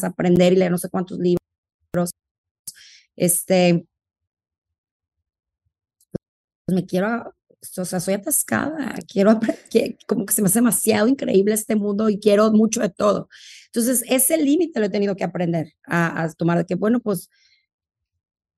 aprender 0.02 0.52
y 0.52 0.56
leer 0.56 0.70
no 0.70 0.78
sé 0.78 0.88
cuántos 0.90 1.18
libros. 1.18 2.11
Este, 3.16 3.86
pues 6.66 6.74
me 6.74 6.86
quiero 6.86 7.34
o 7.76 7.84
sea, 7.84 8.00
soy 8.00 8.14
atascada, 8.14 8.94
quiero, 9.11 9.38
como 10.06 10.26
que 10.26 10.32
se 10.32 10.42
me 10.42 10.46
hace 10.46 10.61
demasiado 10.61 11.09
increíble 11.09 11.54
este 11.54 11.76
mundo 11.76 12.09
y 12.09 12.18
quiero 12.20 12.50
mucho 12.52 12.80
de 12.80 12.88
todo. 12.88 13.28
Entonces, 13.66 14.04
ese 14.09 14.36
límite 14.38 14.78
lo 14.80 14.86
he 14.86 14.90
tenido 14.90 15.16
que 15.16 15.24
aprender 15.24 15.72
a, 15.86 16.28
tomar, 16.36 16.59
de 16.59 16.66
que, 16.66 16.76
bueno, 16.76 17.00
pues, 17.00 17.30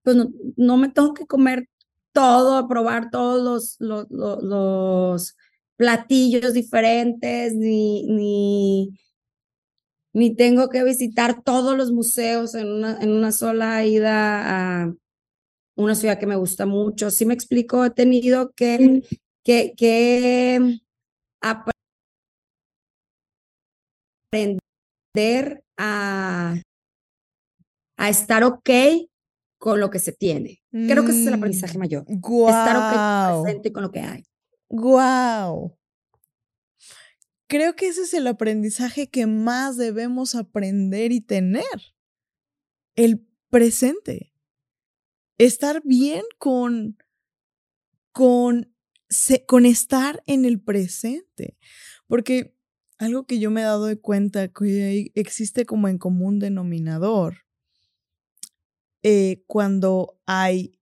pues 0.03 0.17
no, 0.57 0.77
me 0.77 0.89
tengo 0.91 1.15
que 1.15 1.27
comer 1.27 1.69
todo, 2.13 2.69
probar 2.69 3.11
todos 3.11 3.43
los, 3.43 4.07
los, 4.11 4.43
los, 4.43 5.37
platillos 5.81 6.53
diferentes, 6.53 7.55
ni, 7.55 8.07
ni, 8.07 9.01
ni 10.13 10.37
tengo 10.37 10.69
que 10.69 10.85
visitar 10.85 11.43
todos 11.43 11.75
los 11.75 11.91
museos 11.91 12.55
en 12.55 12.71
una, 12.71 13.01
en 13.01 13.11
una 13.11 13.33
sola 13.33 13.83
ida 13.87 14.83
a, 14.83 14.95
una 15.77 15.95
ciudad 15.95 16.19
que 16.19 16.27
me 16.27 16.37
gusta 16.37 16.67
mucho. 16.67 17.11
Si 17.11 17.25
me 17.25 17.33
explico, 17.33 17.83
he 17.83 17.91
tenido 17.91 18.53
que, 18.53 19.03
que, 19.43 19.73
que 19.75 20.81
aprender 21.41 21.73
a, 25.79 26.57
a 27.97 28.09
estar 28.11 28.45
ok 28.45 28.71
con 29.59 29.81
lo 29.81 29.89
que 29.89 29.99
se 29.99 30.13
tiene. 30.13 30.61
Creo 30.71 31.07
que 31.07 31.13
ese 31.13 31.23
es 31.23 31.27
el 31.27 31.35
aprendizaje 31.35 31.79
mm, 31.79 31.81
mayor. 31.81 32.05
Estar 32.07 32.77
ok 32.77 33.45
presente 33.45 33.73
con 33.73 33.83
lo 33.83 33.91
que 33.91 34.01
hay. 34.01 34.30
Wow. 34.71 35.77
Creo 37.49 37.75
que 37.75 37.89
ese 37.89 38.03
es 38.03 38.15
el 38.15 38.27
aprendizaje 38.29 39.11
que 39.11 39.27
más 39.27 39.77
debemos 39.77 40.35
aprender 40.35 41.13
y 41.13 41.21
tener. 41.21 41.65
El 42.95 43.27
presente 43.51 44.33
estar 45.39 45.81
bien 45.85 46.23
con, 46.39 46.99
con, 48.13 48.75
con 49.47 49.67
estar 49.67 50.23
en 50.27 50.45
el 50.45 50.61
presente. 50.61 51.57
Porque 52.07 52.55
algo 52.99 53.27
que 53.27 53.39
yo 53.39 53.51
me 53.51 53.63
he 53.63 53.65
dado 53.65 53.87
de 53.87 53.99
cuenta 53.99 54.49
que 54.49 55.11
existe 55.15 55.65
como 55.65 55.89
en 55.89 55.97
común 55.97 56.39
denominador 56.39 57.39
eh, 59.03 59.43
cuando 59.47 60.21
hay 60.27 60.79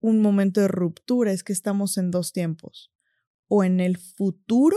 un 0.00 0.20
momento 0.20 0.60
de 0.60 0.68
ruptura 0.68 1.32
es 1.32 1.42
que 1.42 1.54
estamos 1.54 1.96
en 1.96 2.10
dos 2.10 2.32
tiempos. 2.32 2.92
O 3.48 3.64
en 3.64 3.80
el 3.80 3.96
futuro, 3.98 4.76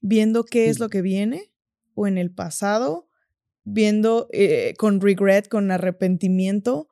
viendo 0.00 0.44
qué 0.44 0.68
es 0.68 0.78
lo 0.78 0.88
que 0.88 1.02
viene, 1.02 1.52
o 1.94 2.06
en 2.06 2.18
el 2.18 2.32
pasado, 2.32 3.08
viendo 3.64 4.28
eh, 4.32 4.74
con 4.78 5.00
regret, 5.00 5.48
con 5.48 5.70
arrepentimiento, 5.70 6.88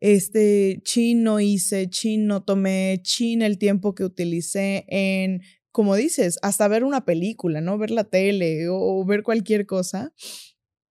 este, 0.00 0.80
chin 0.84 1.22
no 1.22 1.40
hice, 1.40 1.88
chin 1.88 2.26
no 2.26 2.42
tomé, 2.42 3.00
chin 3.02 3.42
el 3.42 3.58
tiempo 3.58 3.94
que 3.94 4.04
utilicé 4.04 4.84
en, 4.88 5.42
como 5.72 5.94
dices, 5.96 6.38
hasta 6.42 6.68
ver 6.68 6.84
una 6.84 7.04
película, 7.04 7.60
¿no? 7.60 7.78
Ver 7.78 7.90
la 7.90 8.04
tele 8.04 8.68
o, 8.68 9.04
ver 9.04 9.22
cualquier 9.22 9.66
cosa. 9.66 10.12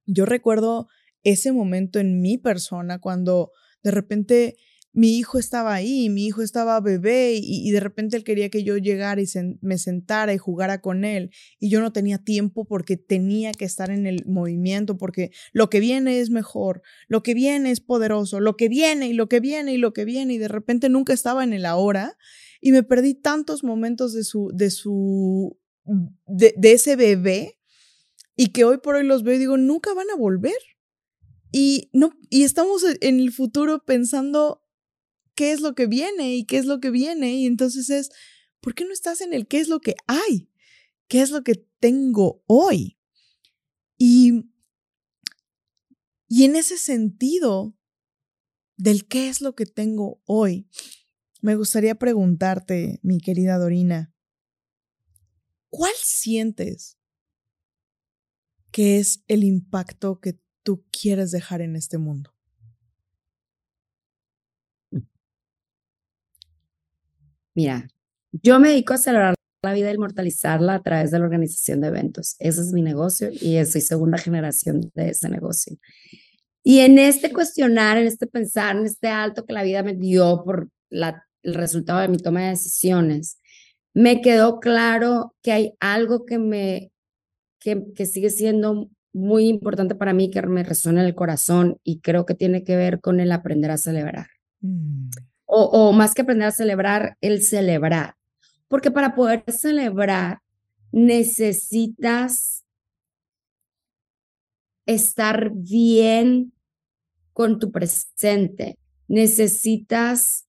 Yo 0.05 0.25
recuerdo 0.25 0.87
ese 1.23 1.51
momento 1.51 1.99
en 1.99 2.21
mi 2.21 2.37
persona 2.37 2.99
cuando 2.99 3.51
de 3.83 3.91
repente 3.91 4.57
mi 4.95 5.17
hijo 5.17 5.37
estaba 5.39 5.73
ahí, 5.73 6.09
mi 6.09 6.25
hijo 6.25 6.41
estaba 6.41 6.79
bebé 6.79 7.37
y, 7.41 7.69
de 7.69 7.81
repente 7.81 8.15
él 8.15 8.23
quería 8.23 8.49
que 8.49 8.63
yo 8.63 8.77
llegara 8.77 9.21
y 9.21 9.25
me 9.59 9.77
sentara 9.77 10.33
y 10.33 10.37
jugara 10.37 10.79
con 10.79 11.03
él 11.03 11.31
y 11.59 11.69
yo 11.69 11.81
no 11.81 11.91
tenía 11.91 12.17
tiempo 12.17 12.63
porque 12.63 12.95
tenía 12.95 13.51
que 13.51 13.65
estar 13.65 13.91
en 13.91 14.07
el 14.07 14.25
movimiento 14.25 14.97
porque 14.97 15.31
lo 15.51 15.69
que 15.69 15.81
viene 15.81 16.21
es 16.21 16.29
mejor, 16.29 16.81
lo 17.09 17.23
que 17.23 17.33
viene 17.33 17.71
es 17.71 17.81
poderoso, 17.81 18.39
lo 18.39 18.55
que 18.55 18.69
viene 18.69 19.09
y 19.09 19.13
lo 19.13 19.27
que 19.27 19.41
viene 19.41 19.73
y 19.73 19.77
lo 19.77 19.91
que 19.91 20.05
viene 20.05 20.35
y 20.35 20.37
de 20.37 20.47
repente 20.47 20.87
nunca 20.87 21.11
estaba 21.11 21.43
en 21.43 21.51
el 21.51 21.65
ahora 21.65 22.17
y 22.61 22.71
me 22.71 22.81
perdí 22.81 23.15
tantos 23.15 23.65
momentos 23.65 24.13
de 24.13 24.23
su, 24.23 24.49
de 24.53 24.71
su, 24.71 25.59
de, 26.25 26.53
de 26.55 26.71
ese 26.71 26.95
bebé 26.95 27.59
y 28.37 28.53
que 28.53 28.63
hoy 28.63 28.77
por 28.77 28.95
hoy 28.95 29.03
los 29.03 29.23
veo 29.23 29.35
y 29.35 29.39
digo, 29.39 29.57
nunca 29.57 29.93
van 29.93 30.09
a 30.09 30.15
volver. 30.15 30.55
Y, 31.51 31.89
no, 31.93 32.11
y 32.29 32.43
estamos 32.43 32.83
en 33.01 33.19
el 33.19 33.31
futuro 33.31 33.83
pensando 33.85 34.64
qué 35.35 35.51
es 35.51 35.61
lo 35.61 35.75
que 35.75 35.87
viene 35.87 36.35
y 36.35 36.45
qué 36.45 36.57
es 36.57 36.65
lo 36.65 36.79
que 36.79 36.89
viene. 36.89 37.35
Y 37.35 37.45
entonces 37.45 37.89
es, 37.89 38.09
¿por 38.61 38.73
qué 38.73 38.85
no 38.85 38.93
estás 38.93 39.21
en 39.21 39.33
el 39.33 39.47
qué 39.47 39.59
es 39.59 39.67
lo 39.67 39.79
que 39.79 39.95
hay? 40.07 40.49
¿Qué 41.07 41.21
es 41.21 41.29
lo 41.29 41.43
que 41.43 41.55
tengo 41.79 42.43
hoy? 42.47 42.97
Y, 43.97 44.49
y 46.27 46.45
en 46.45 46.55
ese 46.55 46.77
sentido 46.77 47.77
del 48.77 49.07
qué 49.07 49.29
es 49.29 49.41
lo 49.41 49.55
que 49.55 49.65
tengo 49.65 50.21
hoy, 50.25 50.67
me 51.41 51.55
gustaría 51.55 51.95
preguntarte, 51.95 52.99
mi 53.03 53.19
querida 53.19 53.57
Dorina, 53.57 54.13
¿cuál 55.69 55.93
sientes 56.01 56.97
que 58.71 58.99
es 58.99 59.23
el 59.27 59.43
impacto 59.43 60.19
que 60.19 60.39
tú 60.63 60.85
quieres 60.91 61.31
dejar 61.31 61.61
en 61.61 61.75
este 61.75 61.97
mundo? 61.97 62.34
Mira, 67.55 67.87
yo 68.31 68.59
me 68.59 68.69
dedico 68.69 68.93
a 68.93 68.97
celebrar 68.97 69.35
la 69.63 69.73
vida 69.73 69.89
e 69.89 69.95
inmortalizarla 69.95 70.75
a 70.75 70.83
través 70.83 71.11
de 71.11 71.19
la 71.19 71.25
organización 71.25 71.81
de 71.81 71.87
eventos. 71.87 72.35
Ese 72.39 72.61
es 72.61 72.73
mi 72.73 72.81
negocio 72.81 73.29
y 73.31 73.63
soy 73.65 73.81
segunda 73.81 74.17
generación 74.17 74.91
de 74.93 75.09
ese 75.09 75.29
negocio. 75.29 75.77
Y 76.63 76.79
en 76.79 76.99
este 76.99 77.31
cuestionar, 77.31 77.97
en 77.97 78.07
este 78.07 78.27
pensar, 78.27 78.75
en 78.75 78.85
este 78.85 79.07
alto 79.07 79.45
que 79.45 79.53
la 79.53 79.63
vida 79.63 79.83
me 79.83 79.95
dio 79.95 80.43
por 80.43 80.69
la, 80.89 81.25
el 81.43 81.53
resultado 81.53 81.99
de 81.99 82.07
mi 82.07 82.17
toma 82.17 82.41
de 82.41 82.49
decisiones, 82.49 83.39
me 83.93 84.21
quedó 84.21 84.59
claro 84.59 85.33
que 85.41 85.51
hay 85.51 85.73
algo 85.79 86.25
que 86.25 86.37
me 86.37 86.91
que, 87.59 87.83
que 87.95 88.05
sigue 88.05 88.29
siendo 88.29 88.89
muy 89.13 89.47
importante 89.47 89.95
para 89.95 90.13
mí, 90.13 90.29
que 90.29 90.41
me 90.43 90.63
resuena 90.63 91.01
en 91.01 91.07
el 91.07 91.15
corazón 91.15 91.79
y 91.83 92.01
creo 92.01 92.25
que 92.25 92.35
tiene 92.35 92.63
que 92.63 92.75
ver 92.75 92.99
con 92.99 93.19
el 93.19 93.31
aprender 93.31 93.71
a 93.71 93.77
celebrar. 93.77 94.27
Mm. 94.59 95.09
O, 95.45 95.93
más 95.93 96.13
que 96.13 96.23
aprender 96.23 96.47
a 96.47 96.51
celebrar, 96.51 97.17
el 97.21 97.43
celebrar. 97.43 98.15
Porque 98.67 98.91
para 98.91 99.13
poder 99.15 99.43
celebrar 99.47 100.41
necesitas 100.91 102.63
estar 104.85 105.51
bien 105.53 106.53
con 107.33 107.59
tu 107.59 107.71
presente. 107.71 108.77
Necesitas 109.07 110.47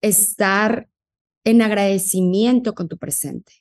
estar 0.00 0.88
en 1.44 1.62
agradecimiento 1.62 2.74
con 2.74 2.88
tu 2.88 2.98
presente. 2.98 3.52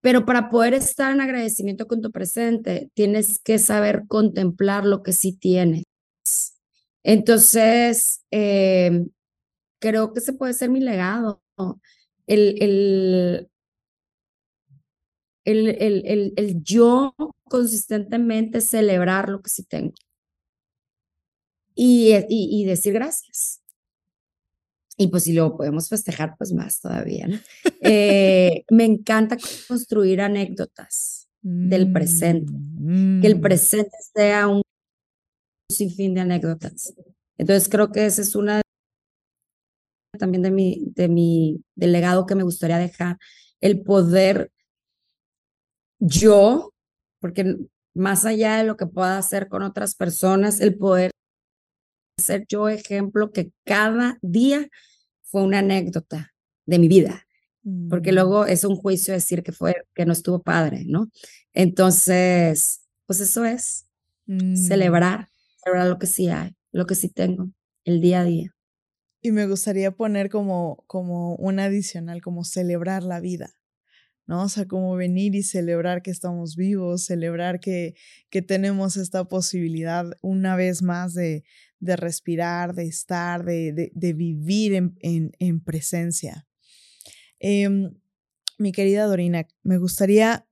Pero 0.00 0.26
para 0.26 0.50
poder 0.50 0.74
estar 0.74 1.12
en 1.12 1.20
agradecimiento 1.20 1.86
con 1.86 2.02
tu 2.02 2.10
presente, 2.10 2.90
tienes 2.94 3.38
que 3.38 3.58
saber 3.58 4.04
contemplar 4.06 4.84
lo 4.84 5.02
que 5.02 5.12
sí 5.12 5.32
tienes. 5.32 5.84
Entonces, 7.04 8.24
eh, 8.30 9.06
creo 9.78 10.12
que 10.12 10.20
ese 10.20 10.32
puede 10.32 10.54
ser 10.54 10.70
mi 10.70 10.80
legado. 10.80 11.42
El, 12.26 12.60
el, 12.62 13.48
el, 15.44 15.68
el, 15.68 16.32
el, 16.36 16.62
yo 16.64 17.14
consistentemente 17.44 18.60
celebrar 18.60 19.28
lo 19.28 19.42
que 19.42 19.50
sí 19.50 19.62
tengo. 19.62 19.92
Y, 21.74 22.14
y, 22.28 22.62
y 22.62 22.64
decir 22.64 22.94
gracias. 22.94 23.60
Y 24.96 25.08
pues 25.08 25.24
si 25.24 25.32
lo 25.32 25.56
podemos 25.56 25.88
festejar, 25.88 26.36
pues 26.38 26.52
más 26.52 26.80
todavía, 26.80 27.26
¿no? 27.26 27.38
Eh, 27.80 28.64
me 28.70 28.84
encanta 28.84 29.36
construir 29.68 30.20
anécdotas 30.20 31.28
del 31.42 31.92
presente, 31.92 32.52
que 33.20 33.26
el 33.26 33.36
mm. 33.36 33.40
presente 33.42 33.96
sea 34.14 34.48
un 34.48 34.62
sinfín 35.74 36.14
de 36.14 36.20
anécdotas. 36.20 36.94
Entonces 37.36 37.68
creo 37.68 37.90
que 37.92 38.06
esa 38.06 38.22
es 38.22 38.34
una 38.34 38.62
también 40.18 40.42
de 40.42 40.50
mi, 40.50 40.84
de 40.94 41.08
mi, 41.08 41.62
del 41.74 41.92
legado 41.92 42.26
que 42.26 42.34
me 42.34 42.42
gustaría 42.42 42.78
dejar, 42.78 43.18
el 43.60 43.82
poder 43.82 44.50
yo, 45.98 46.72
porque 47.20 47.56
más 47.94 48.24
allá 48.24 48.56
de 48.56 48.64
lo 48.64 48.76
que 48.76 48.86
pueda 48.86 49.18
hacer 49.18 49.48
con 49.48 49.62
otras 49.62 49.94
personas, 49.94 50.60
el 50.60 50.76
poder 50.76 51.10
ser 52.18 52.44
yo 52.48 52.68
ejemplo 52.68 53.32
que 53.32 53.52
cada 53.64 54.18
día 54.22 54.68
fue 55.22 55.42
una 55.42 55.60
anécdota 55.60 56.32
de 56.66 56.78
mi 56.78 56.88
vida, 56.88 57.26
porque 57.88 58.12
mm. 58.12 58.14
luego 58.14 58.46
es 58.46 58.64
un 58.64 58.76
juicio 58.76 59.14
decir 59.14 59.42
que 59.42 59.52
fue 59.52 59.74
que 59.94 60.06
no 60.06 60.12
estuvo 60.12 60.42
padre, 60.42 60.84
¿no? 60.86 61.10
Entonces, 61.52 62.82
pues 63.06 63.20
eso 63.20 63.44
es 63.44 63.86
mm. 64.26 64.56
celebrar, 64.56 65.28
lo 65.66 65.98
que 65.98 66.06
sí 66.06 66.28
hay, 66.28 66.56
lo 66.72 66.86
que 66.86 66.94
sí 66.94 67.08
tengo, 67.08 67.50
el 67.84 68.00
día 68.00 68.20
a 68.20 68.24
día. 68.24 68.54
Y 69.20 69.32
me 69.32 69.46
gustaría 69.46 69.90
poner 69.90 70.28
como 70.30 70.84
como 70.86 71.34
un 71.36 71.58
adicional 71.58 72.20
como 72.20 72.44
celebrar 72.44 73.02
la 73.02 73.20
vida. 73.20 73.54
¿no? 74.26 74.42
O 74.44 74.48
sea, 74.48 74.66
como 74.66 74.94
venir 74.96 75.34
y 75.34 75.42
celebrar 75.42 76.02
que 76.02 76.10
estamos 76.10 76.56
vivos, 76.56 77.04
celebrar 77.04 77.60
que, 77.60 77.94
que 78.30 78.42
tenemos 78.42 78.96
esta 78.96 79.24
posibilidad 79.24 80.06
una 80.22 80.56
vez 80.56 80.82
más 80.82 81.14
de, 81.14 81.44
de 81.80 81.96
respirar, 81.96 82.74
de 82.74 82.86
estar, 82.86 83.44
de, 83.44 83.90
de, 83.92 84.12
vivir 84.14 84.74
en, 84.74 84.96
en, 85.38 85.60
presencia. 85.60 86.46
Em, 87.38 87.94
mi 88.58 88.72
querida 88.72 89.04
Dorina, 89.04 89.46
me 89.62 89.78
gustaría, 89.78 90.46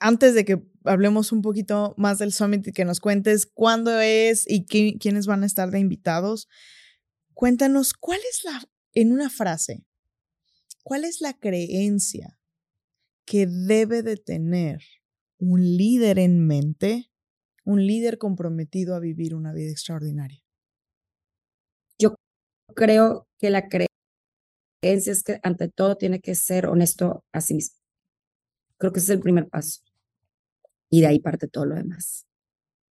antes 0.00 0.34
de 0.34 0.44
que 0.44 0.62
hablemos 0.84 1.32
un 1.32 1.42
poquito 1.42 1.94
más 1.96 2.18
del 2.18 2.32
summit 2.32 2.66
y 2.66 2.72
que 2.72 2.84
nos 2.84 3.00
cuentes 3.00 3.46
cuándo 3.46 4.00
es 4.00 4.44
y 4.48 4.64
quiénes 4.64 5.26
van 5.26 5.42
a 5.42 5.46
estar 5.46 5.70
de 5.70 5.78
invitados, 5.80 6.48
cuéntanos 7.34 7.92
cuál 7.94 8.20
es 8.30 8.44
la, 8.44 8.62
en 8.92 9.12
una 9.12 9.30
frase, 9.30 9.84
cuál 10.82 11.04
es 11.04 11.20
la 11.20 11.34
creencia 11.34 12.38
que 13.24 13.46
debe 13.46 14.02
de 14.02 14.16
tener 14.16 14.82
un 15.38 15.60
líder 15.60 16.18
en 16.18 16.46
mente, 16.46 17.10
un 17.64 17.86
líder 17.86 18.18
comprometido 18.18 18.94
a 18.94 19.00
vivir 19.00 19.34
una 19.34 19.52
vida 19.52 19.70
extraordinaria? 19.70 20.42
Yo 21.98 22.14
creo 22.74 23.26
que 23.38 23.50
la 23.50 23.68
creencia 23.68 25.12
es 25.12 25.22
que 25.22 25.38
ante 25.42 25.68
todo 25.68 25.96
tiene 25.96 26.20
que 26.20 26.34
ser 26.34 26.66
honesto 26.66 27.24
a 27.32 27.40
sí 27.40 27.54
mismo. 27.54 27.76
Creo 28.78 28.92
que 28.92 28.98
ese 28.98 29.12
es 29.12 29.16
el 29.16 29.22
primer 29.22 29.48
paso. 29.48 29.80
Y 30.90 31.00
de 31.00 31.06
ahí 31.06 31.20
parte 31.20 31.48
todo 31.48 31.66
lo 31.66 31.76
demás. 31.76 32.26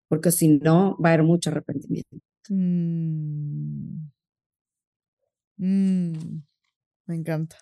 Porque 0.07 0.31
si 0.31 0.47
no, 0.47 0.97
va 0.97 1.09
a 1.09 1.13
haber 1.13 1.25
mucho 1.25 1.49
arrepentimiento. 1.49 2.17
Mm. 2.49 4.09
Mm. 5.57 6.43
Me 7.05 7.15
encanta. 7.15 7.57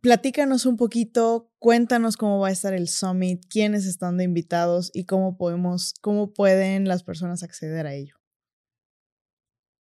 Platícanos 0.00 0.64
un 0.64 0.78
poquito, 0.78 1.50
cuéntanos 1.58 2.16
cómo 2.16 2.38
va 2.38 2.48
a 2.48 2.52
estar 2.52 2.72
el 2.72 2.88
summit, 2.88 3.44
quiénes 3.50 3.84
están 3.84 4.16
de 4.16 4.24
invitados 4.24 4.90
y 4.94 5.04
cómo 5.04 5.36
podemos, 5.36 5.92
cómo 6.00 6.32
pueden 6.32 6.88
las 6.88 7.02
personas 7.02 7.42
acceder 7.42 7.86
a 7.86 7.94
ello. 7.94 8.16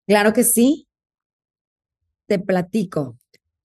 Claro 0.08 0.32
que 0.32 0.42
sí. 0.42 0.88
Te 2.26 2.40
platico. 2.40 3.16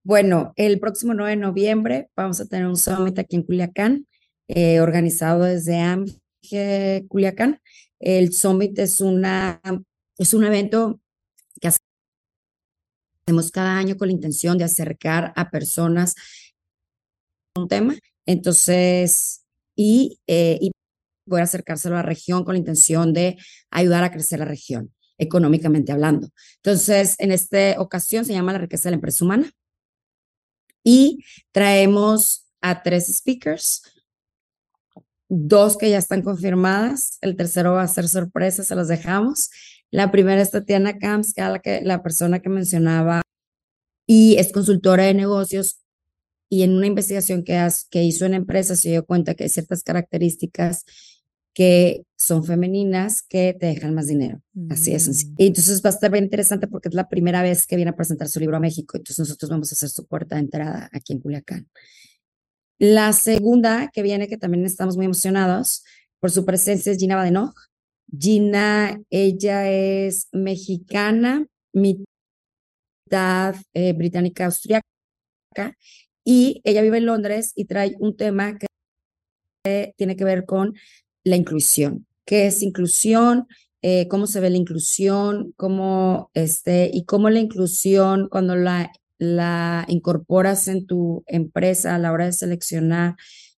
Bueno, 0.03 0.53
el 0.55 0.79
próximo 0.79 1.13
9 1.13 1.31
de 1.31 1.37
noviembre 1.37 2.09
vamos 2.15 2.39
a 2.39 2.45
tener 2.45 2.67
un 2.67 2.77
summit 2.77 3.17
aquí 3.17 3.37
en 3.37 3.43
Culiacán, 3.43 4.07
eh, 4.47 4.79
organizado 4.79 5.43
desde 5.43 5.79
AMG 5.79 7.07
Culiacán. 7.07 7.59
El 7.99 8.33
summit 8.33 8.77
es, 8.79 8.99
una, 8.99 9.61
es 10.17 10.33
un 10.33 10.43
evento 10.43 10.99
que 11.61 11.69
hacemos 13.27 13.51
cada 13.51 13.77
año 13.77 13.97
con 13.97 14.07
la 14.07 14.13
intención 14.13 14.57
de 14.57 14.65
acercar 14.65 15.33
a 15.35 15.49
personas 15.49 16.15
un 17.55 17.67
tema, 17.67 17.95
entonces, 18.25 19.45
y, 19.75 20.19
eh, 20.27 20.57
y 20.59 20.71
poder 21.27 21.43
acercárselo 21.43 21.95
a 21.95 21.99
la 21.99 22.03
región 22.03 22.43
con 22.43 22.55
la 22.55 22.59
intención 22.59 23.13
de 23.13 23.37
ayudar 23.69 24.03
a 24.03 24.11
crecer 24.11 24.39
la 24.39 24.45
región, 24.45 24.93
económicamente 25.17 25.91
hablando. 25.91 26.29
Entonces, 26.57 27.15
en 27.19 27.31
esta 27.31 27.79
ocasión 27.79 28.25
se 28.25 28.33
llama 28.33 28.53
la 28.53 28.59
riqueza 28.59 28.89
de 28.89 28.91
la 28.91 28.95
empresa 28.95 29.23
humana 29.23 29.51
y 30.83 31.23
traemos 31.51 32.47
a 32.61 32.81
tres 32.81 33.07
speakers, 33.07 33.83
dos 35.35 35.77
que 35.77 35.89
ya 35.89 35.97
están 35.97 36.21
confirmadas, 36.21 37.17
el 37.21 37.35
tercero 37.35 37.73
va 37.73 37.83
a 37.83 37.87
ser 37.87 38.07
sorpresa, 38.07 38.63
se 38.63 38.75
los 38.75 38.87
dejamos. 38.87 39.49
La 39.91 40.11
primera 40.11 40.41
es 40.41 40.51
Tatiana 40.51 40.97
Camps, 40.97 41.33
que 41.33 41.41
es 41.41 41.47
la, 41.49 41.59
que, 41.59 41.81
la 41.81 42.03
persona 42.03 42.39
que 42.39 42.49
mencionaba 42.49 43.21
y 44.07 44.35
es 44.37 44.51
consultora 44.51 45.05
de 45.05 45.13
negocios 45.13 45.79
y 46.49 46.63
en 46.63 46.73
una 46.73 46.87
investigación 46.87 47.43
que, 47.43 47.67
que 47.89 48.03
hizo 48.03 48.25
en 48.25 48.35
empresas 48.35 48.79
se 48.79 48.89
dio 48.89 49.05
cuenta 49.05 49.33
que 49.33 49.43
hay 49.43 49.49
ciertas 49.49 49.83
características 49.83 50.85
que 51.53 52.03
son 52.15 52.43
femeninas 52.43 53.21
que 53.21 53.55
te 53.59 53.67
dejan 53.67 53.93
más 53.93 54.07
dinero. 54.07 54.41
Así 54.69 54.93
es. 54.93 55.07
Mm. 55.07 55.35
Y 55.37 55.47
entonces 55.47 55.83
va 55.83 55.89
a 55.89 55.93
estar 55.93 56.11
bien 56.11 56.25
interesante 56.25 56.67
porque 56.67 56.89
es 56.89 56.95
la 56.95 57.09
primera 57.09 57.41
vez 57.43 57.67
que 57.67 57.75
viene 57.75 57.91
a 57.91 57.95
presentar 57.95 58.27
su 58.27 58.39
libro 58.39 58.57
a 58.57 58.59
México. 58.59 58.97
Entonces 58.97 59.19
nosotros 59.19 59.49
vamos 59.49 59.71
a 59.71 59.75
hacer 59.75 59.89
su 59.89 60.05
puerta 60.05 60.35
de 60.35 60.41
entrada 60.41 60.89
aquí 60.91 61.13
en 61.13 61.19
Culiacán. 61.19 61.67
La 62.79 63.13
segunda 63.13 63.89
que 63.93 64.01
viene, 64.01 64.27
que 64.27 64.37
también 64.37 64.65
estamos 64.65 64.97
muy 64.97 65.05
emocionados 65.05 65.83
por 66.19 66.31
su 66.31 66.45
presencia, 66.45 66.91
es 66.91 66.97
Gina 66.97 67.15
Badenoch. 67.15 67.55
Gina, 68.17 68.99
ella 69.09 69.69
es 69.69 70.27
mexicana, 70.31 71.47
mitad 71.73 73.55
eh, 73.73 73.93
británica 73.93 74.45
austriaca, 74.45 74.83
y 76.23 76.61
ella 76.63 76.81
vive 76.81 76.97
en 76.97 77.05
Londres 77.05 77.51
y 77.55 77.65
trae 77.65 77.95
un 77.99 78.15
tema 78.15 78.57
que 78.57 79.93
tiene 79.95 80.15
que 80.15 80.25
ver 80.25 80.45
con 80.45 80.73
la 81.23 81.35
inclusión. 81.35 82.05
¿Qué 82.25 82.47
es 82.47 82.61
inclusión? 82.61 83.47
Eh, 83.81 84.07
cómo 84.07 84.27
se 84.27 84.39
ve 84.39 84.49
la 84.49 84.57
inclusión, 84.57 85.53
cómo 85.57 86.31
este, 86.33 86.89
y 86.93 87.05
cómo 87.05 87.29
la 87.29 87.39
inclusión, 87.39 88.29
cuando 88.29 88.55
la, 88.55 88.91
la 89.17 89.85
incorporas 89.87 90.67
en 90.67 90.85
tu 90.85 91.23
empresa 91.27 91.95
a 91.95 91.99
la 91.99 92.11
hora 92.11 92.25
de 92.25 92.33
seleccionar 92.33 93.15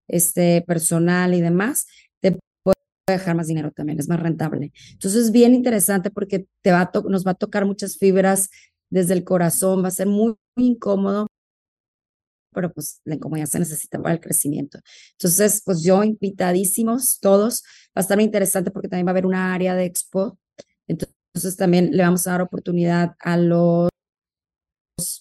este 0.09 0.63
personal 0.63 1.35
y 1.35 1.41
demás, 1.41 1.87
te 2.21 2.39
puede 2.63 2.77
dejar 3.07 3.37
más 3.37 3.47
dinero 3.47 3.73
también, 3.73 3.99
es 3.99 4.09
más 4.09 4.21
rentable. 4.21 4.73
Entonces 4.93 5.27
es 5.27 5.33
bien 5.33 5.55
interesante 5.55 6.11
porque 6.11 6.47
te 6.63 6.73
va 6.73 6.91
nos 7.09 7.27
va 7.27 7.33
a 7.33 7.35
tocar 7.35 7.65
muchas 7.67 7.97
fibras 7.97 8.51
desde 8.91 9.15
el 9.15 9.25
corazón, 9.25 9.83
va 9.83 9.89
a 9.89 9.91
ser 9.91 10.07
muy, 10.07 10.35
muy 10.57 10.67
incómodo, 10.67 11.27
pero 12.55 12.73
pues 12.73 13.01
la 13.05 13.17
incomodidad 13.17 13.47
se 13.47 13.59
necesita 13.59 14.01
para 14.01 14.15
el 14.15 14.21
crecimiento. 14.21 14.79
Entonces, 15.13 15.63
pues 15.65 15.83
yo 15.83 16.05
invitadísimos 16.05 17.19
todos, 17.21 17.63
va 17.89 17.97
a 17.97 18.01
estar 18.01 18.17
muy 18.17 18.25
interesante 18.25 18.71
porque 18.71 18.89
también 18.89 19.07
va 19.07 19.11
a 19.11 19.13
haber 19.13 19.27
una 19.27 19.55
área 19.55 19.75
de 19.75 19.85
expo, 19.85 20.39
entonces 20.87 21.57
también 21.57 21.91
le 21.93 22.03
vamos 22.03 22.27
a 22.27 22.33
dar 22.33 22.43
oportunidad 22.43 23.17
a 23.19 23.37
los 23.37 23.89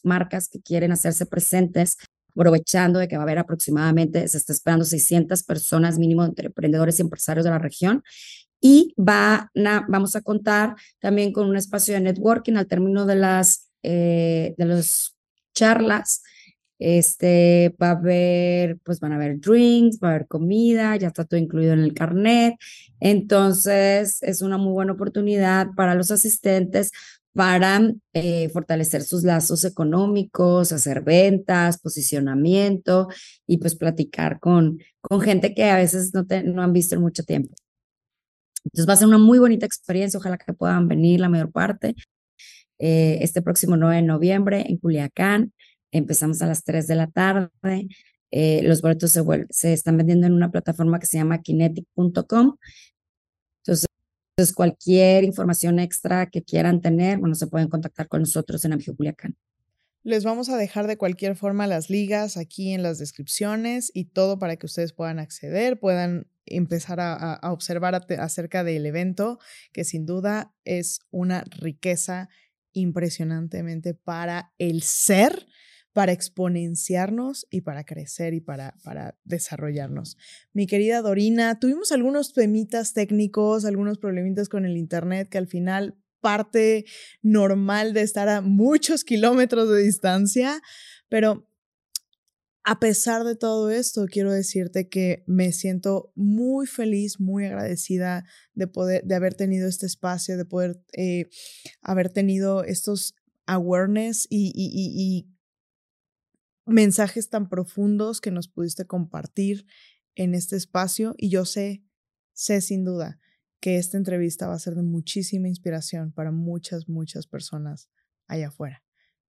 marcas 0.03 0.49
que 0.49 0.61
quieren 0.61 0.91
hacerse 0.91 1.25
presentes, 1.25 1.97
aprovechando 2.35 2.99
de 2.99 3.07
que 3.07 3.15
va 3.15 3.23
a 3.23 3.25
haber 3.25 3.39
aproximadamente, 3.39 4.27
se 4.27 4.37
está 4.37 4.53
esperando 4.53 4.85
600 4.85 5.43
personas 5.43 5.99
mínimo 5.99 6.23
entre 6.23 6.47
emprendedores 6.47 6.99
y 6.99 7.03
empresarios 7.03 7.43
de 7.43 7.51
la 7.51 7.59
región. 7.59 8.03
Y 8.59 8.93
va, 8.97 9.51
vamos 9.87 10.15
a 10.15 10.21
contar 10.21 10.75
también 10.99 11.33
con 11.33 11.49
un 11.49 11.57
espacio 11.57 11.93
de 11.93 12.01
networking 12.01 12.53
al 12.55 12.67
término 12.67 13.05
de 13.05 13.15
las, 13.15 13.69
eh, 13.83 14.55
de 14.57 14.65
las 14.65 15.15
charlas 15.53 16.21
este, 16.83 17.73
va 17.81 17.89
a 17.89 17.91
haber, 17.91 18.77
pues 18.83 18.99
van 18.99 19.13
a 19.13 19.15
haber 19.15 19.39
drinks, 19.39 19.99
va 20.03 20.09
a 20.09 20.11
haber 20.11 20.27
comida, 20.27 20.95
ya 20.97 21.07
está 21.07 21.23
todo 21.23 21.39
incluido 21.39 21.71
en 21.71 21.79
el 21.79 21.93
carnet. 21.93 22.55
Entonces, 22.99 24.21
es 24.21 24.41
una 24.41 24.57
muy 24.57 24.73
buena 24.73 24.91
oportunidad 24.91 25.67
para 25.77 25.95
los 25.95 26.11
asistentes 26.11 26.91
para 27.33 27.93
eh, 28.13 28.49
fortalecer 28.49 29.03
sus 29.03 29.23
lazos 29.23 29.65
económicos, 29.65 30.71
hacer 30.71 31.01
ventas, 31.01 31.79
posicionamiento 31.79 33.07
y 33.47 33.57
pues 33.57 33.75
platicar 33.75 34.39
con, 34.39 34.79
con 35.01 35.21
gente 35.21 35.53
que 35.55 35.65
a 35.65 35.77
veces 35.77 36.13
no, 36.13 36.25
te, 36.25 36.43
no 36.43 36.61
han 36.61 36.73
visto 36.73 36.95
en 36.95 37.01
mucho 37.01 37.23
tiempo. 37.23 37.53
Entonces 38.65 38.87
va 38.87 38.93
a 38.93 38.97
ser 38.97 39.07
una 39.07 39.17
muy 39.17 39.39
bonita 39.39 39.65
experiencia, 39.65 40.19
ojalá 40.19 40.37
que 40.37 40.53
puedan 40.53 40.87
venir 40.87 41.19
la 41.19 41.29
mayor 41.29 41.51
parte 41.51 41.95
eh, 42.79 43.19
este 43.21 43.41
próximo 43.41 43.77
9 43.77 43.97
de 43.97 44.01
noviembre 44.01 44.65
en 44.67 44.77
Culiacán. 44.77 45.53
Empezamos 45.91 46.41
a 46.41 46.47
las 46.47 46.63
3 46.63 46.87
de 46.87 46.95
la 46.95 47.07
tarde. 47.07 47.87
Eh, 48.31 48.61
los 48.63 48.81
boletos 48.81 49.11
se, 49.11 49.23
se 49.51 49.73
están 49.73 49.97
vendiendo 49.97 50.27
en 50.27 50.33
una 50.33 50.51
plataforma 50.51 50.99
que 50.99 51.05
se 51.05 51.17
llama 51.17 51.41
kinetic.com. 51.41 52.57
Entonces, 53.61 53.85
cualquier 54.55 55.23
información 55.23 55.79
extra 55.79 56.25
que 56.27 56.43
quieran 56.43 56.81
tener, 56.81 57.19
bueno, 57.19 57.35
se 57.35 57.47
pueden 57.47 57.67
contactar 57.67 58.07
con 58.07 58.21
nosotros 58.21 58.65
en 58.65 58.73
Amigio 58.73 58.95
Culiacán. 58.95 59.35
Les 60.03 60.23
vamos 60.23 60.49
a 60.49 60.57
dejar 60.57 60.87
de 60.87 60.97
cualquier 60.97 61.35
forma 61.35 61.67
las 61.67 61.89
ligas 61.89 62.35
aquí 62.35 62.73
en 62.73 62.83
las 62.83 62.97
descripciones 62.99 63.91
y 63.93 64.05
todo 64.05 64.37
para 64.37 64.57
que 64.57 64.65
ustedes 64.65 64.91
puedan 64.91 65.19
acceder, 65.19 65.79
puedan 65.79 66.27
empezar 66.45 66.99
a 66.99 67.39
observar 67.43 67.95
acerca 68.19 68.65
del 68.65 68.85
evento, 68.85 69.39
que 69.71 69.85
sin 69.85 70.05
duda 70.05 70.53
es 70.65 70.99
una 71.09 71.45
riqueza 71.45 72.27
impresionantemente 72.73 73.93
para 73.93 74.51
el 74.57 74.81
ser 74.81 75.47
para 75.93 76.11
exponenciarnos 76.11 77.47
y 77.49 77.61
para 77.61 77.83
crecer 77.83 78.33
y 78.33 78.41
para, 78.41 78.75
para 78.83 79.17
desarrollarnos. 79.23 80.17
Mi 80.51 80.67
querida 80.67 81.01
Dorina, 81.01 81.59
tuvimos 81.59 81.91
algunos 81.91 82.33
temitas 82.33 82.93
técnicos, 82.93 83.63
algunos 83.63 83.99
problemitas 83.99 84.49
con 84.49 84.65
el 84.65 84.75
Internet 84.75 85.29
que 85.29 85.37
al 85.37 85.47
final 85.47 85.95
parte 86.19 86.85
normal 87.21 87.93
de 87.93 88.01
estar 88.01 88.27
a 88.29 88.41
muchos 88.41 89.03
kilómetros 89.03 89.69
de 89.69 89.83
distancia, 89.83 90.61
pero 91.09 91.47
a 92.63 92.79
pesar 92.79 93.25
de 93.25 93.35
todo 93.35 93.69
esto, 93.69 94.05
quiero 94.09 94.31
decirte 94.31 94.87
que 94.87 95.23
me 95.27 95.51
siento 95.51 96.13
muy 96.15 96.65
feliz, 96.65 97.19
muy 97.19 97.45
agradecida 97.45 98.23
de 98.53 98.67
poder, 98.67 99.03
de 99.03 99.15
haber 99.15 99.33
tenido 99.33 99.67
este 99.67 99.85
espacio, 99.85 100.37
de 100.37 100.45
poder 100.45 100.81
eh, 100.93 101.29
haber 101.81 102.09
tenido 102.09 102.63
estos 102.63 103.15
awareness 103.45 104.27
y, 104.29 105.27
mensajes 106.65 107.29
tan 107.29 107.49
profundos 107.49 108.21
que 108.21 108.31
nos 108.31 108.47
pudiste 108.47 108.85
compartir 108.85 109.65
en 110.15 110.35
este 110.35 110.55
espacio 110.55 111.15
y 111.17 111.29
yo 111.29 111.45
sé, 111.45 111.83
sé 112.33 112.61
sin 112.61 112.85
duda 112.85 113.19
que 113.59 113.77
esta 113.77 113.97
entrevista 113.97 114.47
va 114.47 114.55
a 114.55 114.59
ser 114.59 114.75
de 114.75 114.83
muchísima 114.83 115.47
inspiración 115.47 116.11
para 116.11 116.31
muchas, 116.31 116.89
muchas 116.89 117.27
personas 117.27 117.89
allá 118.27 118.49
afuera. 118.49 118.83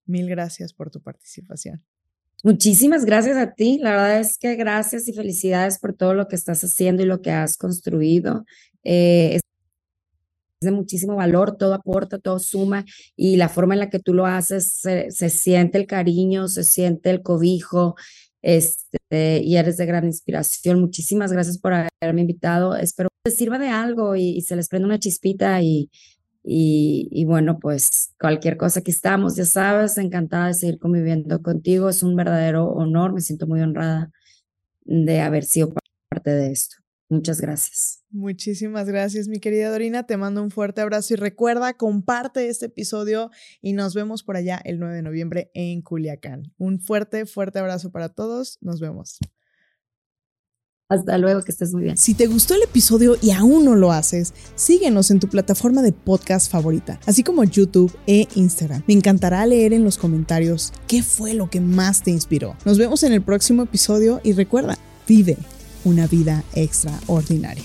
Mil 0.07 0.29
gracias 0.29 0.73
por 0.73 0.91
tu 0.91 1.01
participación. 1.01 1.85
Muchísimas 2.43 3.05
gracias 3.07 3.37
a 3.37 3.55
ti. 3.55 3.79
La 3.81 3.93
verdad 3.93 4.21
es 4.21 4.37
que 4.37 4.55
gracias 4.57 5.09
y 5.09 5.13
felicidades 5.13 5.79
por 5.79 5.95
todo 5.95 6.15
lo 6.15 6.29
que 6.29 6.37
estás 6.37 6.63
haciendo 6.63 7.03
y 7.03 7.07
lo 7.07 7.23
que 7.23 7.31
has 7.31 7.57
construido. 7.57 8.45
Eh, 8.83 9.41
de 10.65 10.71
muchísimo 10.73 11.17
valor, 11.17 11.57
todo 11.57 11.75
aporta, 11.75 12.19
todo 12.19 12.39
suma 12.39 12.85
y 13.17 13.37
la 13.37 13.49
forma 13.49 13.75
en 13.75 13.81
la 13.81 13.91
que 13.91 14.01
tú 14.01 14.15
lo 14.15 14.27
haces, 14.27 14.67
se, 14.73 15.11
siente 15.31 15.79
el 15.79 15.87
cariño, 15.87 16.49
se 16.49 16.65
siente 16.65 17.11
el 17.11 17.23
cobijo 17.23 17.97
este, 18.43 19.43
y 19.43 19.57
eres 19.57 19.77
de 19.77 19.87
gran 19.87 20.05
inspiración. 20.05 20.81
Muchísimas 20.81 21.33
gracias 21.33 21.59
por 21.59 21.73
haberme 21.75 22.23
invitado. 22.23 22.77
Espero 22.77 23.09
que 23.11 23.31
les 23.31 23.39
sirva 23.39 23.59
de 23.59 23.69
algo 23.69 24.17
y, 24.17 24.41
se 24.43 24.57
les 24.57 24.69
prenda 24.69 24.87
una 24.87 24.99
chispita 24.99 25.63
y, 25.63 25.91
y, 26.43 27.09
y, 27.11 27.25
bueno, 27.25 27.59
pues 27.59 28.15
cualquier 28.21 28.57
cosa 28.57 28.83
que 28.83 28.91
estamos, 28.91 29.37
ya 29.37 29.47
sabes, 29.47 29.99
encantada 29.99 30.49
de 30.49 30.55
seguir 30.55 30.79
conviviendo 30.79 31.43
contigo. 31.43 31.89
Es 31.89 32.03
un 32.03 32.17
verdadero 32.17 32.67
honor, 32.69 33.13
me 33.13 33.21
siento 33.21 33.47
muy 33.47 33.61
honrada 33.63 34.11
de 34.85 35.21
haber 35.21 35.45
sido 35.45 35.73
parte 36.09 36.31
de 36.31 36.53
esto. 36.53 36.77
Muchas 37.09 37.41
gracias. 37.41 38.04
Muchísimas 38.15 38.87
gracias, 38.87 39.27
mi 39.27 39.41
querida 39.41 39.71
Dorina. 39.71 40.07
Te 40.07 40.17
mando 40.17 40.41
un 40.41 40.53
fuerte 40.53 40.81
abrazo 40.81 41.15
y 41.15 41.17
recuerda, 41.17 41.75
comparte 41.75 42.49
este 42.49 42.67
episodio 42.67 43.33
y 43.61 43.73
nos 43.73 43.93
vemos 43.93 44.23
por 44.23 44.37
allá 44.37 44.61
el 44.65 44.79
9 44.79 44.95
de 44.95 45.03
noviembre 45.03 45.51
en 45.53 45.83
Culiacán. 45.83 46.53
Un 46.57 46.79
fuerte, 46.79 47.27
fuerte 47.27 47.59
abrazo 47.59 47.91
para 47.91 48.11
todos. 48.11 48.59
Nos 48.61 48.79
vemos. 48.79 49.19
Hasta 50.89 51.19
luego, 51.19 51.43
que 51.43 51.51
estés 51.51 51.73
muy 51.73 51.83
bien. 51.83 51.97
Si 51.97 52.15
te 52.15 52.29
gustó 52.29 52.55
el 52.55 52.63
episodio 52.63 53.17
y 53.21 53.33
aún 53.33 53.65
no 53.65 53.75
lo 53.75 53.91
haces, 53.91 54.33
síguenos 54.55 55.11
en 55.11 55.19
tu 55.19 55.27
plataforma 55.27 55.83
de 55.83 55.91
podcast 55.91 56.53
favorita, 56.53 57.01
así 57.07 57.25
como 57.25 57.43
YouTube 57.43 57.93
e 58.07 58.29
Instagram. 58.37 58.85
Me 58.87 58.95
encantará 58.95 59.45
leer 59.45 59.73
en 59.73 59.83
los 59.83 59.99
comentarios 59.99 60.73
qué 60.87 61.03
fue 61.03 61.35
lo 61.35 61.51
que 61.51 61.61
más 61.61 62.05
te 62.05 62.13
inspiró. 62.13 62.57
Nos 62.65 62.79
vemos 62.79 63.03
en 63.03 63.13
el 63.13 63.23
próximo 63.23 63.65
episodio 63.65 64.21
y 64.23 64.35
recuerda, 64.35 64.79
vive 65.09 65.37
una 65.85 66.07
vida 66.07 66.45
extraordinaria. 66.55 67.65